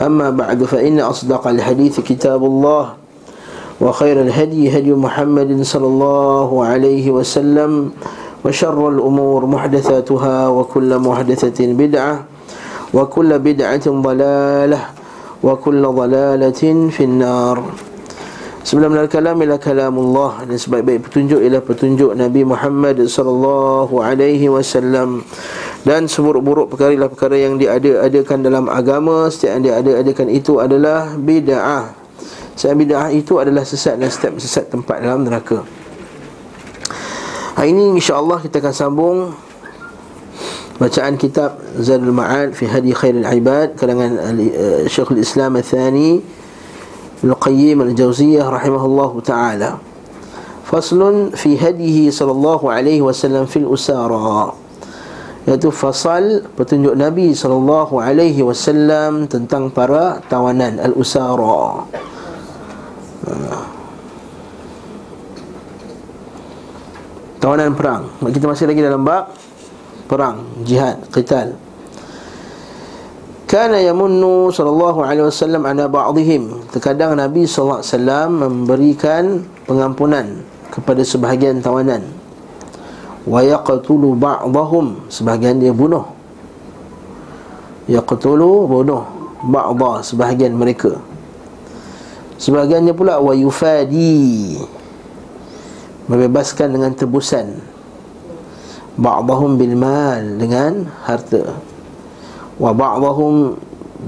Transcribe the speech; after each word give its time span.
أما 0.00 0.30
بعد 0.30 0.64
فإن 0.64 1.00
أصدق 1.00 1.46
الحديث 1.46 2.00
كتاب 2.00 2.44
الله 2.44 2.84
وخير 3.80 4.20
الهدي 4.20 4.78
هدي 4.78 4.92
محمد 4.92 5.62
صلى 5.62 5.86
الله 5.86 6.64
عليه 6.64 7.10
وسلم 7.10 7.90
وشر 8.44 8.88
الأمور 8.88 9.46
محدثاتها 9.46 10.48
وكل 10.48 10.98
محدثة 10.98 11.58
بدعة 11.72 12.24
وكل 12.94 13.38
بدعة 13.38 13.86
ضلالة 13.90 14.80
وكل 15.42 15.82
ضلالة 15.86 16.62
في 16.90 17.02
النار. 17.04 17.56
Sebelum 18.64 18.96
dari 18.96 19.12
kalam 19.12 19.36
ialah 19.44 19.60
kalam 19.60 19.92
Allah 20.00 20.48
Dan 20.48 20.56
sebaik-baik 20.56 21.04
petunjuk 21.04 21.36
ialah 21.36 21.60
petunjuk 21.60 22.16
Nabi 22.16 22.48
Muhammad 22.48 22.96
sallallahu 22.96 23.92
alaihi 24.00 24.48
wasallam. 24.48 25.20
dan 25.84 26.08
seburuk-buruk 26.08 26.72
perkara 26.72 26.96
ialah 26.96 27.12
perkara 27.12 27.36
yang 27.36 27.60
diada-adakan 27.60 28.40
dalam 28.40 28.66
agama 28.72 29.28
setiap 29.28 29.60
yang 29.60 29.64
diada-adakan 29.68 30.28
itu 30.32 30.58
adalah 30.58 31.12
bida'ah 31.14 32.04
setiap 32.54 32.74
bida'ah 32.78 33.10
itu 33.10 33.42
adalah 33.42 33.66
sesat 33.66 33.98
dan 33.98 34.08
setiap 34.08 34.38
sesat 34.38 34.70
tempat 34.70 35.02
dalam 35.02 35.26
neraka. 35.26 35.66
Hari 37.58 37.70
ini 37.74 37.98
insyaAllah 37.98 38.42
kita 38.42 38.62
akan 38.62 38.74
sambung 38.74 39.18
bacaan 40.78 41.18
kitab 41.18 41.58
Zadul 41.78 42.14
Ma'ad 42.14 42.54
fi 42.54 42.66
Hadi 42.66 42.94
Khairul 42.94 43.26
Ibad 43.26 43.78
kalangan 43.78 44.38
eh, 44.38 44.86
Syekh 44.86 45.18
Islam 45.18 45.58
Al-Thani 45.58 46.18
Al-Qayyim 47.26 47.78
Al-Jawziyah 47.82 48.46
Rahimahullah 48.46 49.12
Ta'ala. 49.22 49.70
Faslun 50.66 51.34
fi 51.34 51.58
hadihi 51.58 52.10
sallallahu 52.10 52.70
alaihi 52.70 53.02
wasallam 53.02 53.50
fil 53.50 53.66
usara 53.66 54.54
iaitu 55.44 55.68
fasal 55.68 56.40
petunjuk 56.56 56.96
Nabi 56.96 57.36
sallallahu 57.36 58.00
alaihi 58.00 58.40
wasallam 58.40 59.28
tentang 59.28 59.68
para 59.68 60.24
tawanan 60.28 60.80
al-usara. 60.80 61.84
Tawanan 67.44 67.76
perang. 67.76 68.08
Kita 68.24 68.48
masih 68.48 68.64
lagi 68.72 68.80
dalam 68.80 69.04
bab 69.04 69.36
perang, 70.08 70.64
jihad, 70.64 70.96
qital. 71.12 71.52
Kana 73.44 73.76
yamunnu 73.84 74.48
sallallahu 74.48 75.04
alaihi 75.04 75.28
wasallam 75.28 75.68
ala 75.68 75.84
ba'dihim. 75.84 76.64
Terkadang 76.72 77.20
Nabi 77.20 77.44
sallallahu 77.44 77.84
alaihi 77.84 77.92
wasallam 77.92 78.28
memberikan 78.40 79.24
pengampunan 79.68 80.40
kepada 80.72 81.04
sebahagian 81.04 81.60
tawanan. 81.60 82.23
Wa 83.24 83.40
yaqtulu 83.40 84.16
ba'dahum, 84.16 85.08
sebahagian 85.08 85.60
dia 85.60 85.72
bunuh. 85.72 86.04
Yaqtulu 87.88 88.68
bunuh 88.68 89.04
ba'dha 89.44 90.04
sebahagian 90.04 90.52
mereka. 90.56 91.00
Sebahagiannya 92.36 92.92
pula 92.92 93.20
wa 93.20 93.32
yufadi 93.32 94.60
membebaskan 96.08 96.76
dengan 96.76 96.92
tebusan. 96.92 97.60
Ba'dahum 99.00 99.56
bil 99.56 99.74
mal 99.74 100.22
dengan 100.36 100.86
harta 101.08 101.74
wa 102.58 102.70
ba'dahum 102.70 103.58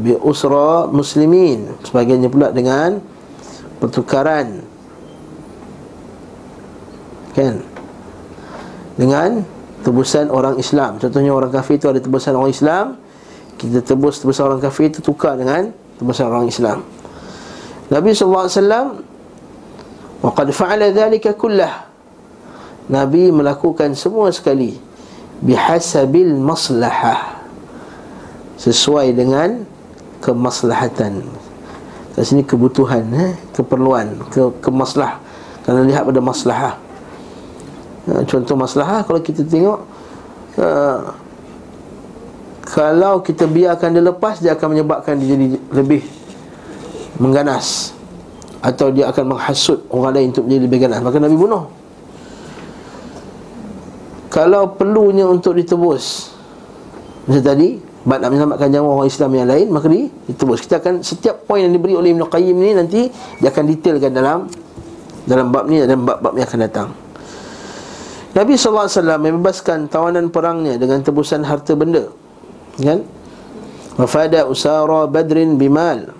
bi 0.02 0.14
usra 0.22 0.86
muslimin 0.86 1.72
sebagiannya 1.82 2.30
pula 2.30 2.48
dengan 2.54 3.02
pertukaran 3.82 4.62
kan 7.34 7.60
dengan 8.96 9.44
tebusan 9.84 10.32
orang 10.32 10.56
Islam 10.58 10.98
contohnya 10.98 11.30
orang 11.30 11.52
kafir 11.52 11.78
itu 11.78 11.86
ada 11.86 12.00
tebusan 12.00 12.34
orang 12.34 12.52
Islam 12.52 12.86
kita 13.56 13.80
tebus 13.84 14.20
tebusan 14.20 14.50
orang 14.50 14.60
kafir 14.60 14.90
itu 14.90 15.00
tukar 15.04 15.36
dengan 15.36 15.70
tebusan 16.00 16.26
orang 16.26 16.48
Islam 16.48 16.82
Nabi 17.92 18.10
sallallahu 18.16 18.44
alaihi 18.48 18.58
wasallam 18.58 18.86
wa 20.24 20.30
qad 20.32 20.48
fa'ala 20.50 20.86
dhalika 20.90 21.36
kullah 21.36 21.86
Nabi 22.90 23.30
melakukan 23.30 23.94
semua 23.94 24.32
sekali 24.34 24.78
bihasabil 25.44 26.32
maslahah 26.40 27.36
sesuai 28.56 29.12
dengan 29.12 29.68
kemaslahatan. 30.24 31.22
Kat 32.16 32.24
sini 32.24 32.40
kebutuhan, 32.40 33.04
eh? 33.12 33.32
keperluan, 33.52 34.16
ke 34.32 34.48
kemaslah. 34.64 35.20
Kalau 35.68 35.84
lihat 35.84 36.08
pada 36.08 36.20
maslahah. 36.24 36.74
Uh, 38.06 38.22
contoh 38.22 38.54
maslahah 38.54 39.02
kalau 39.02 39.18
kita 39.18 39.42
tengok 39.42 39.82
uh, 40.62 41.10
kalau 42.66 43.22
kita 43.22 43.50
biarkan 43.50 43.94
dia 43.94 44.02
lepas 44.02 44.38
dia 44.38 44.54
akan 44.54 44.78
menyebabkan 44.78 45.18
dia 45.18 45.34
jadi 45.38 45.46
lebih 45.70 46.02
mengganas. 47.22 47.94
Atau 48.58 48.90
dia 48.90 49.06
akan 49.06 49.36
menghasut 49.36 49.86
orang 49.94 50.18
lain 50.18 50.26
untuk 50.34 50.50
menjadi 50.50 50.62
lebih 50.66 50.78
ganas. 50.82 50.98
Maka 50.98 51.22
Nabi 51.22 51.38
bunuh. 51.38 51.70
Kalau 54.26 54.74
perlunya 54.74 55.22
untuk 55.24 55.54
ditebus 55.54 56.34
macam 57.26 57.42
tadi 57.42 57.78
Sebab 58.06 58.22
nak 58.22 58.30
menyelamatkan 58.30 58.68
nyawa 58.70 58.88
orang 59.00 59.08
Islam 59.10 59.30
yang 59.34 59.48
lain 59.50 59.66
Maka 59.72 59.86
di, 59.90 60.06
ditebus. 60.30 60.62
Kita 60.62 60.78
akan 60.78 61.02
setiap 61.02 61.42
poin 61.42 61.64
yang 61.64 61.74
diberi 61.74 61.98
oleh 61.98 62.14
Ibn 62.14 62.22
Qayyim 62.30 62.54
ni 62.54 62.70
Nanti 62.70 63.00
dia 63.42 63.48
akan 63.50 63.64
detailkan 63.66 64.12
dalam 64.14 64.46
Dalam 65.26 65.50
bab 65.50 65.66
ni 65.66 65.82
dan 65.82 66.06
bab-bab 66.06 66.38
yang 66.38 66.46
akan 66.46 66.60
datang 66.62 66.88
Nabi 68.36 68.52
SAW 68.60 68.92
membebaskan 69.16 69.88
tawanan 69.88 70.28
perangnya 70.28 70.76
Dengan 70.76 71.00
tebusan 71.00 71.41
harta 71.41 71.72
benda 71.72 72.12
Kan? 72.76 73.00
Wafada 73.97 74.44
usara 74.44 75.08
badrin 75.08 75.56
bimal. 75.56 76.12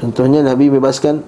Contohnya 0.00 0.40
Nabi 0.40 0.72
bebaskan 0.72 1.20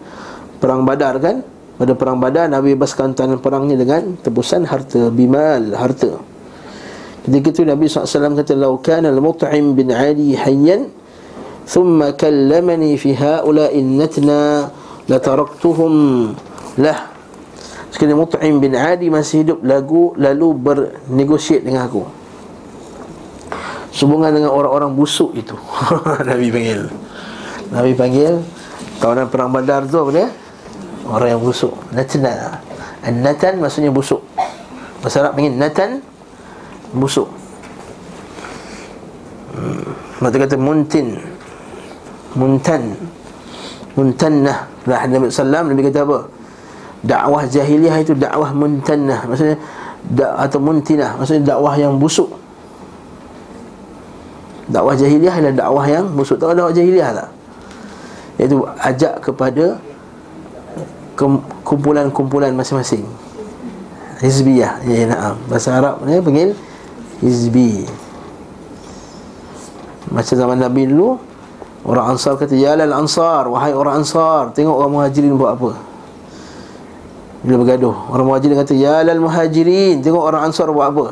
Perang 0.56 0.88
badar 0.88 1.20
kan? 1.20 1.44
Pada 1.76 1.92
perang 1.92 2.16
badar 2.16 2.48
Nabi 2.48 2.72
bebaskan 2.72 3.12
tawanan 3.12 3.44
perangnya 3.44 3.76
dengan 3.76 4.16
Tebusan 4.16 4.64
harta 4.64 5.12
bimal 5.12 5.76
Harta. 5.76 6.16
Ketika 7.28 7.52
itu 7.52 7.62
Nabi 7.68 7.84
SAW 7.84 8.40
kata 8.40 8.56
Lau 8.56 8.80
kana 8.80 9.12
al-mut'im 9.12 9.76
bin 9.76 9.92
Ali 9.92 10.32
hayyan 10.40 10.88
Thumma 11.68 12.16
kallamani 12.16 12.96
fi 12.96 13.12
ha'ula'i 13.12 13.84
natna 13.84 14.72
Lataraktuhum 15.04 15.92
lah 16.80 17.19
Sekali 18.00 18.16
Mut'im 18.16 18.64
bin 18.64 18.72
Ali 18.72 19.12
masih 19.12 19.44
hidup 19.44 19.60
lagu 19.60 20.16
Lalu 20.16 20.56
bernegosiat 20.56 21.60
dengan 21.60 21.84
aku. 21.84 22.08
Sehubungan 23.92 24.32
dengan 24.32 24.56
orang-orang 24.56 24.96
busuk 24.96 25.36
itu. 25.36 25.52
Nabi 26.32 26.48
panggil. 26.48 26.88
Nabi 27.68 27.92
panggil 27.92 28.40
Kawanan 29.04 29.28
perang 29.28 29.52
badar 29.52 29.84
tu 29.84 30.00
apa 30.00 30.16
dia? 30.16 30.32
Orang 31.04 31.28
yang 31.28 31.44
busuk. 31.44 31.76
Natna 31.92 32.64
An-natan 33.04 33.60
maksudnya 33.60 33.92
busuk. 33.92 34.24
Bahasa 35.04 35.20
Arab 35.20 35.36
panggil 35.36 35.52
natan 35.60 36.00
busuk. 36.96 37.28
Hmm. 39.52 39.92
Mata 40.24 40.40
kata 40.40 40.56
muntin. 40.56 41.20
Muntan. 42.32 42.96
Muntannah. 43.92 44.72
Lah 44.88 45.04
Nabi 45.04 45.28
Sallam 45.28 45.68
Nabi 45.76 45.84
kata 45.84 46.00
apa 46.08 46.39
Dakwah 47.00 47.48
jahiliah 47.48 47.96
itu 47.96 48.12
dakwah 48.12 48.52
muntannah 48.52 49.24
Maksudnya 49.24 49.56
da, 50.04 50.36
Atau 50.36 50.60
muntinah 50.60 51.16
Maksudnya 51.16 51.56
dakwah 51.56 51.72
yang 51.80 51.96
busuk. 51.96 52.28
Dakwah 54.68 54.94
jahiliah 54.94 55.34
adalah 55.34 55.56
dakwah 55.66 55.86
yang 55.88 56.06
busuk. 56.12 56.36
Tahu 56.36 56.52
dakwah 56.54 56.70
jahiliah 56.70 57.10
tak? 57.16 57.28
Iaitu 58.38 58.56
ajak 58.84 59.14
kepada 59.24 59.80
Kumpulan-kumpulan 61.64 62.56
masing-masing. 62.56 63.04
Hizbiyah 64.24 64.80
Ya, 64.88 65.04
ya, 65.04 65.36
Bahasa 65.48 65.76
Arab 65.76 66.00
ni 66.04 66.16
panggil 66.20 66.56
hizbi. 67.20 67.84
Macam 70.08 70.34
zaman 70.36 70.58
Nabi 70.60 70.88
dulu 70.88 71.20
Orang 71.84 72.16
Ansar 72.16 72.36
kata 72.36 72.56
Ya 72.56 72.76
lal 72.76 72.92
Ansar 72.92 73.46
Wahai 73.46 73.72
orang 73.72 74.02
Ansar 74.02 74.50
Tengok 74.52 74.74
orang 74.74 74.92
Muhajirin 74.96 75.38
buat 75.38 75.54
apa 75.56 75.89
Bila 77.40 77.64
bergaduh. 77.64 78.12
Orang 78.12 78.28
Muhajirin 78.28 78.56
kata 78.60 78.72
Ya 78.76 79.00
lal 79.00 79.20
Muhajirin. 79.20 80.04
Tengok 80.04 80.20
orang 80.20 80.52
Ansar 80.52 80.68
buat 80.68 80.92
apa. 80.92 81.06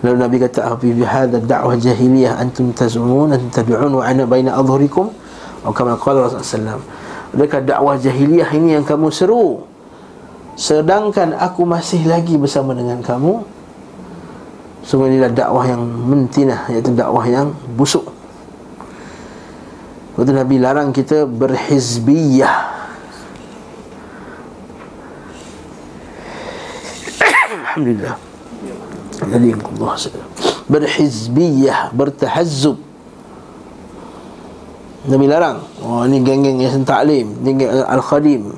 Lalu 0.00 0.16
Nabi 0.16 0.36
kata 0.40 0.74
Afi 0.74 0.96
bihada 0.96 1.38
da'wah 1.38 1.76
jahiliyah 1.76 2.40
Antum 2.40 2.72
tazumun 2.72 3.36
Antum 3.36 3.52
tad'un 3.52 3.92
Wa 3.92 4.08
ana 4.10 4.26
baina 4.26 4.58
adhurikum. 4.58 5.14
Atau 5.60 5.76
kama 5.76 5.94
qala 6.00 6.26
Rasulullah 6.26 6.80
SAW 6.80 6.82
Adakah 7.30 7.60
dakwah 7.62 7.94
jahiliyah 7.94 8.50
ini 8.58 8.74
yang 8.74 8.82
kamu 8.82 9.06
seru? 9.14 9.62
Sedangkan 10.58 11.38
aku 11.38 11.62
masih 11.62 12.02
lagi 12.10 12.34
bersama 12.34 12.74
dengan 12.74 12.98
kamu. 13.06 13.46
Semua 14.82 15.06
inilah 15.06 15.30
dakwah 15.30 15.62
yang 15.62 15.78
mentinah 15.78 16.66
Iaitu 16.74 16.90
dakwah 16.90 17.22
yang 17.30 17.54
busuk. 17.78 18.02
Lepas 20.18 20.34
Nabi 20.34 20.58
larang 20.58 20.90
kita 20.90 21.22
berhizbiyah 21.22 22.79
Alhamdulillah. 27.80 28.16
Jadi 29.24 29.48
Allah 29.56 29.92
Berhizbiyah 30.68 31.80
Bertahazzub. 31.96 32.76
Nabi 35.08 35.24
larang. 35.24 35.64
Oh 35.80 36.04
ni 36.04 36.20
geng-geng 36.20 36.60
yang 36.60 36.84
taklim 36.84 37.40
Ni 37.40 37.56
geng 37.56 37.72
Al-Khadim. 37.72 38.52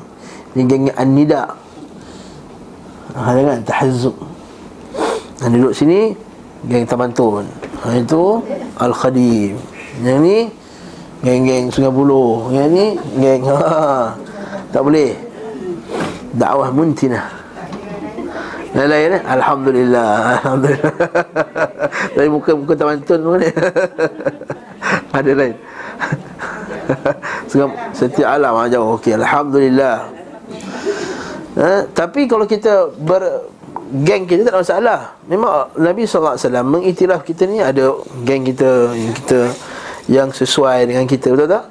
Ni 0.59 0.63
geng 0.67 0.91
An-Nida. 0.99 1.55
Ha, 3.15 3.31
Jangan 3.31 3.63
tahazzub. 3.63 4.19
Dan 5.39 5.55
duduk 5.55 5.71
sini 5.71 6.19
Geng 6.67 6.83
Tabantun 6.83 7.47
ha, 7.87 7.95
Itu 7.95 8.43
Al-Khadim. 8.83 9.55
Yang 10.03 10.19
ni 10.19 10.37
Geng-geng 11.23 11.71
Sungai 11.71 11.95
Buloh. 11.95 12.51
Yang 12.51 12.69
ni 12.75 12.87
Geng 13.23 13.47
ha, 13.55 14.19
Tak 14.75 14.83
boleh. 14.83 15.15
Dakwah 16.35 16.75
muntinah 16.75 17.42
Lain-lain 18.73 19.21
eh? 19.21 19.23
Alhamdulillah 19.29 20.11
Alhamdulillah 20.41 20.95
Dari 22.17 22.29
muka 22.33 22.51
muka 22.57 22.73
tabantun 22.73 23.21
pun 23.21 23.37
ni 23.37 23.51
Ada 25.17 25.33
lain 25.37 25.55
Setiap 27.99 28.29
alam 28.29 28.59
ah, 28.59 28.67
okey 28.99 29.15
alhamdulillah. 29.15 29.97
Ha, 31.53 31.85
tapi 31.93 32.25
kalau 32.25 32.49
kita 32.49 32.89
ber 32.97 33.45
geng 34.03 34.25
kita 34.25 34.49
tak 34.49 34.57
ada 34.57 34.61
masalah. 34.65 35.01
Memang 35.29 35.69
Nabi 35.77 36.09
wasallam 36.09 36.67
mengiktiraf 36.73 37.23
kita 37.23 37.45
ni 37.45 37.61
ada 37.61 37.93
geng 38.25 38.45
kita 38.49 38.97
yang 38.97 39.13
kita 39.13 39.41
yang 40.11 40.29
sesuai 40.33 40.89
dengan 40.89 41.05
kita 41.05 41.31
betul 41.33 41.49
tak? 41.49 41.65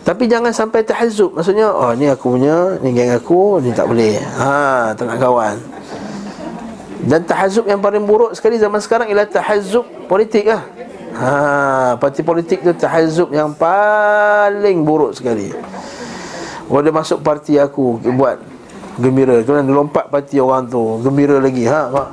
Tapi 0.00 0.24
jangan 0.26 0.50
sampai 0.54 0.80
tahazzub. 0.86 1.36
Maksudnya 1.36 1.70
oh 1.70 1.92
ni 1.94 2.08
aku 2.08 2.38
punya, 2.38 2.78
ni 2.80 2.94
geng 2.96 3.12
aku, 3.12 3.60
ni 3.60 3.74
tak 3.74 3.90
boleh. 3.90 4.16
Ha, 4.38 4.94
tak 4.96 5.06
nak 5.06 5.18
kawan. 5.18 5.56
Dan 7.04 7.24
tahazzub 7.24 7.64
yang 7.64 7.80
paling 7.80 8.04
buruk 8.04 8.36
sekali 8.36 8.60
zaman 8.60 8.80
sekarang 8.82 9.08
ialah 9.08 9.28
tahazzub 9.28 9.88
politik 10.04 10.48
lah. 10.48 10.62
Ha, 11.20 11.96
parti 11.98 12.22
politik 12.22 12.62
tu 12.62 12.72
tahazub 12.72 13.34
yang 13.34 13.52
paling 13.52 14.86
buruk 14.86 15.16
sekali. 15.16 15.52
Kalau 16.70 16.80
dia 16.86 16.94
masuk 16.94 17.18
parti 17.20 17.58
aku 17.58 17.98
buat 18.14 18.38
gembira, 18.94 19.42
kemudian 19.42 19.66
dia 19.66 19.74
lompat 19.74 20.06
parti 20.06 20.38
orang 20.38 20.70
tu, 20.70 21.02
gembira 21.02 21.42
lagi. 21.42 21.66
Ha, 21.66 21.90
mak. 21.90 22.08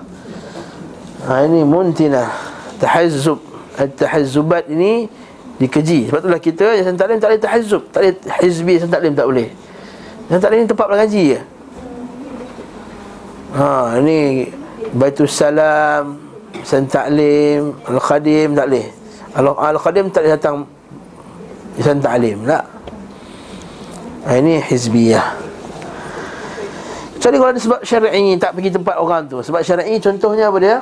Ha 1.29 1.45
ini 1.45 1.61
muntina 1.61 2.25
tahazub. 2.81 3.43
At-tahazzubat 3.77 4.73
ini 4.73 5.05
dikeji. 5.61 6.09
Sebab 6.09 6.25
itulah 6.25 6.41
kita 6.41 6.65
yang 6.81 6.97
taklim 6.97 7.21
tak 7.21 7.29
boleh 7.29 7.43
tahazub, 7.45 7.81
tak 7.93 7.99
boleh 8.01 8.13
hizbi 8.41 8.73
taklim 8.89 9.13
tak 9.13 9.29
boleh. 9.29 9.47
Yang 10.33 10.39
taklim 10.41 10.57
ni 10.65 10.67
tempat 10.67 10.87
mengaji 10.89 11.21
je. 11.37 11.39
Ha, 13.53 14.01
ini 14.01 14.17
Baitul 14.97 15.29
Salam, 15.29 16.17
Sen 16.65 16.89
Ta'lim 16.89 17.77
Al-Khadim 17.85 18.57
tak 18.57 18.65
boleh. 18.67 18.87
Al-Khadim 19.37 20.09
tak 20.09 20.25
boleh 20.25 20.33
datang. 20.33 20.55
Sen 21.77 22.01
Ta'lim 22.01 22.41
tak? 22.43 22.63
Ha, 24.27 24.41
Ini 24.41 24.59
Hizbiyah. 24.65 25.27
Jadi 27.17 27.35
kalau 27.41 27.49
ada 27.49 27.59
sebab 27.59 27.79
syar'i 27.81 28.37
Tak 28.37 28.51
pergi 28.53 28.69
tempat 28.73 28.95
orang 28.99 29.25
tu. 29.29 29.39
Sebab 29.39 29.61
syar'i 29.63 29.95
contohnya 30.01 30.49
apa 30.49 30.57
dia? 30.59 30.77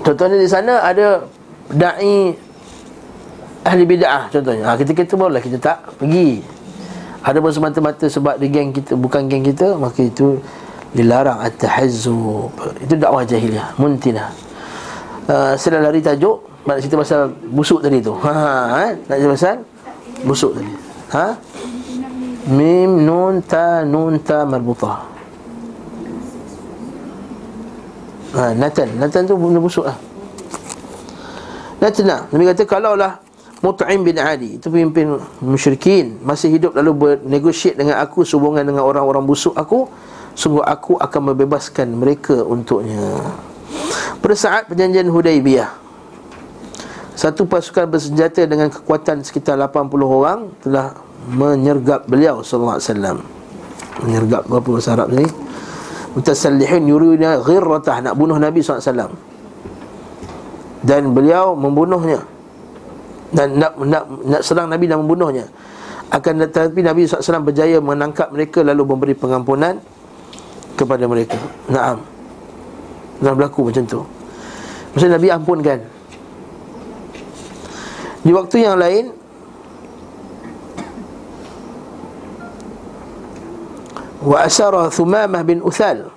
Contohnya 0.00 0.36
di 0.40 0.48
sana 0.48 0.80
ada 0.80 1.22
Da'i 1.70 2.32
Ahli 3.60 3.84
bid'ah 3.84 4.32
contohnya. 4.32 4.64
Ha, 4.72 4.76
Ketika 4.80 5.04
itu 5.04 5.14
barulah 5.20 5.42
kita 5.44 5.58
tak 5.60 5.78
pergi. 6.00 6.40
Ada 7.20 7.36
pun 7.44 7.52
semata-mata 7.52 8.08
sebab 8.08 8.40
di 8.40 8.48
geng 8.48 8.72
kita 8.72 8.96
Bukan 8.96 9.28
geng 9.28 9.44
kita 9.44 9.76
Maka 9.76 10.08
itu 10.08 10.40
dilarang 10.90 11.38
at-tahazzub 11.42 12.50
itu 12.82 12.94
dakwah 12.98 13.22
jahiliah 13.22 13.70
muntina 13.78 14.30
uh, 15.30 15.54
saya 15.54 15.78
lari 15.78 16.02
tajuk 16.02 16.50
nak 16.66 16.76
cerita 16.82 16.96
pasal 17.00 17.20
busuk 17.50 17.80
tadi 17.80 17.98
tu. 18.04 18.12
Ha, 18.24 18.32
ha 18.32 18.78
eh? 18.90 18.92
nak 19.08 19.16
cerita 19.16 19.32
pasal 19.32 19.56
busuk 20.26 20.52
tadi. 20.58 20.72
Ha? 21.10 21.26
Mim 22.50 23.04
nun 23.04 23.40
ta 23.44 23.86
nun 23.86 24.20
ta 24.20 24.44
marbutah. 24.44 24.98
Ha 28.36 28.54
natan 28.54 28.88
natan 29.00 29.22
tu 29.26 29.34
benda 29.34 29.60
busuk 29.62 29.86
lah. 29.88 29.96
Natna 31.80 32.28
Nabi 32.28 32.44
kata 32.44 32.68
kalaulah 32.68 33.24
Mut'im 33.64 34.04
bin 34.04 34.20
Ali 34.20 34.60
Itu 34.60 34.68
pemimpin 34.68 35.16
musyrikin 35.40 36.20
Masih 36.20 36.52
hidup 36.52 36.76
lalu 36.76 36.92
bernegosiat 36.92 37.72
dengan 37.72 37.96
aku 38.04 38.20
Sehubungan 38.20 38.68
dengan 38.68 38.84
orang-orang 38.84 39.24
busuk 39.24 39.56
aku 39.56 39.88
Sungguh 40.40 40.64
aku 40.64 40.96
akan 40.96 41.36
membebaskan 41.36 42.00
mereka 42.00 42.40
untuknya. 42.40 43.20
Pada 44.24 44.32
saat 44.32 44.62
perjanjian 44.72 45.08
Hudaibiyah 45.12 45.68
Satu 47.12 47.44
pasukan 47.44 47.84
bersenjata 47.88 48.48
dengan 48.48 48.72
kekuatan 48.72 49.20
sekitar 49.20 49.60
80 49.60 50.00
orang 50.00 50.40
Telah 50.64 50.96
menyergap 51.28 52.08
beliau 52.08 52.40
Sallallahu 52.40 52.76
Alaihi 52.80 52.88
Wasallam. 52.88 53.16
Menyergap 54.00 54.42
berapa 54.48 54.68
bahasa 54.72 54.90
Arab 54.96 55.08
ni? 55.12 55.28
Mutasalihin 56.16 56.88
yurina 56.88 57.36
ghirratah 57.44 58.00
Nak 58.00 58.14
bunuh 58.16 58.40
Nabi 58.40 58.64
SAW 58.64 59.12
Dan 60.80 61.12
beliau 61.12 61.52
membunuhnya. 61.52 62.24
Dan 63.30 63.60
nak, 63.60 63.76
nak, 63.76 64.04
nak 64.24 64.40
serang 64.40 64.72
Nabi 64.72 64.88
dan 64.88 65.04
membunuhnya. 65.04 65.44
Akan 66.08 66.40
tetapi 66.40 66.80
Nabi 66.80 67.04
SAW 67.04 67.44
berjaya 67.44 67.78
menangkap 67.78 68.32
mereka 68.32 68.64
lalu 68.64 68.82
memberi 68.88 69.14
pengampunan 69.14 69.78
kepada 70.80 71.04
mereka. 71.04 71.36
Naam. 71.68 72.00
Dah 73.20 73.36
berlaku 73.36 73.68
macam 73.68 73.84
tu. 73.84 74.00
Maksudnya 74.96 75.20
Nabi 75.20 75.28
ampunkan. 75.28 75.78
Di 78.20 78.32
waktu 78.32 78.56
yang 78.64 78.76
lain 78.80 79.16
Wa 84.20 84.44
asara 84.44 84.92
Thumamah 84.92 85.40
bin 85.44 85.60
Uthal. 85.64 86.08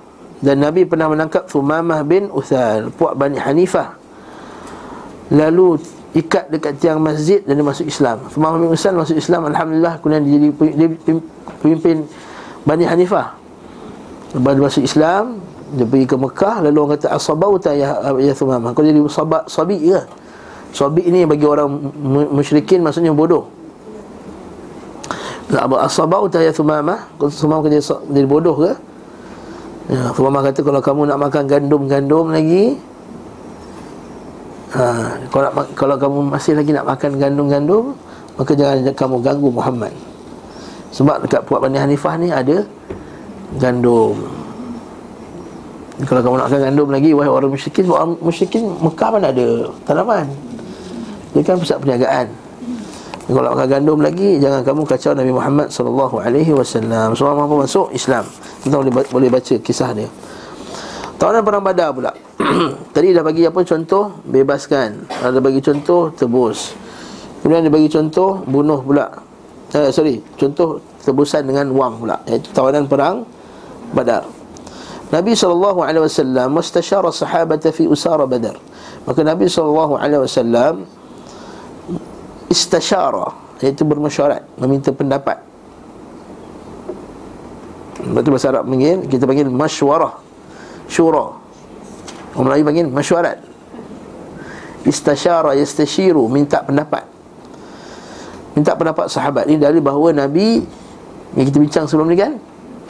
Dan 0.44 0.60
Nabi 0.60 0.84
pernah 0.84 1.08
menangkap 1.08 1.48
Thumamah 1.48 2.04
bin 2.04 2.28
Uthal 2.32 2.92
Puak 2.96 3.16
Bani 3.16 3.40
Hanifah. 3.40 3.96
Lalu 5.32 5.80
ikat 6.14 6.52
dekat 6.52 6.84
tiang 6.84 7.00
masjid 7.00 7.40
Dan 7.44 7.60
dia 7.60 7.68
masuk 7.68 7.88
Islam. 7.88 8.20
Thumamah 8.32 8.60
bin 8.60 8.72
Uthal 8.72 8.96
masuk 8.96 9.16
Islam 9.16 9.48
Alhamdulillah 9.48 10.00
Kemudian 10.04 10.24
dia 10.28 10.38
jadi 10.40 10.50
pemimpin 11.64 12.08
Bani 12.68 12.84
Hanifah 12.84 13.43
Lepas 14.34 14.54
masuk 14.58 14.84
Islam 14.84 15.38
Dia 15.78 15.86
pergi 15.86 16.06
ke 16.10 16.16
Mekah 16.18 16.66
Lalu 16.66 16.78
orang 16.82 16.92
kata 16.98 17.08
Asabauta 17.14 17.72
ya, 17.78 18.02
ya 18.18 18.34
Thumamah 18.34 18.74
Kau 18.74 18.82
jadi 18.82 18.98
sabak, 19.06 19.46
sabi 19.46 19.94
ke? 19.94 20.02
Sabi 20.74 21.06
ni 21.14 21.22
bagi 21.24 21.46
orang 21.46 21.70
musyrikin 22.34 22.82
Maksudnya 22.82 23.14
bodoh. 23.14 23.46
Asabauta 25.86 26.42
ya 26.42 26.50
Thumamah 26.50 27.14
Kau 27.22 27.30
Thumamah 27.30 27.70
kata 27.70 27.78
jadi 28.10 28.28
bodoh 28.28 28.58
ke? 28.58 28.72
Ya, 29.94 30.10
Thumamah 30.18 30.42
kata 30.50 30.60
Kalau 30.66 30.82
kamu 30.82 31.02
nak 31.14 31.20
makan 31.22 31.44
gandum-gandum 31.46 32.34
lagi 32.34 32.82
ha, 34.74 35.14
kalau, 35.30 35.50
kalau 35.78 35.96
kamu 36.02 36.18
masih 36.34 36.58
lagi 36.58 36.74
nak 36.74 36.90
makan 36.90 37.22
gandum-gandum 37.22 37.94
Maka 38.34 38.58
jangan 38.58 38.82
kamu 38.98 39.16
ganggu 39.22 39.50
Muhammad. 39.54 39.94
Sebab 40.94 41.26
dekat 41.26 41.42
Puak 41.46 41.62
Bani 41.62 41.78
Hanifah 41.78 42.18
ni 42.18 42.30
ada 42.30 42.66
gandum. 43.58 44.18
Kalau 46.04 46.22
kamu 46.26 46.36
nak 46.42 46.46
makan 46.50 46.62
gandum 46.74 46.90
lagi 46.90 47.10
wahai 47.14 47.30
orang 47.30 47.54
musyrikin 47.54 47.86
orang 47.86 48.18
musyrikin 48.18 48.64
Mekah 48.82 49.10
mana 49.14 49.30
ada 49.30 49.48
tanaman. 49.86 50.26
Dia 51.38 51.42
kan 51.46 51.62
pusat 51.62 51.78
perniagaan. 51.78 52.28
Kalau 53.30 53.50
makan 53.56 53.68
gandum 53.70 54.00
lagi 54.02 54.42
jangan 54.42 54.66
kamu 54.66 54.82
kacau 54.84 55.16
Nabi 55.16 55.32
Muhammad 55.32 55.68
sallallahu 55.70 56.20
alaihi 56.20 56.52
wasallam. 56.52 57.14
Semua 57.14 57.38
apa 57.38 57.56
masuk 57.56 57.94
Islam. 57.94 58.26
Kita 58.66 58.76
boleh 58.82 58.92
boleh 59.08 59.30
baca 59.30 59.56
kisah 59.62 59.90
dia. 59.96 60.10
Tahunan 61.22 61.42
perang 61.46 61.64
badar 61.64 61.90
pula. 61.96 62.12
Tadi 62.94 63.16
dah 63.16 63.24
bagi 63.24 63.48
apa 63.48 63.64
contoh? 63.64 64.20
Bebaskan. 64.28 65.08
Ada 65.08 65.40
bagi 65.40 65.64
contoh 65.64 66.12
tebus. 66.12 66.76
Kemudian 67.40 67.64
dia 67.64 67.72
bagi 67.72 67.88
contoh 67.88 68.44
bunuh 68.44 68.84
pula. 68.84 69.08
Eh, 69.72 69.88
sorry. 69.94 70.20
Contoh 70.36 70.84
tebusan 71.00 71.48
dengan 71.48 71.72
wang 71.72 72.02
pula. 72.02 72.20
Iaitu 72.28 72.52
tawanan 72.52 72.92
perang 72.92 73.24
Badar. 73.94 74.26
Nabi 75.14 75.38
SAW 75.38 76.50
Mustashara 76.50 77.14
sahabata 77.14 77.70
fi 77.70 77.86
usara 77.86 78.26
badar. 78.26 78.58
Maka 79.06 79.22
Nabi 79.22 79.46
SAW 79.46 80.02
Istashara 82.50 83.26
Iaitu 83.62 83.86
bermasyarat 83.86 84.42
Meminta 84.58 84.90
pendapat. 84.90 85.38
Tu 88.04 88.30
bahasa 88.30 88.50
Arab 88.50 88.66
panggil 88.66 89.06
Kita 89.06 89.24
panggil 89.30 89.48
masywarah 89.48 90.18
Syura. 90.90 91.38
Orang 92.34 92.46
Melayu 92.50 92.64
panggil 92.66 92.86
masywarat 92.90 93.38
Istashara 94.84 95.54
Yastashiru 95.54 96.26
Minta 96.26 96.66
pendapat. 96.66 97.06
Minta 98.58 98.74
pendapat 98.74 99.14
sahabat 99.14 99.46
Ini 99.46 99.62
dari 99.62 99.78
bahawa 99.78 100.10
Nabi 100.26 100.66
Yang 101.38 101.46
kita 101.54 101.58
bincang 101.62 101.86
sebelum 101.86 102.10
ni 102.10 102.18
kan 102.18 102.34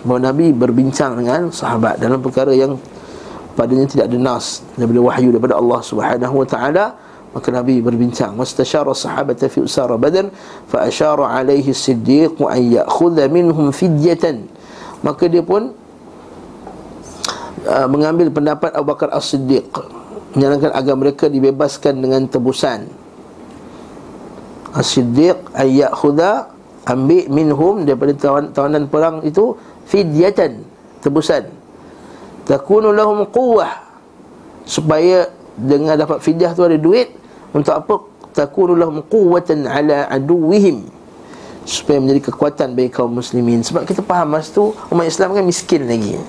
Bahawa 0.04 0.32
Nabi 0.32 0.52
berbincang 0.52 1.16
dengan 1.16 1.48
sahabat 1.48 1.96
Dalam 2.00 2.20
perkara 2.20 2.52
yang 2.52 2.76
Padanya 3.56 3.88
tidak 3.88 4.12
ada 4.12 4.18
nas 4.20 4.60
Daripada 4.76 5.00
wahyu 5.00 5.32
daripada 5.32 5.56
Allah 5.56 5.80
subhanahu 5.80 6.44
wa 6.44 6.48
ta'ala 6.48 6.86
Maka 7.32 7.48
Nabi 7.56 7.80
berbincang 7.80 8.36
Mastasyara 8.36 8.92
sahabat 8.92 9.40
fi 9.40 9.60
usara 9.64 9.96
badan 9.96 10.28
Fa 10.68 10.84
asyara 10.84 11.32
alaihi 11.32 11.72
siddiq 11.72 12.36
An 12.44 12.60
ya'khudha 12.60 13.32
minhum 13.32 13.72
fidyatan. 13.72 14.52
Maka 15.02 15.32
dia 15.32 15.40
pun 15.40 15.72
uh, 17.64 17.88
Mengambil 17.88 18.28
pendapat 18.28 18.76
Abu 18.76 18.92
Bakar 18.92 19.08
As-Siddiq 19.16 19.72
Menyalahkan 20.36 20.74
agar 20.74 20.96
mereka 20.98 21.26
dibebaskan 21.30 22.02
dengan 22.02 22.26
tebusan. 22.28 22.90
As-Siddiq 24.74 25.54
Ayyak 25.54 25.94
khuda 25.94 26.54
Ambil 26.84 27.32
minhum 27.32 27.88
daripada 27.88 28.12
tawanan 28.52 28.92
perang 28.92 29.24
itu 29.24 29.56
Fidyatan 29.94 30.66
Tebusan. 31.06 31.46
Takunu 32.50 32.90
lahum 32.90 33.30
quwah 33.30 33.70
Supaya 34.66 35.30
dengan 35.54 35.94
dapat 35.94 36.18
fidyah 36.26 36.58
tu 36.58 36.66
ada 36.66 36.76
duit 36.82 37.14
Untuk 37.54 37.78
apa? 37.78 37.96
Takunu 38.34 38.74
lahum 38.74 39.06
quwatan 39.06 39.70
ala 39.70 40.10
aduwihim 40.10 40.90
supaya 41.64 41.96
menjadi 41.96 42.28
kekuatan 42.28 42.76
bagi 42.76 42.92
kaum 42.92 43.16
muslimin. 43.16 43.64
Sebab 43.64 43.88
kita 43.88 44.04
faham 44.04 44.36
masa 44.36 44.52
tu 44.52 44.76
umat 44.92 45.08
Islam 45.08 45.32
kan 45.32 45.48
miskin 45.48 45.88
lagi. 45.88 46.20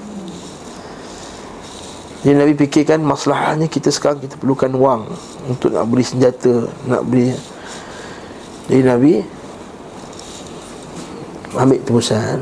Jadi 2.23 2.39
Nabi 2.39 2.55
fikirkan 2.55 3.03
masalahnya 3.03 3.67
kita 3.67 3.91
sekarang 3.91 4.23
kita 4.23 4.39
perlukan 4.39 4.71
wang 4.79 5.11
untuk 5.45 5.77
nak 5.77 5.85
beli 5.85 6.05
senjata 6.05 6.73
nak 6.89 7.05
beli 7.05 7.37
jadi 8.65 8.83
Nabi 8.97 9.21
ambil 11.53 11.79
tebusan 11.85 12.41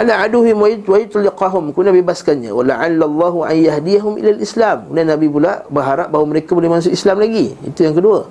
ala 0.00 0.24
aduhim 0.24 0.56
wa 0.56 0.96
yutliqahum. 0.96 1.76
Kuna 1.76 1.92
bebaskannya. 1.92 2.50
Wa 2.50 2.64
la'alla 2.64 3.04
Allah 3.04 3.34
an 3.52 3.56
yahdiyahum 3.60 4.16
ila 4.16 4.30
al-islam 4.32 4.78
dan 4.96 5.04
Nabi 5.12 5.28
pula 5.28 5.68
berharap 5.68 6.08
bahawa 6.08 6.26
mereka 6.32 6.56
boleh 6.56 6.72
masuk 6.72 6.96
Islam 6.96 7.20
lagi. 7.20 7.52
Itu 7.60 7.84
yang 7.84 7.92
kedua. 7.92 8.24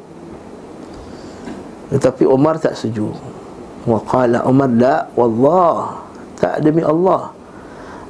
Tetapi 1.93 2.25
Umar 2.25 2.57
tak 2.57 2.73
setuju. 2.73 3.13
Wa 3.85 4.01
qala 4.01 4.41
Umar 4.49 4.69
la 4.73 4.95
Wallah. 5.13 6.01
Tak 6.41 6.65
demi 6.65 6.81
Allah. 6.81 7.29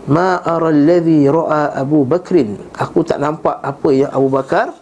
Ma 0.07 0.39
ara 0.41 0.71
alladhi 0.71 1.27
ra'a 1.27 1.75
Abu 1.75 2.07
Bakrin. 2.07 2.55
Aku 2.79 3.03
tak 3.03 3.19
nampak 3.19 3.59
apa 3.59 3.89
yang 3.93 4.09
Abu 4.09 4.31
Bakar 4.31 4.73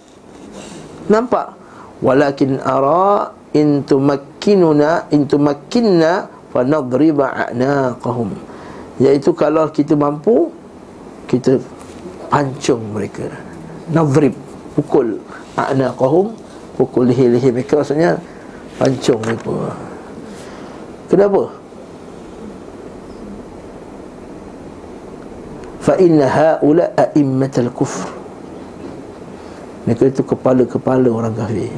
Nampak. 1.10 1.58
Walakin 1.98 2.62
ara 2.62 3.34
In 3.58 3.82
tumakkinuna 3.82 5.10
In 5.10 5.26
tumakkinna 5.26 6.30
Fa 6.54 6.62
nadriba 6.62 7.34
a'naqahum 7.34 8.57
Iaitu 8.98 9.30
kalau 9.38 9.70
kita 9.70 9.94
mampu 9.94 10.50
Kita 11.30 11.62
pancung 12.34 12.82
mereka. 12.94 13.30
Nadrib 13.94 14.34
Pukul 14.74 15.22
a'naqahum 15.54 16.34
Pukul 16.78 17.10
leher-leher 17.14 17.54
mereka 17.54 17.82
Maksudnya 17.82 18.18
Pancung 18.78 19.22
mereka. 19.22 19.74
Kenapa? 21.08 21.50
Fa 25.82 25.96
inna 26.04 26.28
haula 26.28 26.92
a'immatal 27.00 27.72
kufr. 27.72 28.12
Mereka 29.88 30.12
itu 30.12 30.22
kepala-kepala 30.22 31.08
orang 31.08 31.32
kafir. 31.32 31.72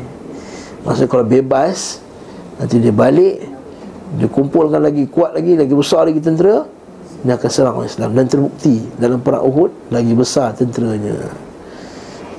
Maksudnya 0.84 1.10
kalau 1.12 1.26
bebas 1.28 2.00
Nanti 2.60 2.80
dia 2.80 2.92
balik 2.96 3.44
Dia 4.16 4.28
kumpulkan 4.32 4.80
lagi 4.80 5.06
kuat 5.12 5.36
lagi 5.36 5.56
Lagi 5.60 5.74
besar 5.76 6.08
lagi 6.08 6.24
tentera 6.24 6.79
Dia 7.20 7.36
akan 7.36 7.50
serang 7.52 7.76
orang 7.80 7.90
Islam. 7.92 8.10
Dan 8.16 8.26
terbukti 8.32 8.80
dalam 8.96 9.20
perang 9.20 9.44
Uhud 9.44 9.92
Lagi 9.92 10.14
besar 10.16 10.56
tenteranya. 10.56 11.16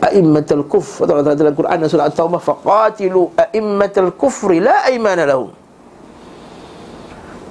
A'immatal 0.01 0.65
kufr 0.65 1.05
atau 1.05 1.21
Allah 1.21 1.37
dalam 1.37 1.53
Quran 1.53 1.85
surah 1.85 2.09
At-Taubah 2.09 2.41
faqatilu 2.41 3.37
a'immatal 3.37 4.17
kufri 4.17 4.57
la 4.57 4.89
aymana 4.89 5.29
lahum. 5.29 5.53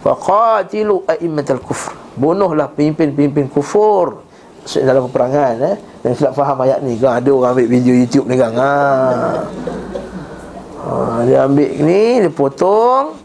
Faqatilu 0.01 1.05
a'immatal 1.05 1.61
kufr. 1.61 1.93
Bunuhlah 2.17 2.73
pemimpin-pemimpin 2.73 3.53
kufur. 3.53 4.25
Dalam 4.65 5.05
peperangan 5.09 5.53
eh? 5.61 5.75
Dan 5.99 6.15
silap 6.15 6.33
faham 6.37 6.57
ayat 6.63 6.79
ni 6.79 6.95
kan 6.95 7.19
ada 7.19 7.29
orang 7.33 7.51
ambil 7.57 7.67
video 7.67 7.93
YouTube 7.95 8.25
ni 8.31 8.35
kan 8.39 8.55
ha. 8.55 8.73
ha 10.79 11.19
dia 11.27 11.43
ambil 11.43 11.69
ni 11.83 12.23
dia 12.23 12.31
potong 12.31 13.19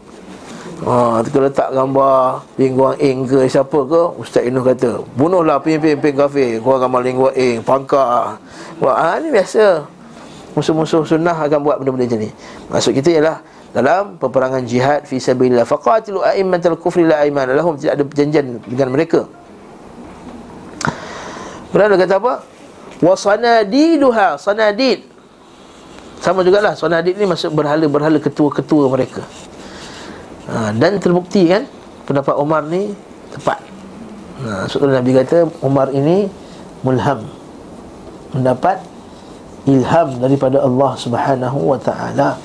Ha, 0.83 1.23
tu 1.23 1.39
letak 1.39 1.71
gambar 1.71 2.43
Lingguang 2.59 2.99
Ing 2.99 3.23
ke 3.23 3.47
siapa 3.47 3.79
ke 3.87 4.01
Ustaz 4.19 4.43
Inuh 4.43 4.59
kata 4.59 4.99
Bunuhlah 5.15 5.63
pemimpin-pemimpin 5.63 6.19
kafir 6.19 6.59
Kau 6.59 6.75
gambar 6.75 6.99
Lingguang 6.99 7.31
Ing 7.31 7.63
Pangkar 7.63 8.35
Wah, 8.83 9.15
ha, 9.15 9.15
ni 9.23 9.31
biasa. 9.31 9.87
Musuh-musuh 10.51 11.07
sunnah 11.07 11.31
akan 11.31 11.59
buat 11.63 11.79
benda-benda 11.79 12.11
macam 12.11 12.19
ni. 12.27 12.29
Maksud 12.67 12.91
kita 12.91 13.07
ialah 13.07 13.39
Dalam 13.71 14.19
peperangan 14.19 14.67
jihad 14.67 15.07
Fi 15.07 15.15
sabillillah 15.15 15.63
Faqatilu 15.63 16.19
a'immatal 16.19 16.75
kufri 16.75 17.07
la 17.07 17.23
aiman 17.23 17.47
lahum 17.55 17.79
Tidak 17.79 17.95
ada 17.95 18.03
perjanjian 18.03 18.59
dengan 18.67 18.91
mereka. 18.91 19.23
Dia 21.71 21.91
kata 21.91 22.15
apa? 22.19 22.33
Wasanadiduha 23.03 24.39
Sanadid. 24.39 25.07
Sama 26.23 26.43
jugalah 26.43 26.75
Sanadid 26.75 27.19
ni 27.19 27.27
masuk 27.27 27.51
berhala-berhala 27.51 28.19
ketua-ketua 28.19 28.87
mereka 28.87 29.23
ha, 30.49 30.71
Dan 30.75 30.97
terbukti 31.01 31.47
kan 31.49 31.65
Pendapat 32.05 32.35
Umar 32.37 32.61
ni 32.69 32.93
tepat. 33.33 33.59
Ha, 34.45 34.69
Sebab 34.69 34.93
Nabi 34.93 35.11
kata 35.17 35.49
Umar 35.65 35.89
ini 35.89 36.29
mulham. 36.85 37.25
Mendapat 38.29 38.77
ilham 39.65 40.21
daripada 40.21 40.61
Allah 40.61 40.91
Subhanahu 41.01 41.73
wa 41.73 41.79
taala. 41.81 42.37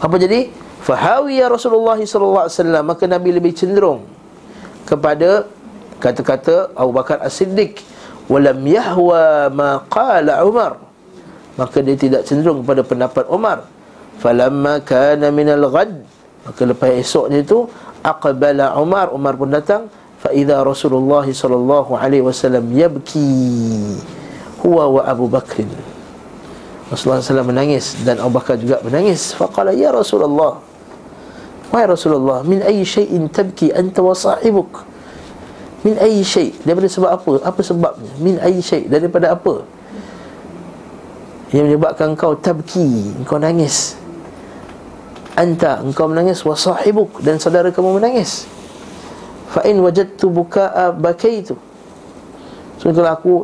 Apa 0.00 0.16
jadi? 0.20 0.52
Fahawiya 0.80 1.52
Rasulullah 1.52 2.00
sallallahu 2.00 2.48
alaihi 2.48 2.56
wasallam 2.56 2.84
maka 2.88 3.04
Nabi 3.04 3.36
lebih 3.36 3.52
cenderung 3.52 4.08
kepada 4.88 5.44
kata-kata 6.00 6.72
Abu 6.72 6.96
Bakar 6.96 7.20
As-Siddiq 7.20 7.84
walam 8.32 8.60
yahwa 8.64 9.48
ma 9.52 9.84
qala 9.88 10.40
Umar. 10.44 10.80
Maka 11.56 11.84
dia 11.84 11.96
tidak 11.96 12.24
cenderung 12.24 12.64
kepada 12.64 12.80
pendapat 12.80 13.24
Umar 13.28 13.68
falamma 14.20 14.80
kana 14.84 15.28
min 15.32 15.48
al-ghad 15.48 16.04
Maka 16.46 16.62
lepas 16.64 16.90
esoknya 16.96 17.44
itu 17.44 17.68
aqbala 18.00 18.76
Umar. 18.80 19.12
Umar 19.12 19.36
pun 19.36 19.52
datang 19.52 19.92
fa 20.20 20.32
idza 20.32 20.60
Rasulullah 20.60 21.24
sallallahu 21.24 21.96
alaihi 21.96 22.24
wasallam 22.24 22.68
yabki 22.72 23.28
huwa 24.64 25.00
wa 25.00 25.02
Abu 25.04 25.28
Bakr. 25.28 25.68
Rasulullah 26.90 27.22
SAW 27.22 27.46
menangis 27.46 28.02
dan 28.02 28.18
Abu 28.18 28.34
Bakar 28.34 28.58
juga 28.58 28.82
menangis. 28.82 29.30
Faqala 29.30 29.70
ya 29.70 29.94
Rasulullah 29.94 30.58
Wahai 31.70 31.86
Rasulullah 31.86 32.42
min 32.42 32.66
ayyi 32.66 32.82
shay'in 32.82 33.30
tabki 33.30 33.70
anta 33.70 34.02
wa 34.02 34.10
sahibuk? 34.10 34.82
Min 35.86 35.94
ayyi 36.02 36.26
shay' 36.26 36.50
daripada 36.66 36.90
sebab 36.90 37.10
apa? 37.14 37.32
Apa 37.46 37.60
sebabnya? 37.62 38.10
Min 38.18 38.42
ayyi 38.42 38.58
shay' 38.58 38.90
daripada 38.90 39.38
apa? 39.38 39.62
Yang 41.54 41.64
menyebabkan 41.70 42.18
kau 42.18 42.34
tabki 42.34 43.14
kau 43.22 43.38
nangis 43.38 43.94
anta 45.40 45.80
engkau 45.80 46.04
menangis 46.04 46.44
wa 46.44 46.52
sahibuk 46.52 47.24
dan 47.24 47.40
saudara 47.40 47.72
kamu 47.72 47.96
menangis. 47.96 48.44
Fa 49.48 49.64
in 49.64 49.80
wajadtu 49.80 50.28
bukaa 50.28 50.92
bakaitu. 50.92 51.56
So 52.76 52.92
kalau 52.92 53.10
aku 53.10 53.34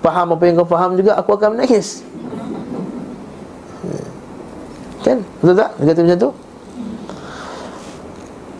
faham 0.00 0.32
apa 0.32 0.42
yang 0.48 0.56
kau 0.56 0.68
faham 0.68 0.96
juga 0.96 1.20
aku 1.20 1.36
akan 1.36 1.60
menangis. 1.60 2.00
Kan? 5.04 5.22
Betul 5.38 5.54
tak? 5.54 5.70
Dia 5.78 5.84
kata 5.92 6.00
macam 6.02 6.18
tu. 6.18 6.30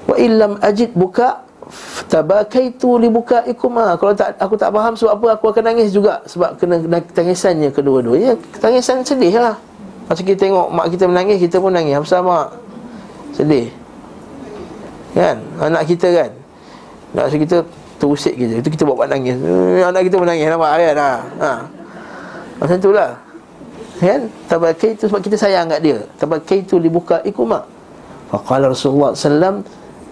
Wa 0.06 0.16
illam 0.22 0.52
ajid 0.62 0.94
buka 0.94 1.42
tabakaitu 2.06 3.02
li 3.02 3.10
bukaikuma. 3.10 3.98
Kalau 3.98 4.14
tak 4.14 4.38
aku 4.38 4.54
tak 4.54 4.70
faham 4.70 4.94
sebab 4.94 5.12
apa 5.18 5.26
aku 5.34 5.50
akan 5.50 5.74
nangis 5.74 5.90
juga. 5.90 6.22
Sebab 6.30 6.54
kena 6.54 6.78
tangisannya 7.10 7.74
kedua-duanya. 7.74 8.38
Tangisan 8.62 9.02
sedih 9.02 9.34
lah. 9.42 9.58
Masa 10.06 10.22
kita 10.22 10.46
tengok 10.46 10.70
mak 10.70 10.86
kita 10.94 11.10
menangis 11.10 11.42
Kita 11.42 11.58
pun 11.58 11.74
nangis. 11.74 11.98
Apa 11.98 12.22
mak 12.22 12.46
Sedih. 13.36 13.68
Kan? 15.12 15.36
Anak 15.60 15.84
kita 15.84 16.08
kan? 16.08 16.30
Nak 17.12 17.32
kita 17.32 17.64
terusik 17.96 18.36
kita 18.36 18.60
Itu 18.60 18.68
kita 18.72 18.88
buat 18.88 18.96
buat 19.04 19.08
nangis. 19.12 19.36
Eh, 19.36 19.84
Anak 19.84 20.08
kita 20.08 20.16
menangis 20.16 20.48
nampak 20.48 20.72
kan? 20.80 20.96
Ha. 20.96 21.12
ha. 21.44 21.52
Macam 22.64 22.76
tu 22.80 22.90
lah. 22.96 23.12
Kan? 24.00 24.32
Tabakai 24.48 24.96
itu 24.96 25.04
sebab 25.08 25.20
kita 25.20 25.36
sayang 25.36 25.68
kat 25.68 25.80
dia. 25.84 25.98
Tabakai 26.16 26.64
itu 26.64 26.80
dibuka 26.80 27.20
ikumak 27.24 27.64
Faqala 28.32 28.72
Rasulullah 28.72 29.12
SAW 29.12 29.64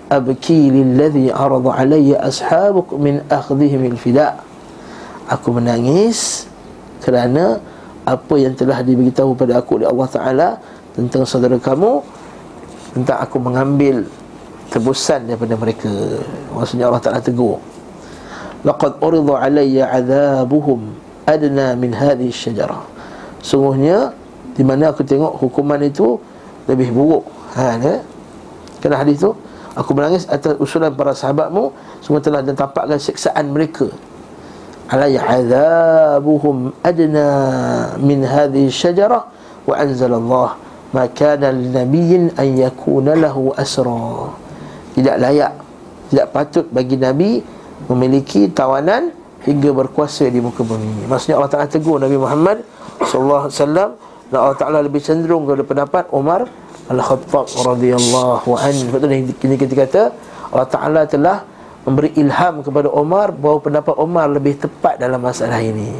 Abki 0.09 0.69
lilladhi 0.69 1.33
aradu 1.33 1.73
alaiya 1.73 2.21
ashabuk 2.29 2.93
min 3.01 3.25
akhdihim 3.33 3.89
ilfida 3.89 4.37
Aku 5.33 5.57
menangis 5.57 6.45
Kerana 7.01 7.61
Apa 8.05 8.37
yang 8.37 8.53
telah 8.53 8.85
diberitahu 8.85 9.33
pada 9.33 9.61
aku 9.61 9.81
oleh 9.81 9.89
Allah 9.89 10.09
Ta'ala 10.09 10.49
Tentang 10.93 11.25
saudara 11.25 11.57
kamu 11.57 12.05
Tentang 12.95 13.19
aku 13.19 13.43
mengambil 13.43 14.07
Tebusan 14.75 15.31
daripada 15.31 15.55
mereka. 15.55 15.93
Maksudnya 16.51 16.91
Allah 16.91 16.99
Ta'ala 16.99 17.23
tegur. 17.23 17.63
Laqad 18.67 18.99
uridu 18.99 19.39
alaiya 19.39 19.87
azabuhum 19.87 20.99
Adna 21.31 21.79
min 21.79 21.95
hadhi 21.95 22.35
syajarah. 22.35 22.83
Sungguhnya 23.39 24.11
di 24.59 24.67
mana 24.67 24.91
aku 24.91 25.07
tengok 25.07 25.39
hukuman 25.39 25.79
itu 25.85 26.19
lebih 26.67 26.91
buruk. 26.91 27.23
Ha 27.55 27.79
ya. 27.79 28.03
Kena 28.83 28.99
hadis 28.99 29.23
tu? 29.23 29.31
Aku 29.79 29.95
menangis 29.95 30.27
atas 30.27 30.55
usulan 30.63 30.95
para 30.95 31.11
sahabatmu 31.17 31.75
Semua 31.99 32.23
telah 32.23 32.43
dan 32.43 32.59
tampakkan 32.59 32.99
siksaan 32.99 33.55
mereka. 33.55 33.87
Alaya 34.91 35.23
azabuhum 35.23 36.75
adna 36.83 37.29
min 38.03 38.27
hadhi 38.27 38.69
syajarah 38.75 39.23
Wa 39.65 39.81
anzalallah 39.81 40.59
Ma 40.95 41.11
kana 41.11 41.51
linabiyyin 41.51 42.39
an 42.39 42.49
yakuna 42.55 43.19
lahu 43.19 43.51
asra 43.59 44.31
Tidak 44.95 45.17
layak 45.19 45.53
Tidak 46.15 46.27
patut 46.31 46.71
bagi 46.71 46.95
Nabi 46.95 47.43
Memiliki 47.91 48.47
tawanan 48.55 49.11
Hingga 49.43 49.75
berkuasa 49.75 50.31
di 50.31 50.39
muka 50.39 50.63
bumi 50.63 51.11
Maksudnya 51.11 51.37
Allah 51.43 51.51
Ta'ala 51.51 51.67
tegur 51.67 51.99
Nabi 51.99 52.17
Muhammad 52.17 52.63
sallallahu 53.03 53.51
alaihi 53.51 53.59
wasallam 53.59 53.91
dan 54.31 54.39
Allah 54.41 54.57
Taala 54.57 54.79
lebih 54.81 55.01
cenderung 55.05 55.45
kepada 55.45 55.63
pendapat 55.63 56.05
Umar 56.15 56.49
Al-Khattab 56.89 57.49
radhiyallahu 57.65 58.49
anhu. 58.51 58.87
Betul 58.93 59.09
ni 59.13 59.19
ini 59.31 59.55
kita 59.57 59.75
kata 59.77 60.03
Allah 60.53 60.69
Taala 60.69 61.01
telah 61.09 61.45
memberi 61.85 62.17
ilham 62.17 62.65
kepada 62.65 62.89
Umar 62.93 63.33
bahawa 63.33 63.59
pendapat 63.61 63.95
Umar 64.01 64.27
lebih 64.33 64.57
tepat 64.57 64.97
dalam 64.97 65.21
masalah 65.21 65.61
ini. 65.61 65.93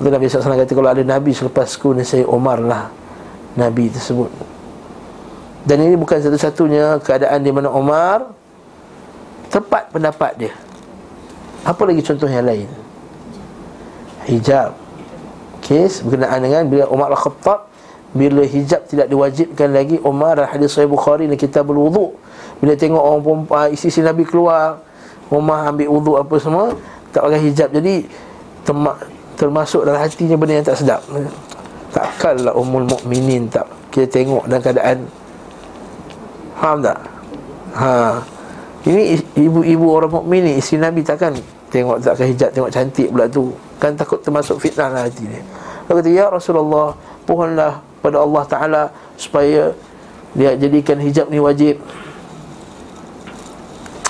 Betul 0.00 0.10
Nabi 0.16 0.26
SAW 0.26 0.58
kata 0.64 0.72
kalau 0.72 0.90
ada 0.90 1.04
Nabi 1.04 1.30
selepasku 1.36 1.92
ni 1.92 2.02
saya 2.02 2.24
Umar 2.26 2.58
lah 2.60 3.01
Nabi 3.58 3.92
tersebut. 3.92 4.30
Dan 5.62 5.78
ini 5.86 5.94
bukan 5.94 6.18
satu-satunya 6.18 6.98
keadaan 7.04 7.40
di 7.44 7.50
mana 7.54 7.70
Umar 7.70 8.34
tepat 9.52 9.92
pendapat 9.94 10.32
dia. 10.34 10.52
Apa 11.62 11.86
lagi 11.86 12.02
contoh 12.02 12.26
yang 12.26 12.42
lain? 12.42 12.66
Hijab 14.26 14.82
kes 15.62 16.02
berkenaan 16.02 16.42
dengan 16.42 16.66
bila 16.66 16.84
Umar 16.90 17.14
Al-Khattab 17.14 17.70
bila 18.12 18.44
hijab 18.44 18.84
tidak 18.90 19.08
diwajibkan 19.08 19.72
lagi 19.72 19.96
Umar 20.04 20.36
dan 20.36 20.50
hadis 20.50 20.76
Sahih 20.76 20.90
Bukhari 20.90 21.24
ni 21.30 21.38
kita 21.38 21.64
berwuduk 21.64 22.12
bila 22.60 22.76
tengok 22.76 23.00
orang 23.00 23.22
perempuan 23.24 23.66
isi-isi 23.72 24.04
Nabi 24.04 24.28
keluar 24.28 24.84
Umar 25.32 25.72
ambil 25.72 25.88
wuduk 25.88 26.20
apa 26.20 26.34
semua 26.36 26.76
tak 27.14 27.24
pakai 27.24 27.40
hijab 27.48 27.72
jadi 27.72 28.04
termasuk 29.38 29.88
dalam 29.88 29.96
hatinya 29.96 30.36
benda 30.36 30.60
yang 30.60 30.66
tak 30.66 30.76
sedap 30.76 31.00
takkanlah 31.92 32.56
umul 32.56 32.88
mukminin 32.88 33.46
tak? 33.52 33.68
Kita 33.92 34.08
tengok 34.08 34.48
dalam 34.48 34.62
keadaan. 34.64 34.98
Faham 36.56 36.78
tak? 36.80 36.98
Ha. 37.76 38.18
Ini 38.82 39.20
ibu-ibu 39.38 39.86
orang 39.94 40.10
mukmin 40.10 40.42
ni 40.42 40.52
isteri 40.58 40.82
Nabi 40.82 41.06
takkan 41.06 41.36
tengok 41.70 42.02
tak 42.02 42.18
hijab 42.18 42.50
tengok 42.50 42.72
cantik 42.72 43.08
pula 43.12 43.28
tu. 43.28 43.52
Kan 43.78 43.94
takut 43.94 44.18
termasuk 44.24 44.58
fitnah 44.58 44.90
dalam 44.90 45.06
hati 45.06 45.24
dia. 45.28 45.42
Dia 45.86 45.92
kata, 45.92 46.10
Ya 46.10 46.26
Rasulullah 46.30 46.94
Pohonlah 47.22 47.82
pada 48.02 48.22
Allah 48.22 48.42
Ta'ala 48.46 48.82
Supaya 49.18 49.70
dia 50.32 50.56
jadikan 50.56 50.96
hijab 50.98 51.28
ni 51.28 51.38
wajib. 51.38 51.78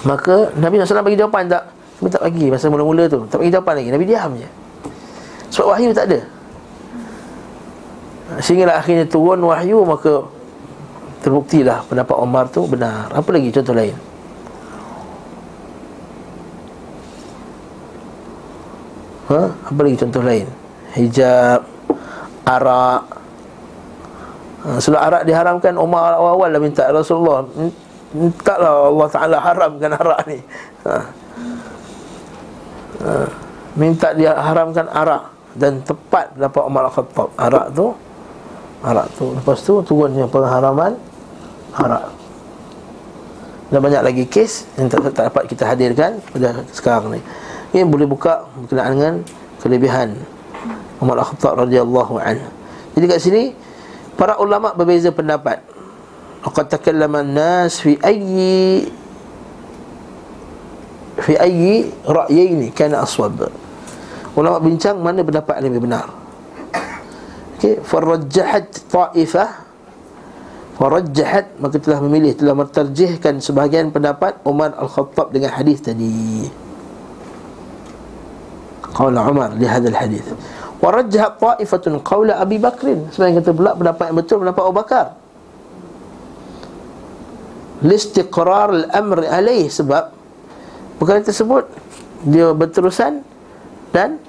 Maka 0.07 0.55
Nabi 0.57 0.83
SAW 0.83 1.05
bagi 1.05 1.19
jawapan 1.19 1.51
tak? 1.51 1.65
Nabi 1.99 2.09
tak 2.11 2.23
bagi 2.23 2.47
masa 2.51 2.67
mula-mula 2.71 3.05
tu. 3.11 3.27
Tak 3.27 3.43
bagi 3.43 3.51
jawapan 3.51 3.75
lagi. 3.83 3.91
Nabi 3.91 4.05
diam 4.07 4.31
je. 4.39 4.49
Sebab 5.53 5.77
wahyu 5.77 5.91
tak 5.93 6.07
ada 6.09 6.21
Sehinggalah 8.41 8.81
akhirnya 8.81 9.05
turun 9.05 9.43
wahyu 9.45 9.85
Maka 9.85 10.25
terbuktilah 11.23 11.87
pendapat 11.87 12.17
Omar 12.19 12.51
tu 12.51 12.67
benar. 12.67 13.09
Apa 13.15 13.31
lagi 13.31 13.55
contoh 13.55 13.75
lain? 13.75 13.95
ha? 19.33 19.43
Apa 19.49 19.81
lagi 19.81 19.97
contoh 20.03 20.23
lain? 20.23 20.47
Hijab 20.93 21.61
Arak. 22.43 23.03
Ha, 24.63 24.79
Sebelum 24.79 25.01
arak 25.03 25.23
diharamkan. 25.27 25.75
Umar 25.79 26.15
awal-awal 26.19 26.51
lah 26.51 26.61
minta 26.63 26.87
Rasulullah. 26.91 27.47
Minta 28.13 28.55
lah 28.59 28.91
Allah 28.91 29.09
Ta'ala 29.09 29.37
haramkan 29.39 29.91
arak 29.95 30.21
ni. 30.27 30.39
Ha. 30.87 30.95
Ha. 33.03 33.13
Minta 33.79 34.15
dia 34.15 34.35
haramkan 34.35 34.87
arak. 34.91 35.31
Dan 35.55 35.83
tepat 35.87 36.35
dapat 36.35 36.63
Umar 36.67 36.91
Al-Khattab. 36.91 37.31
Arak 37.39 37.67
tu 37.75 37.95
Arak 38.83 39.07
tu 39.15 39.31
Lepas 39.31 39.59
tu 39.63 39.79
turunnya 39.87 40.27
pengharaman 40.27 40.99
Arak 41.75 42.23
dan 43.73 43.81
banyak 43.81 44.03
lagi 44.05 44.25
kes 44.29 44.69
yang 44.77 44.93
tak, 44.93 45.01
tak 45.17 45.33
dapat 45.33 45.49
kita 45.49 45.65
hadirkan 45.65 46.21
pada 46.29 46.61
sekarang 46.77 47.17
ni. 47.17 47.21
Ini 47.73 47.89
boleh 47.89 48.05
buka 48.05 48.45
berkenaan 48.61 48.93
dengan 48.93 49.15
kelebihan 49.65 50.13
Umar 51.01 51.17
Al-Khattab 51.17 51.65
radhiyallahu 51.65 52.21
anhu. 52.21 52.49
Jadi 52.93 53.05
kat 53.09 53.19
sini 53.25 53.43
para 54.21 54.37
ulama 54.37 54.77
berbeza 54.77 55.09
pendapat. 55.09 55.65
Laqad 56.45 56.69
takallama 56.69 57.25
an-nas 57.25 57.81
fi 57.81 57.97
ayyi 58.05 58.93
fi 61.25 61.33
ayyi 61.41 61.97
ra'yaini 62.05 62.77
kana 62.77 63.01
aswab. 63.09 63.49
Ulama 64.37 64.61
bincang 64.61 65.01
mana 65.01 65.25
pendapat 65.25 65.65
yang 65.65 65.73
lebih 65.73 65.89
benar. 65.89 66.13
Okey, 67.63 67.79
farajjahat 67.79 68.75
ta'ifah. 68.91 69.63
Farajjahat 70.83 71.63
Maka 71.63 71.79
telah 71.79 72.03
memilih, 72.03 72.35
telah 72.35 72.59
menterjihkan 72.59 73.39
Sebahagian 73.39 73.95
pendapat 73.95 74.35
Umar 74.43 74.75
Al-Khattab 74.75 75.31
Dengan 75.31 75.55
hadis 75.55 75.79
tadi. 75.79 76.51
Qawla 78.83 79.31
Umar 79.31 79.55
Lihadal 79.55 79.95
hadis. 79.95 80.27
Warajahat 80.83 81.39
ta'ifatun 81.39 82.03
qawla 82.03 82.43
Abi 82.43 82.59
Bakrin. 82.59 83.07
Sebab 83.15 83.31
yang 83.31 83.39
kata 83.39 83.55
pula 83.55 83.79
pendapat 83.79 84.05
yang 84.11 84.19
betul 84.19 84.37
pendapat 84.43 84.63
Abu 84.67 84.75
Bakar. 84.75 85.07
Listiqrar 87.87 88.75
al-amr 88.75 89.23
alaih 89.31 89.71
Sebab 89.71 90.11
perkara 90.99 91.19
tersebut 91.19 91.67
Dia 92.23 92.55
berterusan 92.55 93.27
Dan 93.91 94.23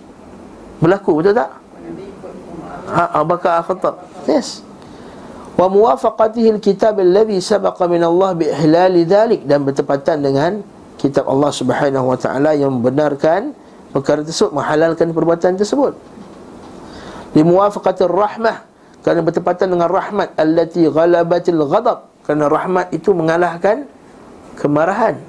berlaku 0.82 1.22
betul 1.22 1.38
tak? 1.38 1.62
Abu 2.94 3.34
Bakar 3.34 3.66
al-Khattab 3.66 4.06
yes. 4.30 4.62
Wa 5.58 5.70
muwafaqatihi 5.70 6.58
al-kitab 6.58 6.98
alladhi 7.02 7.42
sabaqa 7.42 7.86
min 7.90 8.02
Allah 8.06 8.38
bi 8.38 8.50
ihlali 8.50 9.06
dhalik. 9.06 9.46
Dan 9.50 9.66
bertepatan 9.66 10.22
dengan 10.22 10.62
kitab 10.98 11.26
Allah 11.26 11.50
Subhanahu 11.54 12.14
wa 12.14 12.18
taala 12.18 12.54
yang 12.54 12.74
membenarkan 12.74 13.54
perkara 13.94 14.26
tersebut 14.26 14.54
menghalalkan 14.54 15.14
perbuatan 15.14 15.58
tersebut. 15.58 15.94
Limuwafaqatir 17.34 18.10
rahmah 18.10 18.66
kerana 19.04 19.20
bertepatan 19.26 19.68
dengan 19.74 19.90
rahmat 19.90 20.38
allati 20.38 20.86
ghalabatil 20.88 21.62
ghadab. 21.66 22.10
Kerana 22.24 22.48
rahmat 22.48 22.96
itu 22.96 23.12
mengalahkan 23.12 23.84
kemarahan. 24.56 25.20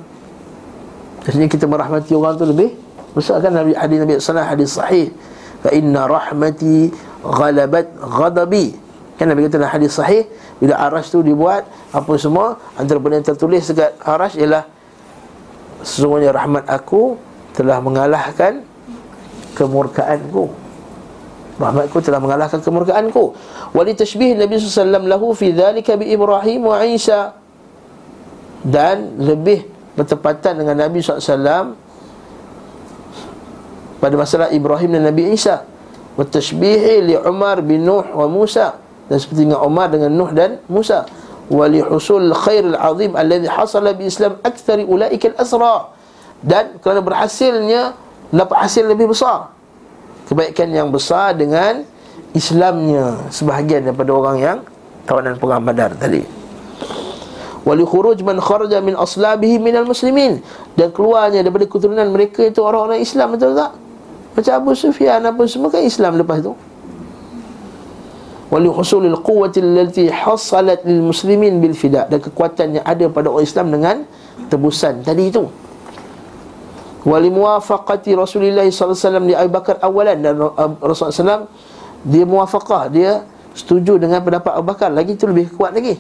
Maksudnya 1.27 1.49
kita 1.51 1.67
merahmati 1.67 2.13
orang 2.15 2.37
tu 2.39 2.47
lebih 2.47 2.77
besar 3.17 3.41
kan? 3.43 3.51
Nabi 3.51 3.75
hadis 3.75 3.99
Nabi 3.99 4.13
sallallahu 4.21 4.53
hadis 4.55 4.71
sahih. 4.77 5.07
Fa 5.65 5.73
inna 5.73 6.07
rahmati 6.07 6.93
ghalabat 7.25 7.89
ghadabi. 7.97 8.77
Kan 9.15 9.31
Nabi 9.31 9.47
kata 9.47 9.63
dalam 9.63 9.73
hadis 9.73 9.95
sahih 9.97 10.27
bila 10.59 10.75
arash 10.77 11.09
tu 11.09 11.23
dibuat 11.23 11.65
apa 11.95 12.13
semua 12.19 12.59
antara 12.75 12.99
benda 12.99 13.23
yang 13.23 13.29
tertulis 13.31 13.63
dekat 13.71 13.95
arash 14.03 14.35
ialah 14.35 14.67
sesungguhnya 15.87 16.35
rahmat 16.35 16.67
aku 16.67 17.17
telah 17.55 17.79
mengalahkan 17.79 18.67
kemurkaanku. 19.55 20.51
Rahmatku 21.55 21.99
telah 22.03 22.19
mengalahkan 22.19 22.59
kemurkaanku. 22.59 23.25
Wali 23.71 23.95
tashbih 23.95 24.35
Nabi 24.35 24.59
SAW 24.59 25.07
lahu 25.07 25.31
fi 25.39 25.55
dhalika 25.55 25.95
bi 25.95 26.11
Ibrahim 26.11 26.67
wa 26.67 26.83
Isa. 26.83 27.39
Dan 28.67 29.23
lebih 29.23 29.63
bertepatan 29.95 30.59
dengan 30.59 30.75
Nabi 30.75 30.99
SAW 30.99 31.79
pada 34.03 34.15
masalah 34.19 34.51
Ibrahim 34.51 34.99
dan 34.99 35.07
Nabi 35.07 35.31
Isa 35.31 35.63
wa 36.15 36.25
tashbih 36.27 37.03
li 37.03 37.15
Umar 37.19 37.63
bin 37.63 37.87
Nuh 37.87 38.07
wa 38.15 38.27
Musa. 38.31 38.79
Dan 39.05 39.21
seperti 39.21 39.45
dengan 39.45 39.61
Umar 39.61 39.93
dengan 39.93 40.11
Nuh 40.15 40.31
dan 40.33 40.63
Musa. 40.71 41.05
Wali 41.53 41.85
husul 41.85 42.33
khair 42.33 42.65
al-azim 42.73 43.13
alladhi 43.13 43.45
hasala 43.45 43.93
bi 43.93 44.09
Islam 44.09 44.41
ulaika 44.89 45.29
al-asra' 45.37 45.93
dan 46.41 46.81
kerana 46.81 47.05
berhasilnya 47.05 47.93
dapat 48.33 48.57
hasil 48.65 48.89
lebih 48.89 49.13
besar. 49.13 49.53
Kebaikan 50.25 50.73
yang 50.73 50.89
besar 50.89 51.37
dengan 51.37 51.85
Islamnya 52.33 53.29
sebahagian 53.29 53.85
daripada 53.85 54.11
orang 54.17 54.37
yang 54.41 54.59
tawanan 55.05 55.37
perang 55.37 55.61
Badar 55.61 55.93
tadi. 56.01 56.25
Wali 57.65 57.85
khuruj 57.85 58.21
man 58.21 58.41
kharaja 58.41 58.81
min 58.81 58.97
aslabihi 58.97 59.61
minal 59.61 59.89
muslimin. 59.89 60.41
Dan 60.77 60.93
keluarnya 60.93 61.45
daripada 61.45 61.65
keturunan 61.65 62.09
mereka 62.13 62.45
itu 62.45 62.61
orang-orang 62.61 63.01
Islam 63.01 63.37
betul 63.37 63.57
tak 63.57 63.84
macam 64.35 64.53
Abu 64.59 64.71
Sufyan 64.75 65.23
apa 65.23 65.47
semua 65.47 65.71
kan 65.71 65.83
Islam 65.87 66.19
lepas 66.19 66.43
tu. 66.43 66.53
Wali 68.51 68.71
husulil 68.71 69.19
quwwati 69.19 69.59
allati 69.63 70.07
hasalat 70.11 70.87
lil 70.87 71.03
muslimin 71.03 71.59
bil 71.59 71.75
fida. 71.75 72.07
Dan 72.07 72.23
kekuatan 72.23 72.79
yang 72.79 72.85
ada 72.87 73.07
pada 73.11 73.31
orang 73.31 73.47
Islam 73.47 73.67
dengan 73.71 73.97
tebusan. 74.51 75.03
Tadi 75.03 75.25
itu 75.31 75.47
wali 77.07 77.31
muwafaqati 77.31 78.15
Rasulullah 78.15 78.67
wasallam 78.67 79.27
di 79.27 79.35
Abu 79.35 79.51
Bakar 79.55 79.79
awalan. 79.83 80.19
Dan 80.23 80.35
Rasulullah 80.83 81.15
sallallahu 81.15 81.47
dia 82.07 82.25
muwafaqah. 82.27 82.83
Dia 82.95 83.27
setuju 83.55 83.99
dengan 83.99 84.23
pendapat 84.23 84.55
Abu 84.55 84.67
Bakar. 84.71 84.91
Lagi 84.91 85.19
itu 85.19 85.27
lebih 85.27 85.51
kuat 85.55 85.75
lagi. 85.75 85.99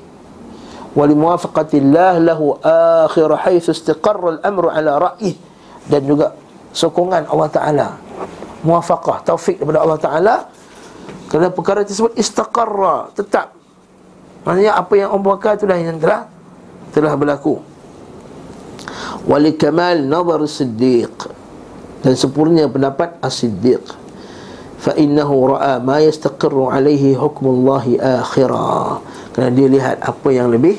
Wali 0.95 1.15
muwafaqatillah 1.19 2.23
lahu 2.23 2.55
akhir 2.63 3.31
haythu 3.47 3.75
istiqarra 3.75 4.39
al-amru 4.39 4.71
ala 4.71 5.11
ra'yih 5.11 5.35
dan 5.91 6.07
juga 6.07 6.39
sokongan 6.71 7.27
Allah 7.27 7.51
Taala 7.51 7.89
muafakah 8.65 9.21
taufik 9.23 9.61
daripada 9.61 9.85
Allah 9.85 10.01
Taala 10.01 10.37
kerana 11.29 11.53
perkara 11.53 11.85
tersebut 11.85 12.17
istaqarra 12.17 13.13
tetap. 13.13 13.53
Maknanya 14.45 14.77
apa 14.77 14.93
yang 14.97 15.09
Abu 15.13 15.29
Bakar 15.33 15.57
itulah 15.57 15.77
yang 15.77 16.01
telah 16.01 16.29
telah 16.93 17.13
berlaku. 17.17 17.61
Walikamal 19.25 20.05
nazar 20.05 20.41
siddiq 20.45 21.13
dan 22.05 22.13
sempurna 22.13 22.69
pendapat 22.69 23.17
as-siddiq. 23.25 23.81
Fa 24.85 24.93
innahu 25.01 25.57
ra'a 25.57 25.81
ma 25.81 25.97
yastaqirru 26.05 26.69
alayhi 26.69 27.17
hukm 27.17 27.49
Allah 27.49 27.85
akhira 28.21 29.01
kerana 29.33 29.51
dia 29.57 29.69
lihat 29.73 29.97
apa 30.05 30.29
yang 30.29 30.53
lebih 30.53 30.77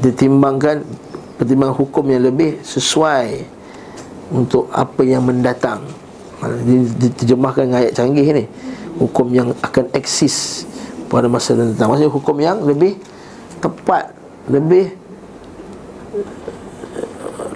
ditimbangkan 0.00 0.80
pertimbangan 1.36 1.76
hukum 1.76 2.04
yang 2.08 2.24
lebih 2.24 2.64
sesuai 2.64 3.59
untuk 4.30 4.70
apa 4.72 5.02
yang 5.02 5.26
mendatang. 5.26 5.84
Diterjemahkan 6.96 7.68
dengan 7.68 7.78
ayat 7.84 7.92
canggih 7.92 8.26
ni. 8.32 8.44
Hukum 8.96 9.28
yang 9.34 9.52
akan 9.60 9.92
eksis 9.92 10.64
pada 11.12 11.28
masa 11.28 11.52
yang 11.52 11.74
datang. 11.74 11.92
Maksudnya 11.92 12.12
hukum 12.12 12.36
yang 12.40 12.58
lebih 12.64 12.96
tepat 13.60 14.14
lebih 14.48 14.96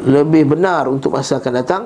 lebih 0.05 0.43
benar 0.53 0.91
untuk 0.93 1.17
masa 1.17 1.41
akan 1.41 1.53
datang. 1.55 1.83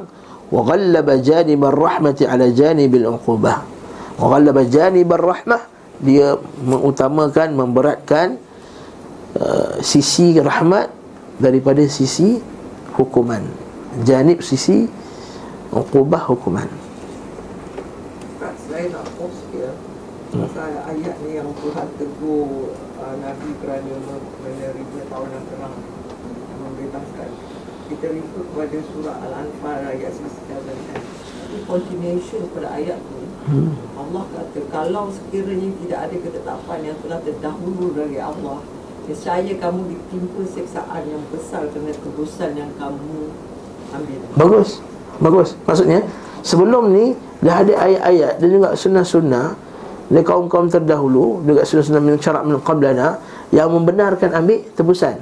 Wa 0.49 0.65
ghallaba 0.65 1.21
janib 1.21 1.61
ar-rahmati 1.61 2.25
ala 2.25 2.49
janib 2.49 2.97
al-uqubah 2.97 3.79
wa 4.19 4.27
ghallaba 4.35 4.67
janib 4.67 5.13
ar-rahmah 5.13 5.63
dia 6.01 6.35
mengutamakan 6.63 7.55
memberatkan 7.55 8.41
uh, 9.39 9.79
sisi 9.83 10.39
rahmat 10.39 10.91
daripada 11.39 11.85
sisi 11.87 12.39
hukuman 12.95 13.68
janib 14.05 14.45
sisi 14.45 14.89
uqubah 15.73 16.29
hukuman. 16.29 16.69
Saya 18.69 18.85
nak 18.93 19.09
post 19.17 19.49
dia 19.51 19.73
pasal 20.29 20.77
ayat 20.93 21.17
ni 21.25 21.41
yang 21.41 21.49
Tuhan 21.57 21.89
tegur 21.97 22.77
uh, 23.01 23.15
Nabi 23.17 23.49
kerana 23.65 23.97
menerima 24.45 25.01
tawanan 25.09 25.43
perang 25.49 25.77
membebaskan. 26.61 27.31
Kita 27.89 28.07
refer 28.13 28.45
kepada 28.45 28.79
surah 28.93 29.17
Al-Anfal 29.25 29.81
ayat 29.81 30.13
97 30.13 30.61
kan 30.61 31.01
Tapi 31.01 31.57
continuation 31.65 32.45
pada 32.53 32.77
ayat 32.77 33.01
tu 33.01 33.25
hmm. 33.49 33.73
Allah 33.97 34.29
kata 34.29 34.61
kalau 34.69 35.09
sekiranya 35.09 35.73
tidak 35.81 36.01
ada 36.05 36.17
ketetapan 36.21 36.81
yang 36.85 36.97
telah 37.01 37.17
terdahulu 37.25 37.97
dari 37.97 38.21
Allah 38.21 38.61
Nescaya 39.09 39.57
kamu 39.57 39.89
ditimpa 39.89 40.45
seksaan 40.45 41.03
yang 41.09 41.25
besar 41.33 41.65
kerana 41.73 41.97
kebusan 41.97 42.61
yang 42.61 42.69
kamu 42.77 43.33
Bagus, 44.37 44.81
bagus. 45.19 45.49
Maksudnya 45.65 46.05
sebelum 46.45 46.93
ni 46.93 47.17
dah 47.41 47.65
ada 47.65 47.75
ayat-ayat. 47.75 48.33
Dan 48.39 48.49
juga 48.53 48.69
sunnah-sunnah 48.77 49.47
dari 50.09 50.25
kaum-kaum 50.25 50.69
terdahulu 50.73 51.45
juga 51.45 51.65
sunnah-sunnah 51.65 52.03
min 52.03 52.17
syarak 52.17 52.43
min 52.45 52.57
qablana 52.65 53.21
yang 53.53 53.69
membenarkan 53.73 54.33
ambil 54.37 54.61
tebusan. 54.77 55.17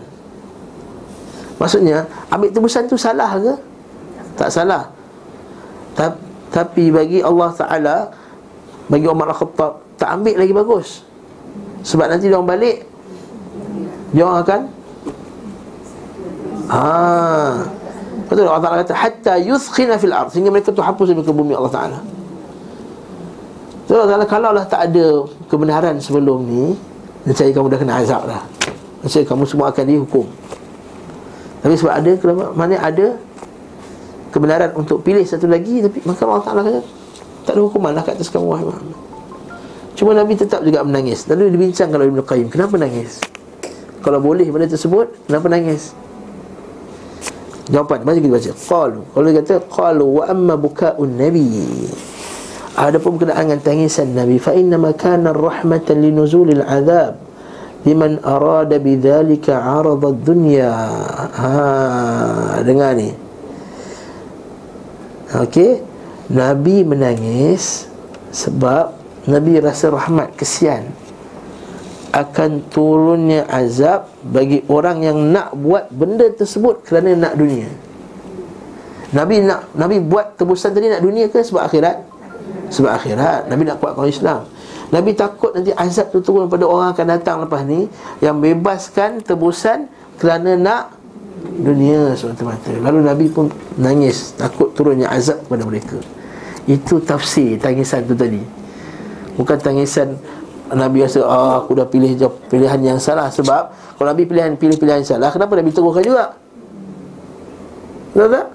Maksudnya 1.57 2.05
Ambil 2.29 2.53
tebusan 2.53 2.85
tu 2.85 3.01
salah 3.01 3.33
ke? 3.41 3.55
Tak 4.37 4.53
salah. 4.53 4.93
Ta- 5.97 6.21
Tapi 6.53 6.93
bagi 6.93 7.25
Allah 7.25 7.51
Ta'ala 7.57 7.97
Bagi 8.93 9.09
Umar 9.09 9.33
Al-Khattab 9.33 9.81
Tak 9.97 10.21
ambil 10.21 10.37
lagi 10.37 10.53
bagus. 10.53 11.01
Sebab 11.81 12.13
nanti 12.13 12.29
dia 12.29 12.37
orang 12.37 12.53
balik 12.53 12.85
Dia 14.13 14.23
orang 14.29 14.41
akan 14.45 14.61
Haa 16.69 17.76
Betul 18.27 18.51
Allah 18.51 18.63
Ta'ala 18.63 18.77
kata 18.83 18.95
Hatta 18.95 19.35
yuthkhina 19.39 19.97
fil 20.03 20.11
ard 20.11 20.35
Sehingga 20.35 20.51
mereka 20.51 20.75
tu 20.75 20.83
hapus 20.83 21.15
dari 21.15 21.23
bumi 21.23 21.55
Allah 21.55 21.71
Ta'ala 21.71 21.99
Betul 23.87 23.97
Allah 24.03 24.11
Ta'ala 24.19 24.27
Kalau 24.27 24.51
lah 24.51 24.65
tak 24.67 24.91
ada 24.91 25.25
kebenaran 25.47 25.95
sebelum 26.03 26.43
ni 26.43 26.75
Saya 27.31 27.55
kamu 27.55 27.71
dah 27.71 27.79
kena 27.79 28.03
azab 28.03 28.27
lah 28.27 28.43
Saya 29.07 29.23
kamu 29.23 29.47
semua 29.47 29.71
akan 29.71 29.85
dihukum 29.87 30.27
tapi 31.67 31.75
sebab 31.75 31.99
ada 31.99 32.11
kenapa? 32.15 32.45
Mana 32.55 32.79
ada 32.79 33.19
kebenaran 34.31 34.71
untuk 34.79 35.03
pilih 35.03 35.27
satu 35.27 35.51
lagi 35.51 35.83
tapi 35.83 35.99
maka 36.07 36.23
Allah 36.23 36.47
Taala 36.47 36.63
kata 36.63 36.81
tak 37.43 37.53
ada 37.59 37.61
hukuman 37.67 37.91
lah 37.91 38.07
kat 38.07 38.15
atas 38.15 38.31
kamu 38.31 38.47
wahai 38.55 38.63
Muhammad. 38.71 38.99
Cuma 39.99 40.15
Nabi 40.15 40.39
tetap 40.39 40.63
juga 40.63 40.87
menangis. 40.87 41.27
Lalu 41.27 41.59
dibincangkan 41.59 41.99
oleh 41.99 42.15
Ibn 42.15 42.23
Qayyim, 42.23 42.49
kenapa 42.55 42.79
nangis? 42.79 43.19
Kalau 43.99 44.23
boleh 44.23 44.47
benda 44.47 44.71
tersebut, 44.71 45.11
kenapa 45.27 45.51
nangis? 45.51 45.91
Jawapan, 47.67 48.07
mari 48.07 48.23
kita 48.23 48.31
baca. 48.31 48.53
Qalu. 48.55 49.01
Kalau 49.11 49.25
dia 49.27 49.37
kata 49.43 49.55
qalu 49.67 50.07
wa 50.07 50.23
amma 50.31 50.55
buka'un 50.55 51.11
nabi. 51.19 51.91
Adapun 52.77 53.17
berkenaan 53.17 53.49
dengan 53.49 53.61
tangisan 53.65 54.13
Nabi 54.13 54.37
fa 54.37 54.53
inna 54.53 54.77
ma 54.77 54.93
kana 54.93 55.33
rahmatan 55.33 55.97
linuzulil 55.97 56.61
azab 56.61 57.17
liman 57.89 58.21
arada 58.21 58.77
bidzalika 58.83 59.57
arada 59.57 60.13
dunya 60.13 60.69
ha 61.41 62.61
dengar 62.67 62.99
ni 62.99 63.15
okey 65.31 65.81
nabi 66.35 66.83
menangis 66.83 67.87
sebab 68.35 68.91
nabi 69.31 69.63
rasa 69.63 69.89
rahmat 69.89 70.35
kesian 70.35 70.91
akan 72.17 72.73
turunnya 72.73 73.45
azab 73.45 74.09
bagi 74.25 74.65
orang 74.73 75.05
yang 75.05 75.19
nak 75.37 75.53
buat 75.53 75.93
benda 75.93 76.33
tersebut 76.33 76.81
kerana 76.89 77.13
nak 77.13 77.37
dunia. 77.37 77.69
Nabi 79.13 79.45
nak 79.45 79.69
nabi 79.77 80.01
buat 80.01 80.41
tebusan 80.41 80.73
tadi 80.73 80.89
nak 80.89 81.05
dunia 81.05 81.29
ke 81.29 81.45
sebab 81.45 81.69
akhirat? 81.69 82.01
Sebab 82.73 82.89
akhirat. 82.89 83.53
Nabi 83.53 83.69
nak 83.69 83.77
kuatkan 83.85 84.09
Islam. 84.09 84.49
Nabi 84.89 85.13
takut 85.13 85.53
nanti 85.53 85.77
azab 85.77 86.09
tu 86.09 86.25
turun 86.25 86.49
pada 86.49 86.65
orang 86.65 86.95
akan 86.95 87.07
datang 87.11 87.43
lepas 87.43 87.67
ni 87.67 87.91
Yang 88.23 88.37
bebaskan 88.39 89.19
tebusan 89.19 89.91
kerana 90.15 90.55
nak 90.57 90.83
dunia 91.59 92.17
semata-mata. 92.17 92.73
Lalu 92.81 92.99
Nabi 93.05 93.27
pun 93.29 93.53
nangis 93.77 94.33
Takut 94.41 94.73
turunnya 94.73 95.13
azab 95.13 95.45
kepada 95.45 95.69
mereka. 95.69 95.99
Itu 96.65 96.99
tafsir 97.05 97.61
tangisan 97.61 98.09
tu 98.09 98.17
tadi. 98.17 98.41
Bukan 99.37 99.61
tangisan 99.61 100.17
Nabi 100.75 101.07
rasa 101.07 101.23
ah, 101.23 101.63
aku 101.63 101.79
dah 101.79 101.87
pilih 101.87 102.19
pilihan 102.51 102.81
yang 102.83 102.99
salah 102.99 103.31
Sebab 103.31 103.95
kalau 103.95 104.09
Nabi 104.11 104.27
pilihan 104.27 104.59
pilih 104.59 104.75
pilihan 104.75 105.05
yang 105.05 105.11
salah 105.19 105.31
Kenapa 105.31 105.55
Nabi 105.55 105.71
teruskan 105.71 106.03
juga? 106.03 106.25
Tahu 108.17 108.29
tak? 108.33 108.47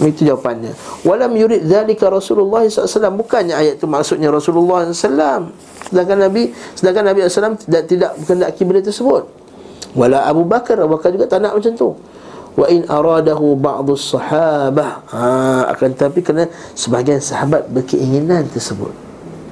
Itu 0.00 0.24
jawapannya. 0.24 0.72
Walam 1.04 1.36
yurid 1.36 1.68
dzalika 1.68 2.08
Rasulullah 2.08 2.64
SAW 2.64 3.20
bukannya 3.20 3.52
ayat 3.52 3.76
itu 3.76 3.84
maksudnya 3.84 4.32
Rasulullah 4.32 4.88
SAW. 4.88 5.52
Sedangkan 5.92 6.18
Nabi 6.24 6.56
sedangkan 6.72 7.04
Nabi 7.12 7.18
SAW 7.28 7.60
tidak 7.60 7.82
tidak 7.84 8.10
berkehendaki 8.16 8.62
benda 8.64 8.80
tersebut. 8.80 9.28
Wala 9.92 10.24
Abu 10.24 10.48
Bakar, 10.48 10.80
Abu 10.80 10.96
Bakar 10.96 11.12
juga 11.12 11.28
tak 11.28 11.44
nak 11.44 11.52
macam 11.52 11.72
tu. 11.76 11.92
Wa 12.56 12.66
in 12.72 12.88
aradahu 12.88 13.58
ba'dhu 13.60 13.92
sahabah. 13.94 15.04
Ha, 15.12 15.22
akan 15.76 15.90
tapi 15.92 16.24
kerana 16.24 16.48
sebahagian 16.72 17.20
sahabat 17.20 17.68
berkeinginan 17.68 18.48
tersebut. 18.48 19.09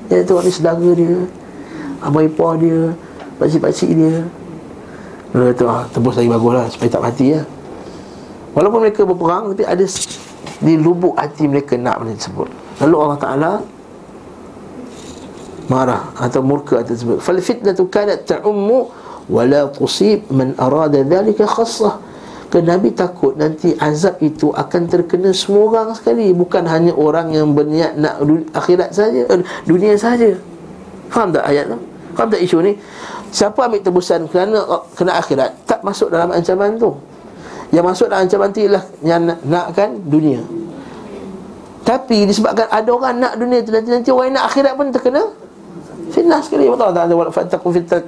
Ya 0.08 0.24
tu 0.24 0.40
ni 0.40 0.50
saudara 0.52 0.88
dia. 0.96 1.16
Abang 2.00 2.24
ipar 2.24 2.56
dia, 2.56 2.94
pakcik-pakcik 3.36 3.90
dia. 3.92 4.24
Lalu 5.36 5.52
tu 5.54 5.68
ah, 5.68 5.84
tebus 5.92 6.16
lagi 6.16 6.30
baguslah 6.30 6.66
supaya 6.72 6.88
tak 6.88 7.02
mati 7.04 7.26
ya. 7.36 7.42
Walaupun 8.56 8.80
mereka 8.80 9.04
berperang 9.04 9.52
tapi 9.52 9.68
ada 9.68 9.84
di 10.58 10.74
lubuk 10.74 11.14
hati 11.14 11.46
mereka 11.46 11.78
nak 11.78 12.02
benda 12.02 12.18
tersebut 12.18 12.48
lalu 12.82 12.96
Allah 12.98 13.18
Ta'ala 13.18 13.52
marah 15.70 16.02
atau 16.18 16.40
murka 16.42 16.82
atas 16.82 17.02
tersebut 17.02 17.18
fal 17.22 17.38
fitnatu 17.38 17.86
kanat 17.86 18.26
ta'ummu 18.26 18.90
wala 19.30 19.70
tusib 19.70 20.26
man 20.32 20.56
arada 20.58 21.04
dhalika 21.04 21.46
khassah 21.46 22.00
Kerana 22.48 22.80
Nabi 22.80 22.96
takut 22.96 23.36
nanti 23.36 23.76
azab 23.76 24.16
itu 24.24 24.48
akan 24.56 24.88
terkena 24.88 25.36
semua 25.36 25.68
orang 25.68 25.92
sekali. 25.92 26.32
Bukan 26.32 26.64
hanya 26.64 26.96
orang 26.96 27.28
yang 27.36 27.52
berniat 27.52 28.00
nak 28.00 28.24
akhirat 28.56 28.96
saja 28.96 29.28
eh, 29.28 29.44
Dunia 29.68 29.92
saja. 30.00 30.32
Faham 31.12 31.28
tak 31.28 31.44
ayat 31.44 31.68
tu? 31.68 31.78
Faham 32.16 32.28
tak 32.32 32.40
isu 32.40 32.64
ni? 32.64 32.72
Siapa 33.28 33.68
ambil 33.68 33.84
tebusan 33.84 34.24
kerana 34.32 34.64
kena 34.96 35.20
akhirat? 35.20 35.50
Tak 35.68 35.84
masuk 35.84 36.08
dalam 36.08 36.32
ancaman 36.32 36.80
tu. 36.80 36.96
Yang 37.68 37.84
masuk 37.84 38.06
dalam 38.08 38.24
ancaman 38.24 38.48
tu 38.48 38.64
ialah 38.64 38.84
Yang 39.04 39.20
nak, 39.28 39.38
nakkan 39.44 39.90
dunia. 40.08 40.40
Tapi 41.84 42.24
disebabkan 42.24 42.68
ada 42.72 42.88
orang 42.88 43.16
nak 43.16 43.32
dunia 43.36 43.60
tu 43.64 43.72
Nanti-nanti 43.72 44.08
orang 44.08 44.32
yang 44.32 44.36
nak 44.40 44.46
akhirat 44.48 44.72
pun 44.76 44.88
terkena 44.88 45.22
Fitnah 46.08 46.40
sekali. 46.40 46.64
Allah 46.64 46.88
Ta'ala 46.88 47.12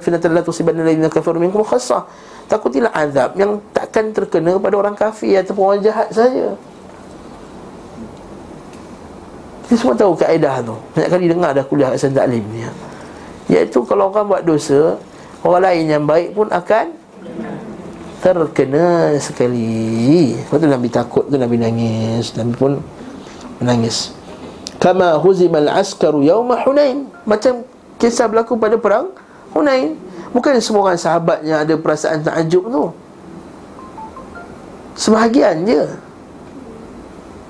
fitnatan 0.01 0.33
la 0.33 0.41
tusibanna 0.41 0.81
alladhina 0.81 1.05
kafaru 1.05 1.37
minkum 1.37 1.61
khassah 1.61 2.01
Takutilah 2.51 2.91
azab 2.91 3.39
yang 3.39 3.63
takkan 3.71 4.11
terkena 4.11 4.59
pada 4.59 4.75
orang 4.75 4.91
kafir 4.91 5.39
ataupun 5.39 5.63
orang 5.71 5.79
jahat 5.79 6.11
saja. 6.11 6.51
Kita 9.63 9.79
semua 9.79 9.95
tahu 9.95 10.19
kaedah 10.19 10.59
tu. 10.59 10.75
Banyak 10.91 11.09
kali 11.15 11.25
dengar 11.31 11.55
dah 11.55 11.63
kuliah 11.63 11.95
Hasan 11.95 12.11
Taklim 12.11 12.43
ni. 12.51 12.67
Iaitu 13.47 13.87
kalau 13.87 14.11
orang 14.11 14.27
buat 14.27 14.43
dosa, 14.43 14.99
orang 15.47 15.63
lain 15.63 15.85
yang 15.95 16.03
baik 16.03 16.35
pun 16.35 16.51
akan 16.51 16.91
terkena 18.19 19.15
sekali. 19.15 20.35
Lepas 20.35 20.59
tu 20.59 20.67
Nabi 20.67 20.87
takut 20.91 21.23
tu 21.31 21.39
Nabi 21.39 21.55
nangis. 21.55 22.35
Nabi 22.35 22.51
pun 22.51 22.83
menangis. 23.63 24.11
Kama 24.75 25.15
huzimal 25.23 25.71
askaru 25.71 26.19
yawma 26.19 26.67
Hunain. 26.67 27.07
Macam 27.23 27.63
kisah 27.95 28.27
berlaku 28.27 28.59
pada 28.59 28.75
perang 28.75 29.15
Hunain. 29.55 29.95
Bukan 30.31 30.55
semua 30.63 30.91
orang 30.91 30.99
sahabat 30.99 31.43
yang 31.43 31.63
ada 31.67 31.75
perasaan 31.75 32.23
takjub 32.23 32.67
tu. 32.71 32.85
Sebahagian 34.95 35.67
je. 35.67 35.83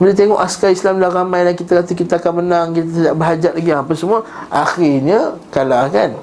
Bila 0.01 0.17
tengok 0.17 0.41
askar 0.41 0.73
Islam 0.73 0.97
dah 0.97 1.13
ramai 1.13 1.45
dan 1.45 1.53
kita 1.53 1.77
kata 1.77 1.93
kita 1.93 2.17
akan 2.17 2.41
menang 2.41 2.73
Kita 2.73 2.89
tidak 2.89 3.13
berhajat 3.21 3.53
lagi 3.53 3.69
apa 3.69 3.93
semua 3.93 4.25
Akhirnya 4.49 5.37
kalah 5.53 5.93
kan? 5.93 6.17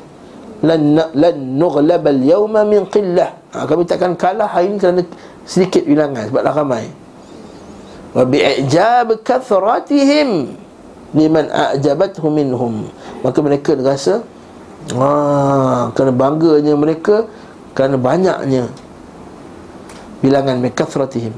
Lan, 0.66 0.98
lan 1.14 1.36
nughlabal 1.54 2.18
yawma 2.18 2.66
min 2.66 2.82
qillah. 2.90 3.38
Ha, 3.54 3.70
Kami 3.70 3.86
takkan 3.86 4.18
kalah 4.18 4.50
hari 4.50 4.74
ini 4.74 4.82
kerana 4.82 5.06
sedikit 5.46 5.86
bilangan 5.86 6.26
Sebab 6.26 6.42
dah 6.42 6.54
ramai. 6.58 6.90
Wa 8.10 8.26
bi'ijab 8.26 9.22
kathratihim 9.22 10.58
Liman 11.16 11.48
a'jabathu 11.48 12.28
minhum. 12.28 12.84
Maka 13.24 13.38
mereka 13.40 13.72
rasa 13.80 14.20
Wah, 14.96 15.92
kerana 15.92 16.12
bangganya 16.16 16.72
mereka 16.72 17.28
kerana 17.76 18.00
banyaknya 18.00 18.72
bilangan 20.24 20.58
mekathratihim 20.58 21.36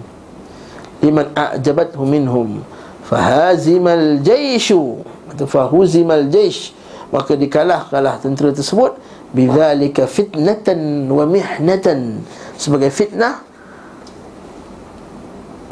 liman 1.01 1.33
a'jabathu 1.35 2.05
minhum 2.05 2.63
fahazimal 3.05 4.21
jaishu 4.23 5.03
atau 5.33 5.47
fahuzimal 5.49 6.29
jaish. 6.31 6.77
Maka 7.11 7.35
dikalah 7.35 7.91
kalah 7.91 8.23
tentera 8.23 8.55
tersebut 8.55 8.95
bidzalika 9.35 10.07
fitnatan 10.07 11.11
wa 11.11 11.27
mihnatan. 11.27 12.23
Sebagai 12.55 12.95
fitnah 12.95 13.43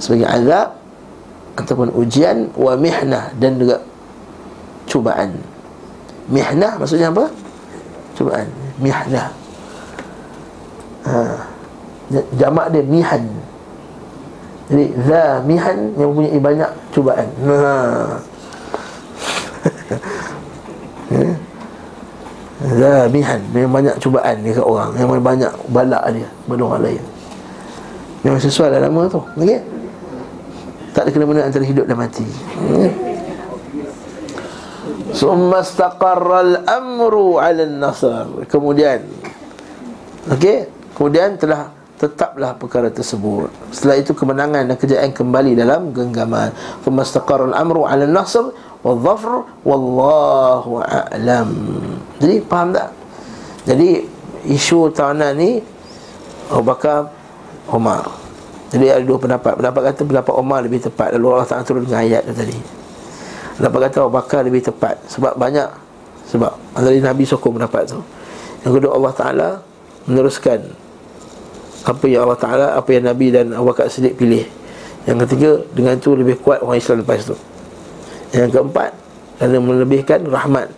sebagai 0.03 0.27
azab 0.27 0.75
ataupun 1.55 1.95
ujian 1.95 2.51
wa 2.59 2.75
mihnah 2.75 3.31
dan 3.38 3.55
juga 3.55 3.87
cubaan. 4.91 5.38
Mihnah 6.27 6.75
maksudnya 6.83 7.14
apa 7.14 7.31
cubaan 8.19 8.51
mihnah 8.83 9.31
ha. 11.09 11.47
jamak 12.37 12.69
dia 12.73 12.83
mihan. 12.85 13.23
Jadi 14.69 14.85
za 15.09 15.41
mihan 15.49 15.97
yang 15.97 16.13
mempunyai 16.13 16.41
banyak 16.41 16.71
cubaan. 16.93 17.25
Ha. 17.49 17.57
za 22.81 23.09
mihan 23.09 23.41
yang 23.57 23.73
banyak 23.73 23.97
cubaan 23.97 24.45
dekat 24.45 24.65
orang. 24.65 24.93
Yang 25.01 25.09
banyak 25.25 25.53
balak 25.73 26.05
dia 26.13 26.29
pada 26.45 26.63
orang 26.69 26.83
lain. 26.85 27.03
Memang 28.27 28.41
sesuai 28.43 28.77
dalam 28.77 28.93
nama 28.93 29.09
tu. 29.09 29.23
Okey? 29.41 29.61
Tak 30.93 31.07
ada 31.07 31.11
kena-mena 31.15 31.47
antara 31.47 31.65
hidup 31.65 31.87
dan 31.87 31.97
mati. 31.97 32.27
Okay? 32.75 33.08
Summa 35.12 35.64
istaqarra 35.64 36.38
al-amru 36.44 37.40
'ala 37.40 37.64
an-nasr. 37.64 38.44
Kemudian 38.47 39.03
okey, 40.29 40.68
kemudian 40.92 41.40
telah 41.40 41.73
tetaplah 41.99 42.55
perkara 42.55 42.92
tersebut. 42.92 43.51
Setelah 43.75 43.97
itu 43.99 44.14
kemenangan 44.14 44.71
dan 44.71 44.77
kejayaan 44.79 45.11
kembali 45.11 45.59
dalam 45.59 45.90
genggaman. 45.90 46.53
Summa 46.85 47.03
istaqarra 47.03 47.51
al-amru 47.51 47.88
'ala 47.88 48.05
an-nasr 48.05 48.53
wal-dhafr 48.85 49.42
wallahu 49.66 50.85
a'lam. 50.85 51.51
Jadi 52.23 52.37
faham 52.47 52.71
tak? 52.71 52.94
Jadi 53.66 54.07
isu 54.49 54.88
tahunan 54.94 55.33
ni 55.35 55.61
Abu 56.49 56.62
Bakar 56.64 57.11
Umar. 57.68 58.07
Jadi 58.68 58.87
ada 58.92 59.05
dua 59.05 59.18
pendapat. 59.21 59.57
Pendapat 59.57 59.81
kata 59.92 60.01
pendapat 60.05 60.35
Umar 60.37 60.61
lebih 60.64 60.81
tepat. 60.85 61.16
Lalu 61.16 61.27
Allah 61.33 61.49
Taala 61.49 61.64
turun 61.64 61.88
dengan 61.88 62.05
ayat 62.05 62.23
tadi. 62.29 62.78
Dapat 63.59 63.90
kata 63.90 64.07
Abu 64.07 64.14
Bakar 64.14 64.40
lebih 64.47 64.62
tepat. 64.62 64.99
Sebab 65.11 65.35
banyak 65.35 65.66
Sebab 66.31 66.53
Dari 66.79 67.03
Nabi 67.03 67.27
sokong 67.27 67.59
pendapat 67.59 67.90
tu. 67.90 67.99
Yang 68.62 68.73
kedua 68.83 68.90
Allah 68.94 69.12
Ta'ala 69.14 69.49
Meneruskan 70.07 70.61
Apa 71.83 72.05
yang 72.07 72.27
Allah 72.27 72.38
Ta'ala 72.38 72.66
Apa 72.79 72.90
yang 72.94 73.11
Nabi 73.11 73.35
dan 73.35 73.51
Abu 73.55 73.75
Bakar 73.75 73.90
sedih 73.90 74.14
pilih. 74.14 74.47
Yang 75.05 75.18
ketiga 75.27 75.51
Dengan 75.75 75.99
itu 75.99 76.14
lebih 76.14 76.38
kuat 76.38 76.62
orang 76.62 76.79
Islam 76.79 77.03
lepas 77.03 77.27
tu. 77.27 77.37
Yang 78.31 78.59
keempat 78.59 78.90
Kerana 79.42 79.59
melebihkan 79.59 80.23
rahmat 80.27 80.71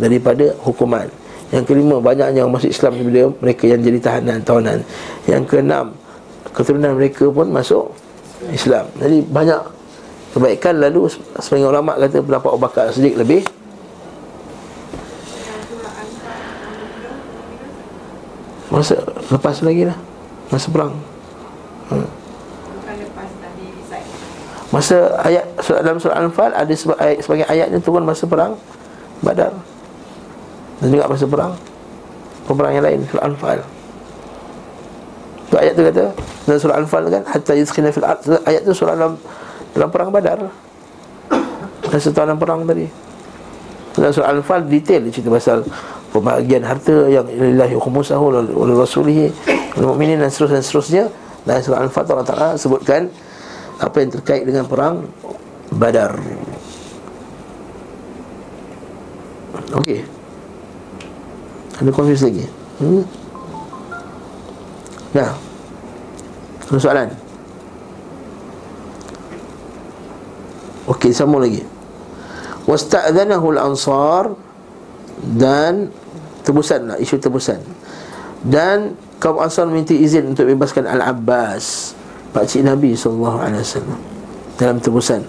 Daripada 0.00 0.56
hukuman. 0.64 1.06
Yang 1.52 1.64
kelima 1.68 2.00
Banyaknya 2.00 2.48
orang 2.48 2.56
masuk 2.56 2.72
Islam 2.72 2.92
Bila 2.96 3.28
mereka 3.44 3.64
yang 3.68 3.80
jadi 3.84 3.98
tahanan 4.00 4.38
tahanan 4.40 4.78
Yang 5.28 5.42
keenam 5.52 5.86
Keturunan 6.52 6.96
mereka 6.96 7.32
pun 7.32 7.48
masuk 7.48 7.92
Islam. 8.50 8.90
Jadi 8.98 9.22
banyak 9.22 9.60
kebaikan 10.32 10.80
lalu 10.80 11.12
sebagian 11.38 11.68
ulama 11.68 11.92
kata 12.00 12.24
pendapat 12.24 12.48
Abu 12.48 12.60
Bakar 12.60 12.84
sedikit 12.88 13.20
lebih. 13.20 13.44
Masa 18.72 18.96
lepas 19.28 19.60
lagi 19.60 19.84
lah. 19.84 19.98
Masa 20.48 20.68
perang. 20.72 20.92
Hmm. 21.92 22.08
masa 24.72 25.20
ayat 25.20 25.44
dalam 25.84 26.00
surah 26.00 26.16
Al-Anfal 26.16 26.48
ada 26.56 26.72
sebab 26.72 26.96
ayat 26.96 27.20
sebagai 27.20 27.44
ayatnya 27.44 27.76
turun 27.84 28.08
masa 28.08 28.24
perang. 28.24 28.56
Badar. 29.20 29.52
Dan 30.80 30.88
juga 30.88 31.12
masa 31.12 31.28
perang. 31.28 31.52
Peperang 32.48 32.72
yang 32.80 32.84
lain 32.88 33.04
surah 33.12 33.28
Al-Anfal. 33.28 33.60
Tu 35.52 35.54
ayat 35.60 35.72
tu 35.76 35.84
kata 35.84 36.04
dalam 36.48 36.58
surah 36.64 36.74
Al-Anfal 36.80 37.02
kan 37.12 37.22
hatta 37.28 37.52
yuskhina 37.52 37.92
fil 37.92 38.08
ayat 38.48 38.64
tu 38.64 38.72
surah 38.72 38.96
dalam 38.96 39.20
dalam 39.72 39.88
perang 39.88 40.10
badar. 40.12 40.40
Dan 41.92 41.98
setahun 42.00 42.38
perang 42.40 42.64
tadi. 42.64 42.86
Dalam 43.92 44.08
surah 44.08 44.32
Al-Fal 44.32 44.64
detail 44.64 45.04
cerita 45.12 45.28
pasal 45.28 45.60
Pembahagian 46.12 46.60
harta 46.64 47.08
yang 47.08 47.24
Ilahi 47.24 47.72
khumusahu 47.72 48.36
oleh 48.36 48.74
rasulihi 48.76 49.32
Al-Mu'minin 49.80 50.20
dan 50.20 50.28
seterusnya 50.28 50.60
dan 50.60 50.64
seterusnya. 50.64 51.04
Dan 51.48 51.56
surah 51.64 51.80
Al-Fal 51.84 52.04
Allah 52.08 52.28
Ta'ala 52.28 52.48
sebutkan 52.56 53.08
Apa 53.80 54.04
yang 54.04 54.12
terkait 54.12 54.44
dengan 54.44 54.68
perang 54.68 55.08
Badar. 55.72 56.20
Okey. 59.72 60.04
Ada 61.80 61.90
confuse 61.92 62.28
lagi? 62.28 62.44
Hmm? 62.76 63.04
Nah. 65.16 65.32
Ada 66.68 66.80
soalan 66.80 67.08
Okey, 70.90 71.14
sama 71.14 71.38
lagi. 71.38 71.62
Wasta'dhanahu 72.66 73.58
al-ansar 73.58 74.34
dan 75.22 75.90
tebusanlah 76.42 76.98
isu 76.98 77.18
tebusan. 77.22 77.62
Dan 78.42 78.98
kaum 79.22 79.38
Ansar 79.38 79.70
minta 79.70 79.94
izin 79.94 80.34
untuk 80.34 80.50
bebaskan 80.50 80.82
Al-Abbas, 80.90 81.94
pak 82.34 82.50
cik 82.50 82.66
Nabi 82.66 82.98
sallallahu 82.98 83.38
alaihi 83.38 83.62
wasallam 83.62 84.00
dalam 84.58 84.82
tebusan. 84.82 85.22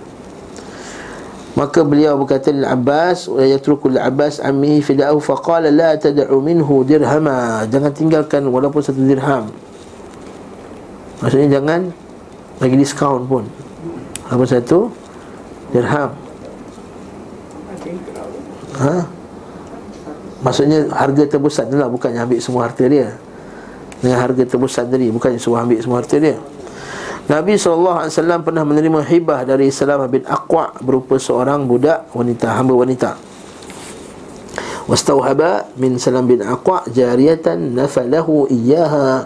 Maka 1.54 1.86
beliau 1.86 2.18
berkata 2.18 2.50
Al-Abbas 2.50 3.30
wa 3.30 3.46
yatruku 3.46 3.94
Al-Abbas 3.94 4.42
ammihi 4.42 4.82
fida'u 4.82 5.22
faqala 5.22 5.70
la 5.70 5.94
tad'u 5.94 6.42
minhu 6.42 6.82
dirhama. 6.82 7.70
Jangan 7.70 7.94
tinggalkan 7.94 8.50
walaupun 8.50 8.82
satu 8.82 8.98
dirham. 8.98 9.54
Maksudnya 11.22 11.62
jangan 11.62 11.94
bagi 12.58 12.82
diskaun 12.82 13.30
pun. 13.30 13.46
Apa 14.26 14.42
satu 14.50 14.90
dirham 15.74 16.14
ha? 18.78 18.96
Maksudnya 20.44 20.92
harga 20.92 21.24
tebusan 21.24 21.72
tu 21.72 21.80
lah 21.80 21.88
Bukannya 21.88 22.20
ambil 22.20 22.40
semua 22.44 22.68
harta 22.68 22.84
dia 22.84 23.16
Dengan 24.04 24.20
harga 24.20 24.44
tebusan 24.44 24.92
tadi 24.92 25.08
Bukannya 25.08 25.40
semua 25.40 25.64
ambil 25.64 25.80
semua 25.80 26.04
harta 26.04 26.20
dia 26.20 26.36
Nabi 27.24 27.56
SAW 27.56 28.12
pernah 28.44 28.68
menerima 28.68 29.00
hibah 29.08 29.48
dari 29.48 29.72
Salamah 29.72 30.12
bin 30.12 30.28
Aqwa 30.28 30.76
berupa 30.84 31.16
seorang 31.16 31.64
budak 31.64 32.12
wanita, 32.12 32.52
hamba 32.52 32.76
wanita. 32.76 33.16
Wastauhaba 34.92 35.72
min 35.80 35.96
Salam 35.96 36.28
bin 36.28 36.44
Aqwa 36.44 36.84
jariyatan 36.92 37.80
nafalahu 37.80 38.52
iyaha 38.52 39.24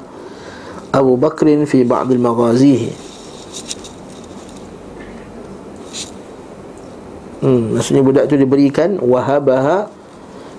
Abu 0.93 1.17
Bakrin 1.17 1.65
fi 1.65 1.81
ba'd 1.81 2.13
al-maghazihi. 2.13 3.06
Hmm, 7.47 7.79
maksudnya 7.79 8.03
budak 8.03 8.27
tu 8.27 8.35
diberikan 8.35 8.99
wahabaha 8.99 9.87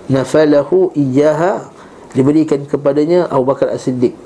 nafalahu 0.09 0.89
iyaha 0.97 1.69
diberikan 2.17 2.65
kepadanya 2.65 3.29
Abu 3.29 3.45
Bakar 3.45 3.69
As-Siddiq. 3.69 4.17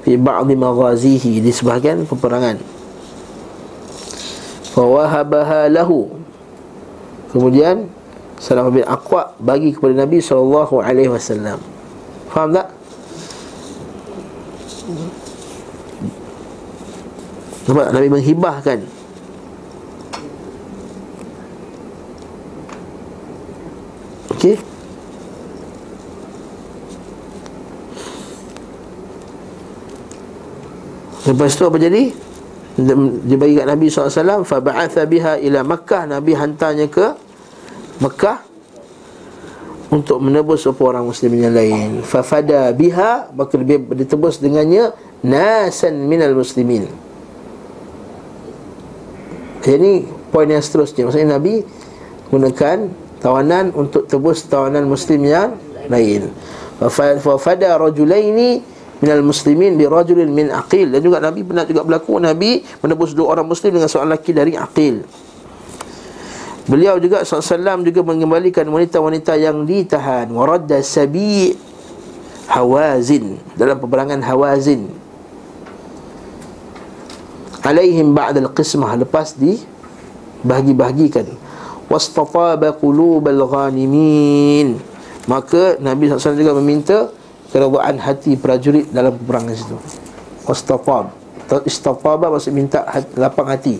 Fi 0.00 0.16
ba'd 0.16 0.48
maghazihi 0.48 1.44
di 1.44 1.52
sebahagian 1.52 2.08
peperangan. 2.08 2.56
Fawahabaha 4.72 5.68
lahu. 5.68 6.08
Kemudian 7.28 7.92
Salam 8.40 8.72
bin 8.72 8.80
Aqwa 8.88 9.36
bagi 9.36 9.76
kepada 9.76 9.92
Nabi 9.92 10.24
wasallam. 11.12 11.60
Faham 12.32 12.56
tak? 12.56 12.72
Nampak? 17.68 17.86
Nabi 17.92 18.08
menghibahkan 18.08 18.99
Okey. 24.40 24.56
Lepas 31.28 31.52
tu 31.60 31.68
apa 31.68 31.76
jadi? 31.76 32.08
Dia 32.80 33.36
bagi 33.36 33.60
kat 33.60 33.68
Nabi 33.68 33.92
SAW 33.92 34.48
Faba'atha 34.48 35.04
biha 35.04 35.36
ila 35.44 35.60
Makkah. 35.60 36.08
Nabi 36.08 36.32
hantarnya 36.32 36.88
ke 36.88 37.12
Makkah 38.00 38.40
Untuk 39.92 40.24
menebus 40.24 40.64
apa 40.64 40.80
orang 40.88 41.04
muslim 41.04 41.36
yang 41.36 41.52
lain. 41.52 42.00
Fafada 42.00 42.72
biha 42.72 43.28
Maka 43.36 43.60
lebih 43.60 43.92
ditebus 43.92 44.40
dengannya 44.40 44.96
Nasan 45.20 46.08
minal 46.08 46.32
muslimin. 46.32 46.88
Ini 49.60 50.08
poin 50.32 50.48
yang 50.48 50.64
seterusnya. 50.64 51.04
Maksudnya 51.04 51.36
Nabi 51.36 51.60
Gunakan 52.32 53.09
tawanan 53.20 53.70
untuk 53.76 54.08
tebus 54.08 54.48
tawanan 54.48 54.88
muslim 54.88 55.22
yang 55.22 55.54
lain. 55.86 56.32
Fafada 57.20 57.76
rajulaini 57.76 58.64
minal 59.04 59.24
muslimin 59.24 59.76
bi 59.76 59.84
rajulin 59.84 60.28
min 60.32 60.48
aqil. 60.48 60.88
Dan 60.88 61.00
juga 61.04 61.20
Nabi 61.20 61.44
pernah 61.44 61.64
juga 61.68 61.84
berlaku 61.84 62.16
Nabi 62.16 62.64
menebus 62.80 63.12
dua 63.12 63.36
orang 63.36 63.44
muslim 63.44 63.76
dengan 63.76 63.88
seorang 63.88 64.16
lelaki 64.16 64.32
dari 64.32 64.56
aqil. 64.56 65.04
Beliau 66.70 67.02
juga 67.02 67.26
SAW 67.26 67.82
juga 67.82 68.00
mengembalikan 68.06 68.62
wanita-wanita 68.68 69.34
yang 69.34 69.66
ditahan. 69.66 70.30
Waradda 70.30 70.80
sabi 70.86 71.52
hawazin. 72.46 73.42
Dalam 73.58 73.76
peperangan 73.80 74.22
hawazin. 74.22 74.86
Alaihim 77.60 78.14
ba'dal 78.14 78.48
qismah. 78.54 78.96
Lepas 78.96 79.34
di 79.34 79.58
bahagi-bahagikan 80.46 81.49
Wastataba 81.90 82.70
qulubal 82.78 83.42
ghanimin 83.50 84.78
Maka 85.26 85.76
Nabi 85.82 86.06
SAW 86.06 86.38
juga 86.38 86.54
meminta 86.56 87.10
keredaan 87.50 87.98
hati 87.98 88.38
prajurit 88.38 88.88
dalam 88.94 89.14
peperangan 89.14 89.54
situ. 89.54 89.76
Wastatab. 90.46 91.12
Istataba 91.66 92.30
maksud 92.30 92.54
minta 92.54 92.86
hati, 92.86 93.10
lapang 93.18 93.50
hati. 93.50 93.76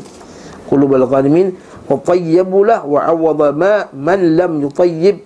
Qulubul 0.66 1.06
ghanimin 1.06 1.54
wa 1.86 1.96
tayyibulah 2.02 2.82
wa 2.86 3.00
awwadha 3.02 3.48
ma 3.54 3.74
man 3.94 4.20
lam 4.38 4.62
yutayyib 4.62 5.22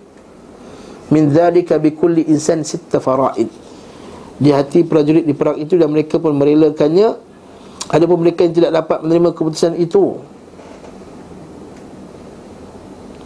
min 1.13 1.29
dhalika 1.29 1.77
bi 1.81 1.93
kulli 1.93 2.25
insan 2.29 2.65
sitta 2.65 3.01
fara'id. 3.01 3.49
Di 4.35 4.49
hati 4.49 4.85
prajurit 4.85 5.25
di 5.25 5.33
perang 5.33 5.57
itu 5.57 5.77
dan 5.77 5.89
mereka 5.93 6.17
pun 6.17 6.33
merelakannya 6.37 7.17
ada 7.85 8.03
pun 8.09 8.17
mereka 8.17 8.45
yang 8.45 8.53
tidak 8.55 8.71
dapat 8.73 8.97
menerima 9.05 9.29
keputusan 9.37 9.77
itu 9.77 10.17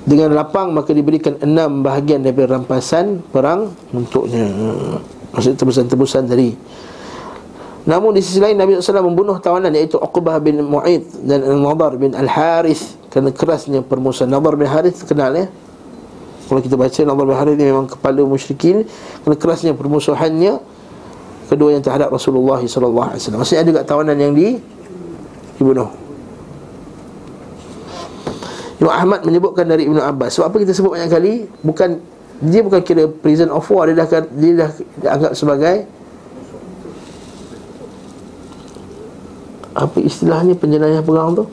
dengan 0.10 0.34
lapang 0.34 0.74
maka 0.74 0.90
diberikan 0.90 1.38
enam 1.46 1.86
bahagian 1.86 2.26
daripada 2.26 2.58
rampasan 2.58 3.22
perang 3.30 3.70
untuknya. 3.94 4.50
Maksud 5.30 5.54
tebusan-tebusan 5.62 6.26
dari 6.26 6.58
namun 7.86 8.14
di 8.14 8.22
sisi 8.22 8.38
lain 8.38 8.58
Nabi 8.58 8.78
SAW 8.78 9.06
membunuh 9.06 9.38
tawanan 9.42 9.74
iaitu 9.74 9.98
Uqbah 9.98 10.38
bin 10.42 10.62
Mu'id 10.62 11.10
dan 11.26 11.42
Nadar 11.42 11.98
bin 11.98 12.14
Al-Harith. 12.14 12.98
Kerana 13.10 13.34
kerasnya 13.34 13.82
permusuhan. 13.82 14.30
Nadar 14.30 14.54
bin 14.54 14.70
Harith 14.70 15.10
kenal 15.10 15.34
ya? 15.34 15.50
Kalau 16.46 16.62
kita 16.62 16.78
baca 16.78 17.00
Nadar 17.02 17.26
bin 17.26 17.38
Harith 17.40 17.56
ini 17.58 17.66
memang 17.66 17.90
kepala 17.90 18.22
musyrikin. 18.22 18.86
Kerana 19.26 19.36
kerasnya 19.42 19.72
permusuhannya 19.74 20.62
kedua 21.50 21.74
yang 21.74 21.82
terhadap 21.82 22.14
Rasulullah 22.14 22.62
SAW 22.62 22.94
maksudnya 23.42 23.66
ada 23.66 23.70
juga 23.74 23.82
tawanan 23.82 24.14
yang 24.14 24.38
di 24.38 24.62
dibunuh 25.58 25.90
Imam 28.80 28.96
Ahmad 28.96 29.28
menyebutkan 29.28 29.68
dari 29.68 29.92
Ibn 29.92 30.00
Abbas. 30.00 30.40
Sebab 30.40 30.56
apa 30.56 30.58
kita 30.64 30.72
sebut 30.72 30.96
banyak 30.96 31.12
kali? 31.12 31.34
Bukan 31.68 32.00
Dia 32.40 32.64
bukan 32.64 32.80
kira 32.80 33.12
prison 33.12 33.52
of 33.52 33.68
war. 33.68 33.92
Dia 33.92 34.00
dah, 34.00 34.08
dia 34.32 34.52
dah 34.56 34.70
anggap 35.12 35.36
sebagai 35.36 35.84
Apa 39.76 40.00
istilahnya 40.00 40.56
penjenayah 40.56 41.04
perang 41.04 41.36
tu? 41.36 41.46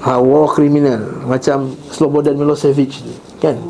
Ha, 0.00 0.16
war 0.16 0.48
criminal. 0.56 1.20
Macam 1.28 1.76
Slobodan 1.92 2.40
Milosevic 2.40 3.04
Kan? 3.44 3.60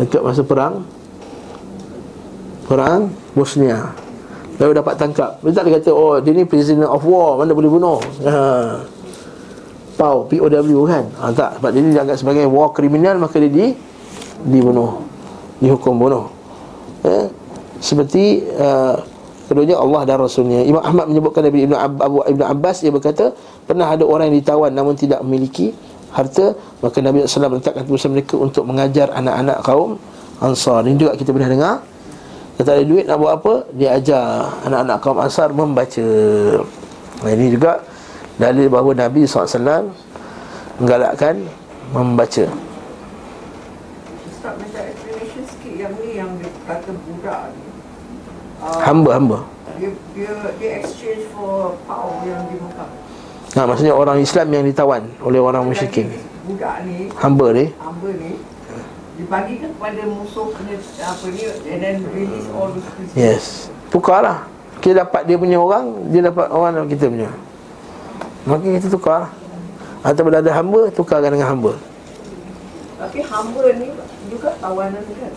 Dekat 0.00 0.24
masa 0.24 0.40
perang 0.40 0.88
Perang 2.64 3.12
Bosnia. 3.36 3.92
Lalu 4.56 4.80
dapat 4.80 4.96
tangkap. 4.96 5.40
Dia 5.44 5.52
tak 5.52 5.68
kata 5.68 5.92
Oh 5.92 6.16
dia 6.24 6.32
ni 6.32 6.48
prisoner 6.48 6.88
of 6.88 7.04
war. 7.04 7.36
Mana 7.36 7.52
boleh 7.52 7.68
bunuh? 7.68 8.00
Haa 8.24 8.97
PAW, 9.98 10.30
POW 10.30 10.80
kan? 10.86 11.04
Ha, 11.18 11.34
Tak, 11.34 11.50
sebab 11.58 11.70
dia 11.74 11.82
dianggap 11.82 12.16
sebagai 12.16 12.46
war 12.46 12.70
kriminal 12.70 13.18
Maka 13.18 13.42
dia 13.42 13.50
di, 13.50 13.66
dibunuh. 14.46 15.02
Dihukum 15.58 15.98
bunuh. 15.98 16.30
Eh? 17.02 17.26
Seperti 17.82 18.46
uh, 18.54 18.94
Keduanya 19.48 19.80
Allah 19.80 20.04
dan 20.04 20.20
Rasulnya. 20.20 20.60
Imam 20.60 20.84
Ahmad 20.84 21.08
menyebutkan 21.08 21.40
dari 21.40 21.64
Ibn, 21.64 21.74
Ab- 21.74 22.02
Abu, 22.04 22.20
Ibn 22.20 22.42
Abbas 22.52 22.84
Dia 22.84 22.92
berkata 22.94 23.34
Pernah 23.66 23.90
ada 23.90 24.04
orang 24.06 24.30
yang 24.30 24.38
ditawan 24.38 24.70
Namun 24.70 24.94
tidak 24.94 25.24
memiliki 25.26 25.74
harta? 26.14 26.54
Maka 26.84 27.00
Nabi 27.02 27.24
SAW 27.26 27.58
letakkan 27.58 27.82
tulisan 27.88 28.12
mereka 28.14 28.38
Untuk 28.38 28.62
mengajar 28.68 29.10
anak-anak 29.10 29.58
kaum 29.66 29.98
Ansar. 30.38 30.86
Ini 30.86 30.94
juga 30.94 31.18
kita 31.18 31.34
pernah 31.34 31.50
dengar. 31.50 31.74
Dia 32.54 32.62
tak 32.62 32.74
ada 32.78 32.84
duit 32.86 33.10
nak 33.10 33.18
buat 33.18 33.32
apa 33.42 33.52
Dia 33.74 33.98
ajar 33.98 34.46
anak-anak 34.70 34.96
kaum 35.02 35.18
Ansar 35.18 35.48
membaca. 35.50 36.08
Nah, 37.26 37.30
Ini 37.34 37.46
juga 37.50 37.82
dalil 38.38 38.70
bahawa 38.70 38.94
Nabi 38.94 39.26
SAW 39.26 39.90
menggalakkan 40.78 41.42
membaca 41.90 42.46
Ustaz 44.30 44.54
minta 44.62 44.80
explanation 44.86 45.42
sikit 45.42 45.72
yang 45.74 45.92
ni 45.98 46.08
yang 46.22 46.30
dia 46.38 46.50
kata 46.70 46.90
budak 46.94 47.50
ni 47.50 47.62
uh, 48.62 48.78
hamba-hamba 48.86 49.38
dia, 49.78 49.90
dia, 50.14 50.32
dia 50.62 50.70
exchange 50.82 51.26
for 51.34 51.74
power 51.90 52.22
yang 52.22 52.46
di 52.46 52.56
Mekah 52.62 52.90
Nah, 53.48 53.64
maksudnya 53.64 53.96
orang 53.96 54.20
Islam 54.20 54.52
yang 54.52 54.60
ditawan 54.68 55.08
oleh 55.24 55.40
orang 55.40 55.64
musyrikin. 55.64 56.12
Budak 56.44 56.84
ni, 56.84 57.08
Hamba 57.16 57.48
ni. 57.56 57.72
hamba 57.80 58.08
ni 58.12 58.36
Dibagikan 59.16 59.72
kepada 59.72 60.04
musuh 60.04 60.52
kena 60.52 60.76
apa 60.76 61.26
ni 61.32 61.42
And 61.72 61.80
then 61.80 61.96
release 62.12 62.44
all 62.52 62.76
prisoners 62.76 63.16
Yes. 63.16 63.44
Tukarlah. 63.88 64.44
Kita 64.84 65.08
dapat 65.08 65.24
dia 65.24 65.40
punya 65.40 65.56
orang, 65.58 66.12
dia 66.12 66.28
dapat 66.28 66.44
orang 66.52 66.86
kita 66.92 67.08
punya. 67.08 67.32
Maka 68.48 68.64
kita 68.64 68.88
tukar. 68.88 69.28
Ataupun 70.00 70.32
ada 70.32 70.50
hamba, 70.56 70.88
tukarkan 70.88 71.36
dengan 71.36 71.52
hamba. 71.52 71.76
Tapi 72.96 73.20
hamba 73.20 73.62
ni 73.76 73.92
juga 74.32 74.50
tawanan 74.58 75.02
kan 75.04 75.32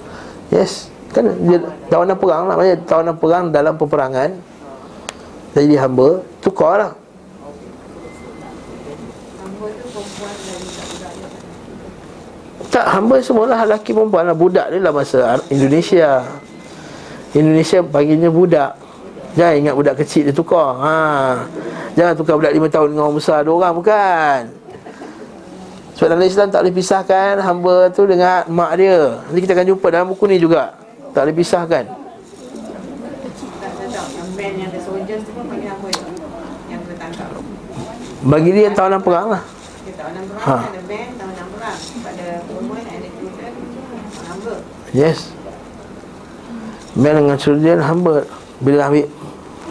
Yes. 0.48 0.88
Kan 1.12 1.28
dia 1.44 1.60
tawanan 1.92 2.16
perang 2.16 2.44
lah. 2.48 2.56
Maksudnya 2.56 2.80
tawanan 2.88 3.16
perang 3.20 3.44
dalam 3.52 3.74
peperangan. 3.76 4.30
Jadi 5.52 5.76
hamba, 5.76 6.24
tukarlah. 6.40 6.96
Tak, 12.72 12.86
hamba 12.88 13.20
semualah 13.20 13.68
lelaki 13.68 13.92
perempuan 13.92 14.24
lah. 14.32 14.38
Budak 14.38 14.72
ni 14.72 14.80
lah 14.80 14.96
masa 14.96 15.36
Indonesia. 15.52 16.24
Indonesia 17.36 17.84
panggilnya 17.84 18.32
budak 18.32 18.81
Jangan 19.32 19.54
ingat 19.56 19.74
budak 19.80 19.96
kecil 20.04 20.28
dia 20.28 20.36
tukar. 20.36 20.76
Ha. 20.84 20.96
Jangan 21.96 22.14
tukar 22.20 22.36
budak 22.36 22.52
5 22.52 22.68
tahun 22.68 22.88
dengan 22.92 23.04
orang 23.08 23.18
besar. 23.18 23.40
Dua 23.48 23.56
orang 23.64 23.76
bukan. 23.80 24.40
Sebab 25.96 26.18
dalam 26.18 26.26
Islam 26.26 26.50
tak 26.50 26.66
boleh 26.66 26.74
pisahkan 26.74 27.38
Hamba 27.40 27.94
tu 27.94 28.10
dengan 28.10 28.42
mak 28.50 28.74
dia. 28.74 29.22
Nanti 29.22 29.40
kita 29.46 29.54
akan 29.54 29.68
jumpa 29.70 29.88
dalam 29.94 30.08
buku 30.12 30.26
ni 30.28 30.42
juga. 30.42 30.76
Tak 31.14 31.30
boleh 31.30 31.36
pisahkan. 31.38 31.86
Bagi 38.22 38.50
dia 38.54 38.70
tawanan 38.74 39.02
perang 39.02 39.28
lah. 39.38 39.44
Ha. 40.42 40.56
Yes. 44.92 45.32
Man 46.98 47.16
dengan 47.16 47.38
children 47.40 47.80
hamba. 47.80 48.28
Bila 48.62 48.90
ambil 48.92 49.06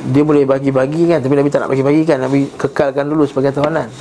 Dia 0.08 0.24
boleh 0.24 0.48
bagi-bagi 0.48 1.04
kan 1.04 1.20
Tapi 1.20 1.34
Nabi 1.36 1.52
tak 1.52 1.60
nak 1.66 1.70
bagi-bagi 1.76 2.02
kan. 2.08 2.18
Nabi 2.24 2.48
kekalkan 2.56 3.04
dulu 3.04 3.28
sebagai 3.28 3.52
tawanan. 3.52 3.92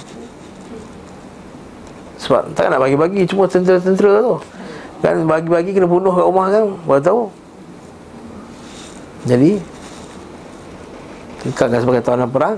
Sebab 2.16 2.56
tak 2.56 2.72
nak 2.72 2.80
bagi-bagi 2.80 3.28
Cuma 3.28 3.52
tentera-tentera 3.52 4.24
tu. 4.24 4.36
Kan 5.04 5.28
bagi-bagi 5.28 5.76
kena 5.76 5.88
bunuh 5.88 6.12
kat 6.16 6.26
rumah 6.26 6.48
kan 6.48 6.64
Baru 6.88 7.02
tahu. 7.04 7.24
Jadi 9.28 9.60
Kekalkan 11.40 11.80
sebagai 11.84 12.04
tawanan 12.04 12.30
perang. 12.32 12.58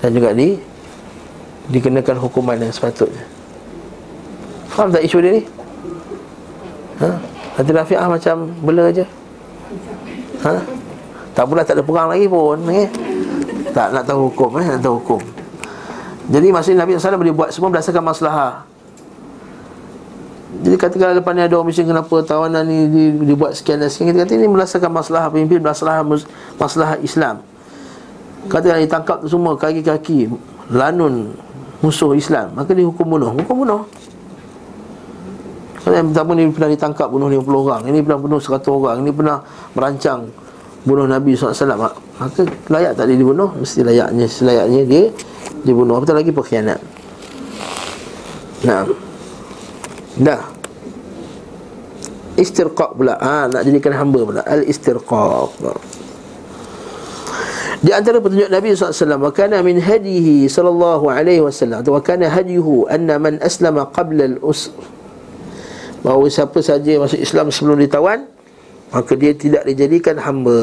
Dan 0.00 0.10
juga 0.12 0.32
di 0.32 0.56
Dikenakan 1.64 2.20
hukuman 2.20 2.60
yang 2.60 2.72
sepatutnya. 2.72 3.24
Faham 4.68 4.92
tak 4.92 5.00
isu 5.00 5.16
dia 5.24 5.40
ni? 5.40 5.42
Ha? 7.00 7.08
Hati 7.56 7.70
Rafi'ah 7.70 8.08
macam 8.10 8.50
bela 8.60 8.90
je 8.90 9.06
Ha? 10.44 10.73
Tak 11.34 11.44
pula 11.50 11.66
tak 11.66 11.76
ada 11.78 11.82
perang 11.82 12.08
lagi 12.14 12.30
pun 12.30 12.62
eh? 12.70 12.86
Tak 13.74 13.90
nak 13.90 14.06
tahu 14.06 14.30
hukum 14.30 14.54
eh? 14.62 14.66
Nak 14.70 14.80
tahu 14.86 14.96
hukum. 15.02 15.20
Jadi 16.30 16.48
maksudnya 16.54 16.86
Nabi 16.86 16.96
SAW 16.96 17.20
boleh 17.20 17.34
buat 17.36 17.52
semua 17.52 17.68
berdasarkan 17.68 18.00
masalah 18.00 18.64
Jadi 20.64 20.72
katakan 20.80 21.20
depan 21.20 21.36
ni 21.36 21.44
ada 21.44 21.52
orang 21.60 21.68
bising 21.68 21.84
Kenapa 21.84 22.24
tawanan 22.24 22.64
ni 22.64 22.88
di, 22.88 23.02
dibuat 23.28 23.52
sekian 23.52 23.76
dan 23.76 23.92
sekian 23.92 24.08
Kita 24.08 24.24
kata 24.24 24.32
ini 24.32 24.48
berdasarkan 24.48 24.88
masalah 24.88 25.28
pemimpin 25.28 25.60
Masalah, 25.60 26.00
masalah 26.56 26.96
Islam. 27.04 27.44
Katakan 28.48 28.80
ditangkap 28.80 29.20
semua 29.28 29.52
kaki-kaki 29.60 30.32
Lanun 30.72 31.36
musuh 31.84 32.16
Islam. 32.16 32.56
Maka 32.56 32.72
dihukum 32.72 33.04
bunuh 33.04 33.36
Hukum 33.36 33.68
bunuh. 33.68 33.84
Yang 35.84 36.16
pertama 36.16 36.32
ni 36.32 36.48
pernah 36.48 36.70
ditangkap 36.72 37.12
bunuh 37.12 37.28
50 37.28 37.44
orang. 37.68 37.82
Ini 37.92 38.00
pernah 38.00 38.16
bunuh 38.24 38.40
100 38.40 38.64
orang. 38.72 38.96
Ini 39.04 39.10
pernah 39.12 39.44
merancang 39.76 40.32
bunuh 40.84 41.08
Nabi 41.08 41.34
SAW 41.34 41.90
Maka 42.20 42.42
layak 42.70 42.94
tak 42.94 43.10
dia 43.10 43.16
dibunuh? 43.18 43.50
Mesti 43.56 43.80
layaknya 43.82 44.26
Selayaknya 44.28 44.82
dia 44.84 45.04
dibunuh. 45.64 45.96
Apatah 45.96 46.20
lagi 46.20 46.30
pengkhianat. 46.30 46.80
Nah 48.68 48.84
Dah. 50.20 50.42
Istirqaq 52.38 52.94
pula. 52.94 53.18
Ha, 53.18 53.50
Nak 53.50 53.62
jadikan 53.66 53.94
hamba 53.98 54.20
pula. 54.22 54.42
Al-istirqaq. 54.46 55.50
Di 57.84 57.92
antara 57.92 58.16
petunjuk 58.16 58.48
Nabi 58.48 58.72
SAW 58.72 59.20
Wa 59.20 59.28
kana 59.28 59.60
min 59.60 59.76
hadihi 59.76 60.48
sallallahu 60.48 61.04
alaihi 61.12 61.44
wasallam 61.44 61.84
Wa 61.84 62.00
kana 62.00 62.32
hadihu 62.32 62.88
Anna 62.88 63.20
man 63.20 63.36
aslama 63.44 63.92
qabla 63.92 64.24
al-usr 64.24 64.72
Bahawa 66.00 66.24
siapa 66.32 66.64
saja 66.64 66.96
masuk 66.96 67.20
Islam 67.20 67.52
sebelum 67.52 67.76
ditawan 67.84 68.24
Maka 68.92 69.12
dia 69.16 69.32
tidak 69.32 69.62
dijadikan 69.64 70.20
hamba. 70.20 70.58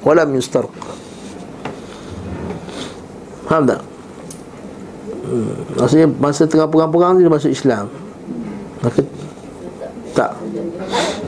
Walam 0.00 0.32
yustarq 0.32 0.72
Faham 3.44 3.68
tak? 3.68 3.82
Hmm. 5.26 5.54
Maksudnya 5.76 6.08
masa 6.08 6.48
tengah 6.48 6.70
perang-perang 6.70 7.18
dia 7.20 7.28
masuk 7.28 7.52
Islam. 7.52 7.90
Maka 8.80 9.00
Tak. 10.14 10.30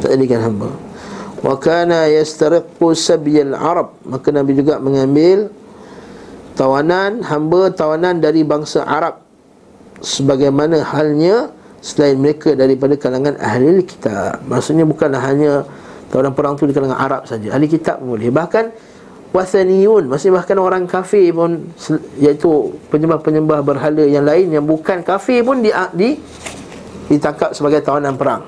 Tak 0.02 0.10
jadikan 0.14 0.42
hamba. 0.42 0.70
Wa 1.42 1.54
kana 1.58 2.06
yastariqu 2.10 2.94
sabyal 2.94 3.54
Arab. 3.54 3.94
Maka 4.06 4.30
Nabi 4.30 4.58
juga 4.58 4.78
mengambil 4.78 5.50
Tawanan, 6.52 7.24
hamba 7.24 7.72
tawanan 7.72 8.20
dari 8.20 8.44
bangsa 8.44 8.84
Arab. 8.84 9.24
Sebagaimana 10.04 10.84
halnya 10.84 11.48
Selain 11.82 12.14
mereka 12.14 12.54
daripada 12.54 12.94
kalangan 12.94 13.34
ahli 13.42 13.82
kitab. 13.82 14.38
Maksudnya 14.46 14.86
bukanlah 14.86 15.18
hanya 15.18 15.66
Tawanan 16.12 16.36
perang 16.36 16.60
tu 16.60 16.68
di 16.68 16.76
kalangan 16.76 17.00
Arab 17.00 17.22
saja. 17.24 17.56
Ahli 17.56 17.72
kitab 17.72 18.04
pun 18.04 18.20
boleh. 18.20 18.28
Bahkan 18.28 18.64
Wathaniyun 19.32 20.12
Maksudnya 20.12 20.44
bahkan 20.44 20.60
orang 20.60 20.84
kafir 20.84 21.32
pun 21.32 21.72
Iaitu 22.20 22.76
penyembah-penyembah 22.92 23.64
berhala 23.64 24.04
yang 24.04 24.28
lain 24.28 24.52
Yang 24.52 24.68
bukan 24.68 25.00
kafir 25.00 25.40
pun 25.40 25.64
di, 25.64 25.72
di 25.96 26.20
Ditangkap 27.08 27.56
sebagai 27.56 27.80
tawanan 27.80 28.16
perang. 28.20 28.44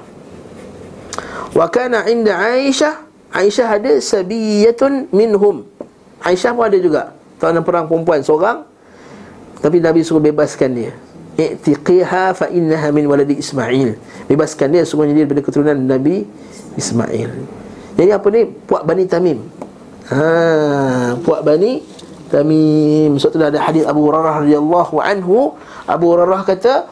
Wa 1.57 1.73
kana 1.73 2.05
inda 2.09 2.37
Aisyah 2.37 3.01
Aisyah 3.35 3.67
ada 3.81 3.93
sabiyatun 3.99 5.11
minhum. 5.11 5.67
Aisyah 6.23 6.55
pun 6.55 6.65
ada 6.69 6.79
juga. 6.79 7.03
Tawanan 7.41 7.65
perang 7.67 7.85
perempuan 7.91 8.21
seorang 8.21 8.63
Tapi 9.59 9.81
Nabi 9.81 10.05
suruh 10.05 10.21
bebaskan 10.21 10.71
dia. 10.77 10.93
I'tiqiha 11.35 12.31
fa 12.37 12.47
innaha 12.53 12.95
min 12.95 13.11
waladi 13.11 13.41
Ismail. 13.41 13.99
Bebaskan 14.31 14.71
dia 14.71 14.87
sungguhnya 14.87 15.19
dia 15.19 15.25
daripada 15.27 15.43
keturunan 15.43 15.77
Nabi 15.77 16.25
Ismail. 16.75 17.31
Jadi 17.95 18.11
apa 18.11 18.27
ni? 18.31 18.43
Puak 18.47 18.83
Bani 18.83 19.05
Tamim. 19.07 19.39
Ha, 20.11 21.17
Puak 21.23 21.47
Bani 21.47 21.83
Tamim. 22.29 23.15
Sebab 23.19 23.31
tu 23.31 23.39
ada 23.39 23.61
hadis 23.63 23.87
Abu 23.87 24.07
Hurairah 24.07 24.43
radhiyallahu 24.43 24.95
anhu. 24.99 25.55
Abu 25.87 26.05
Hurairah 26.11 26.43
kata 26.43 26.91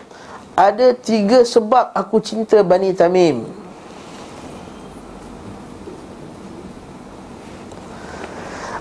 Ada 0.53 0.93
tiga 0.93 1.43
sebab 1.43 1.97
aku 1.97 2.21
cinta 2.21 2.61
Bani 2.61 2.93
Tamim. 2.93 3.49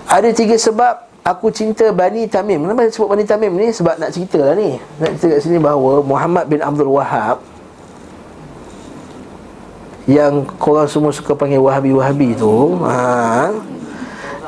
Ada 0.06 0.28
tiga 0.36 0.54
sebab 0.60 1.12
Aku 1.22 1.54
cinta 1.54 1.86
Bani 1.94 2.26
Tamim. 2.26 2.66
Kenapa 2.66 2.90
sebut 2.90 3.14
Bani 3.14 3.22
Tamim 3.22 3.54
ni? 3.54 3.70
Sebab 3.70 3.94
nak 3.94 4.10
cerita 4.10 4.42
lah 4.42 4.58
ni. 4.58 4.74
Nak 4.98 5.22
cerita 5.22 5.38
kat 5.38 5.40
sini 5.46 5.62
bahawa 5.62 6.02
Muhammad 6.02 6.50
bin 6.50 6.58
Abdul 6.58 6.90
Wahab 6.90 7.38
Yang 10.10 10.50
korang 10.58 10.90
semua 10.90 11.14
suka 11.14 11.38
panggil 11.38 11.62
Wahabi-Wahabi 11.62 12.34
tu 12.34 12.74
ha, 12.82 13.54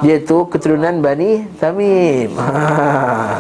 Dia 0.03 0.19
tu 0.19 0.51
keturunan 0.51 0.99
Bani 0.99 1.47
Tamim. 1.63 2.35
Ha. 2.35 3.39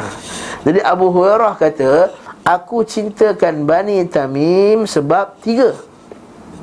Jadi 0.63 0.79
Abu 0.79 1.11
Hurairah 1.11 1.59
kata 1.59 2.15
Aku 2.47 2.87
cintakan 2.87 3.67
Bani 3.67 4.07
Tamim 4.07 4.87
Sebab 4.87 5.43
tiga. 5.43 5.75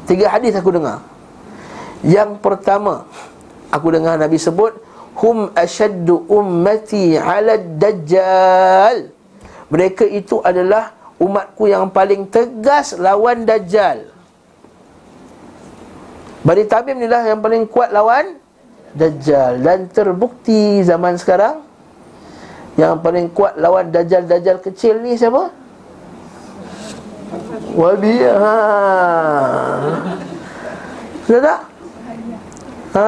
Tiga 0.08 0.32
hadis 0.32 0.56
aku 0.56 0.72
dengar. 0.72 1.04
Yang 2.00 2.40
pertama 2.40 3.04
Aku 3.76 3.92
dengar 3.92 4.16
Nabi 4.16 4.40
sebut 4.40 4.80
hum 5.20 5.52
ashaddu 5.52 6.28
ummati 6.32 7.20
ala 7.20 7.60
dajjal. 7.60 9.12
Mereka 9.68 10.08
itu 10.08 10.40
adalah 10.44 10.96
umatku 11.20 11.68
yang 11.68 11.92
paling 11.92 12.28
tegas 12.28 12.96
lawan 12.96 13.44
dajjal 13.44 14.12
Bani 16.42 16.66
Tamim 16.66 16.98
ni 16.98 17.06
lah 17.06 17.22
yang 17.22 17.38
paling 17.38 17.70
kuat 17.70 17.94
lawan 17.94 18.42
Dajjal 18.98 19.62
Dan 19.62 19.86
terbukti 19.94 20.82
zaman 20.82 21.14
sekarang 21.14 21.62
Yang 22.82 22.94
paling 23.06 23.28
kuat 23.30 23.62
lawan 23.62 23.94
Dajjal-Dajjal 23.94 24.58
kecil 24.66 25.06
ni 25.06 25.14
siapa? 25.14 25.54
Wabi 27.78 28.26
ha. 28.26 28.54
Sudah 31.30 31.42
tak? 31.46 31.60
Ha. 32.98 33.06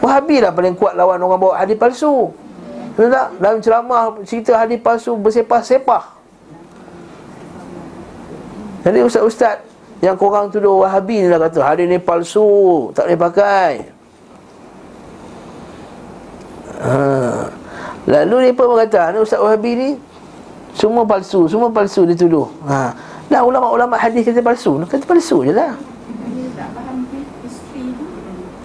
Wahabi 0.00 0.36
lah 0.38 0.54
paling 0.54 0.78
kuat 0.78 0.94
lawan 0.94 1.18
orang 1.18 1.40
bawa 1.42 1.54
hadis 1.58 1.76
palsu 1.76 2.30
Betul 2.94 3.10
tak? 3.10 3.28
Dalam 3.42 3.58
ceramah 3.58 4.22
cerita 4.22 4.54
hadis 4.54 4.78
palsu 4.78 5.18
bersepah-sepah 5.18 6.14
Jadi 8.86 8.98
ustaz-ustaz 9.02 9.71
yang 10.02 10.18
korang 10.18 10.50
tuduh 10.50 10.82
Wahabi 10.82 11.24
ni 11.24 11.26
lah 11.30 11.38
kata 11.38 11.62
Hadis 11.62 11.86
ni 11.86 11.96
palsu, 12.02 12.90
tak 12.92 13.06
boleh 13.06 13.20
pakai 13.22 13.72
ha. 16.82 16.94
Lalu 18.10 18.50
mereka 18.50 18.66
pun 18.66 18.76
kata 18.82 19.14
Ustaz 19.22 19.38
Wahabi 19.38 19.70
ni 19.78 19.88
Semua 20.74 21.06
palsu, 21.06 21.46
semua 21.46 21.70
palsu 21.70 22.02
dituduh 22.02 22.50
ha. 22.66 22.90
Nah 23.30 23.40
ulama-ulama 23.46 23.94
hadis 23.94 24.26
kata 24.26 24.42
palsu 24.42 24.82
Kata 24.84 25.06
palsu 25.06 25.46
je 25.46 25.54
lah 25.54 25.72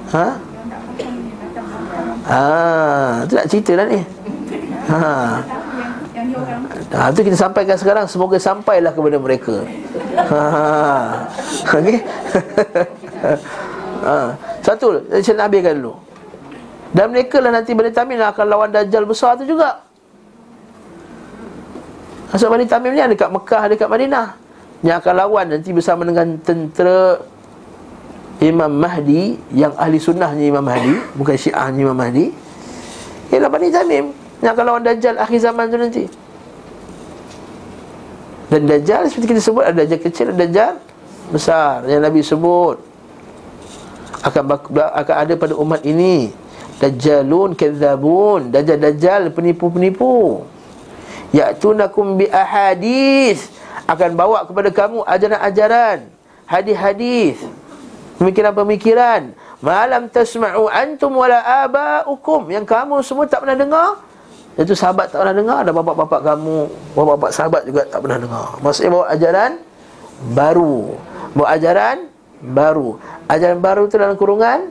Ha? 0.08 0.28
Ha, 2.28 3.24
tu 3.28 3.36
nak 3.36 3.48
cerita 3.52 3.76
lah 3.76 3.86
ni. 3.92 4.00
Ha. 4.88 5.00
Ha, 6.94 7.12
tu 7.12 7.22
kita 7.26 7.38
sampaikan 7.38 7.76
sekarang 7.78 8.06
semoga 8.06 8.38
sampailah 8.38 8.92
kepada 8.94 9.18
mereka. 9.18 9.56
Ha. 10.18 10.42
Okey. 11.78 11.98
ha. 14.06 14.16
Satu, 14.64 15.02
saya 15.10 15.34
nak 15.38 15.48
habiskan 15.52 15.80
dulu. 15.80 15.94
Dan 16.92 17.12
mereka 17.12 17.38
lah 17.44 17.52
nanti 17.52 17.76
Bani 17.76 17.92
Tamim 17.92 18.20
akan 18.20 18.46
lawan 18.48 18.70
Dajjal 18.72 19.04
besar 19.04 19.36
tu 19.36 19.44
juga. 19.44 19.84
Asal 22.32 22.52
Bani 22.52 22.68
Tamim 22.68 22.96
ni 22.96 23.02
ada 23.04 23.16
kat 23.16 23.32
Mekah, 23.32 23.62
ada 23.68 23.76
kat 23.76 23.90
Madinah. 23.92 24.28
Yang 24.86 24.96
akan 25.04 25.14
lawan 25.18 25.46
nanti 25.50 25.70
bersama 25.74 26.06
dengan 26.06 26.38
tentera 26.46 27.18
Imam 28.38 28.70
Mahdi 28.70 29.34
yang 29.50 29.74
ahli 29.74 29.98
sunnahnya 29.98 30.46
Imam 30.46 30.62
Mahdi 30.62 30.94
bukan 31.18 31.34
syiahnya 31.34 31.90
Imam 31.90 31.98
Mahdi 31.98 32.30
ialah 33.34 33.50
Bani 33.50 33.74
Tamim 33.74 34.14
Yang 34.46 34.52
akan 34.54 34.66
lawan 34.70 34.84
Dajjal 34.86 35.16
akhir 35.18 35.40
zaman 35.42 35.66
tu 35.74 35.78
nanti 35.82 36.04
Dan 38.48 38.64
Dajjal 38.64 39.12
seperti 39.12 39.36
kita 39.36 39.42
sebut 39.44 39.64
Ada 39.64 39.84
Dajjal 39.84 40.00
kecil, 40.00 40.26
ada 40.32 40.38
Dajjal 40.48 40.74
besar. 41.32 41.84
Yang 41.86 42.02
Nabi 42.02 42.20
sebut 42.24 42.78
akan, 44.18 44.44
akan 44.74 45.16
ada 45.16 45.34
pada 45.38 45.54
umat 45.56 45.82
ini. 45.86 46.32
Dajjalun 46.78 47.58
kezabun 47.58 48.54
Dajjal-dajjal 48.54 49.34
penipu-penipu. 49.34 50.46
Ya'tunakum 51.36 52.16
bi 52.16 52.32
ahadith 52.32 53.52
Akan 53.84 54.16
bawa 54.16 54.48
kepada 54.48 54.72
kamu 54.72 55.04
ajaran-ajaran 55.04 56.08
Hadis-hadis 56.48 57.44
Pemikiran-pemikiran. 58.18 59.38
Malam 59.62 60.10
tasma'u 60.10 60.70
antum 60.70 61.14
wala 61.18 61.38
aba'ukum. 61.66 62.50
Yang 62.50 62.66
kamu 62.66 63.06
semua 63.06 63.30
tak 63.30 63.46
pernah 63.46 63.58
dengar 63.58 64.02
Itu 64.58 64.74
sahabat 64.74 65.14
tak 65.14 65.22
pernah 65.22 65.36
dengar. 65.38 65.60
Dan 65.62 65.74
bapak-bapak 65.78 66.20
kamu 66.26 66.56
Bapak-bapak 66.98 67.32
sahabat 67.32 67.62
juga 67.70 67.82
tak 67.86 68.02
pernah 68.02 68.18
dengar. 68.18 68.48
Maksudnya 68.60 68.92
bawa 68.92 69.06
ajaran 69.14 69.52
Baru. 70.34 70.78
Bawa 71.38 71.48
ajaran 71.54 71.98
Baru. 72.42 72.98
Ajaran 73.30 73.58
baru 73.62 73.90
tu 73.90 73.98
dalam 73.98 74.18
kurungan? 74.18 74.70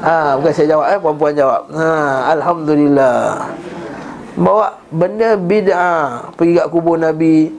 Ah, 0.00 0.34
ha, 0.34 0.40
bukan 0.40 0.52
saya 0.52 0.74
jawab 0.74 0.86
eh, 0.90 0.98
perempuan 0.98 1.32
jawab. 1.36 1.62
Ha, 1.70 1.88
alhamdulillah. 2.34 3.20
Bawa 4.34 4.66
benda 4.90 5.38
bid'ah. 5.38 6.34
Pergi 6.34 6.52
kat 6.58 6.66
kubur 6.72 6.98
Nabi. 6.98 7.52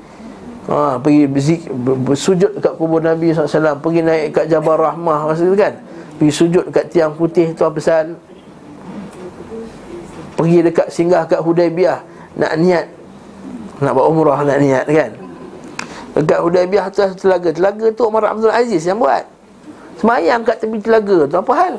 Ha, 0.65 0.97
pergi 0.99 1.29
bezik, 1.29 1.69
bersujud 1.77 2.57
dekat 2.57 2.73
kubur 2.81 2.97
Nabi 2.97 3.29
SAW 3.29 3.77
Pergi 3.77 4.01
naik 4.01 4.33
kat 4.33 4.45
Jabal 4.49 4.81
Rahmah 4.81 5.29
tu 5.38 5.53
kan? 5.53 5.77
Pergi 6.17 6.31
sujud 6.33 6.73
dekat 6.73 6.89
tiang 6.89 7.13
putih 7.13 7.53
tu 7.53 7.61
apa 7.61 7.77
pasal 7.77 8.17
Pergi 10.36 10.59
dekat 10.67 10.88
singgah 10.91 11.23
kat 11.27 11.39
Hudaibiyah 11.39 12.03
Nak 12.36 12.53
niat. 12.59 12.86
Nak 13.79 13.91
buat 13.91 14.07
umrah 14.07 14.39
nak 14.43 14.59
niat 14.59 14.86
kan? 14.88 15.11
Dekat 16.15 16.39
Hudaibiyah 16.43 16.88
tu 16.91 17.03
telaga. 17.19 17.49
Telaga 17.51 17.86
tu 17.91 18.03
Umar 18.07 18.27
Abdul 18.31 18.51
Aziz 18.51 18.83
yang 18.83 18.99
buat. 18.99 19.23
Semayang 19.95 20.43
kat 20.43 20.59
tepi 20.59 20.83
telaga 20.83 21.23
tu 21.23 21.36
Apa 21.39 21.53
hal? 21.55 21.75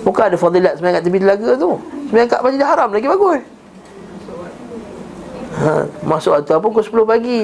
Bukan 0.00 0.24
ada 0.32 0.36
fadilat 0.40 0.80
semayang 0.80 0.96
kat 1.00 1.04
tepi 1.04 1.18
telaga 1.20 1.50
tu. 1.60 1.70
Semayang 2.08 2.28
kat 2.32 2.40
Masjid 2.40 2.64
Haram 2.64 2.88
lagi 2.88 3.08
bagus. 3.08 3.40
Ha, 5.58 5.72
Masuk 6.06 6.32
waktu 6.38 6.52
apa? 6.54 6.64
Pukul 6.64 6.84
10 6.86 7.02
pagi. 7.04 7.40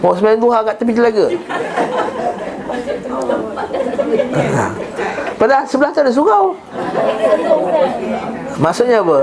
Mau 0.00 0.16
semayang 0.16 0.40
duha 0.40 0.58
kat 0.64 0.74
tepi 0.80 0.92
telaga. 0.96 1.26
Padahal 5.40 5.64
sebelah 5.64 5.90
tu 5.94 6.00
ada 6.04 6.12
surau 6.12 6.52
Maksudnya 8.60 9.00
apa? 9.00 9.18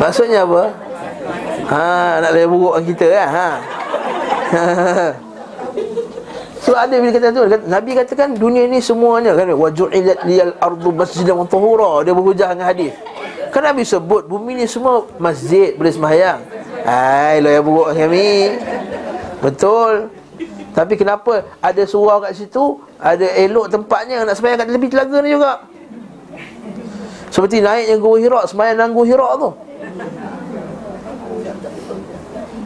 Maksudnya 0.00 0.40
apa? 0.48 0.62
Ha, 1.68 2.24
nak 2.24 2.30
lebih 2.32 2.48
buruk 2.48 2.80
kita 2.88 3.06
kan? 3.12 3.28
Ha. 3.28 3.48
So 6.68 6.76
ada 6.76 7.00
bila 7.00 7.08
kata 7.16 7.32
tu 7.32 7.48
Nabi 7.64 7.96
katakan 7.96 8.36
dunia 8.36 8.68
ni 8.68 8.84
semuanya 8.84 9.32
kan 9.32 9.48
waju'ilat 9.56 10.20
liyal 10.28 10.52
ardu 10.60 10.92
masjidan 10.92 11.40
wa 11.40 11.48
tahura 11.48 12.04
dia 12.04 12.12
berhujah 12.12 12.52
dengan 12.52 12.68
hadis. 12.68 12.92
Kan 13.48 13.64
Nabi 13.64 13.88
sebut 13.88 14.28
bumi 14.28 14.52
ni 14.52 14.68
semua 14.68 15.08
masjid 15.16 15.72
boleh 15.80 15.88
sembahyang. 15.88 16.40
Hai 16.84 17.40
lo 17.40 17.48
yang 17.48 17.64
buruk 17.64 17.88
kami. 17.96 18.60
Betul. 19.40 20.12
Tapi 20.76 20.94
kenapa 20.94 21.42
ada 21.58 21.82
surau 21.88 22.22
kat 22.22 22.36
situ, 22.38 22.78
ada 23.00 23.24
elok 23.34 23.66
tempatnya 23.72 24.22
nak 24.22 24.36
sembahyang 24.38 24.58
kat 24.62 24.68
tepi 24.70 24.88
telaga 24.88 25.18
ni 25.24 25.30
juga. 25.34 25.52
Seperti 27.28 27.60
naiknya 27.60 27.96
Gua 28.00 28.16
Hira, 28.16 28.40
sembahyang 28.46 28.76
dalam 28.78 28.92
Gua 28.94 29.04
Hira 29.04 29.28
tu. 29.36 29.50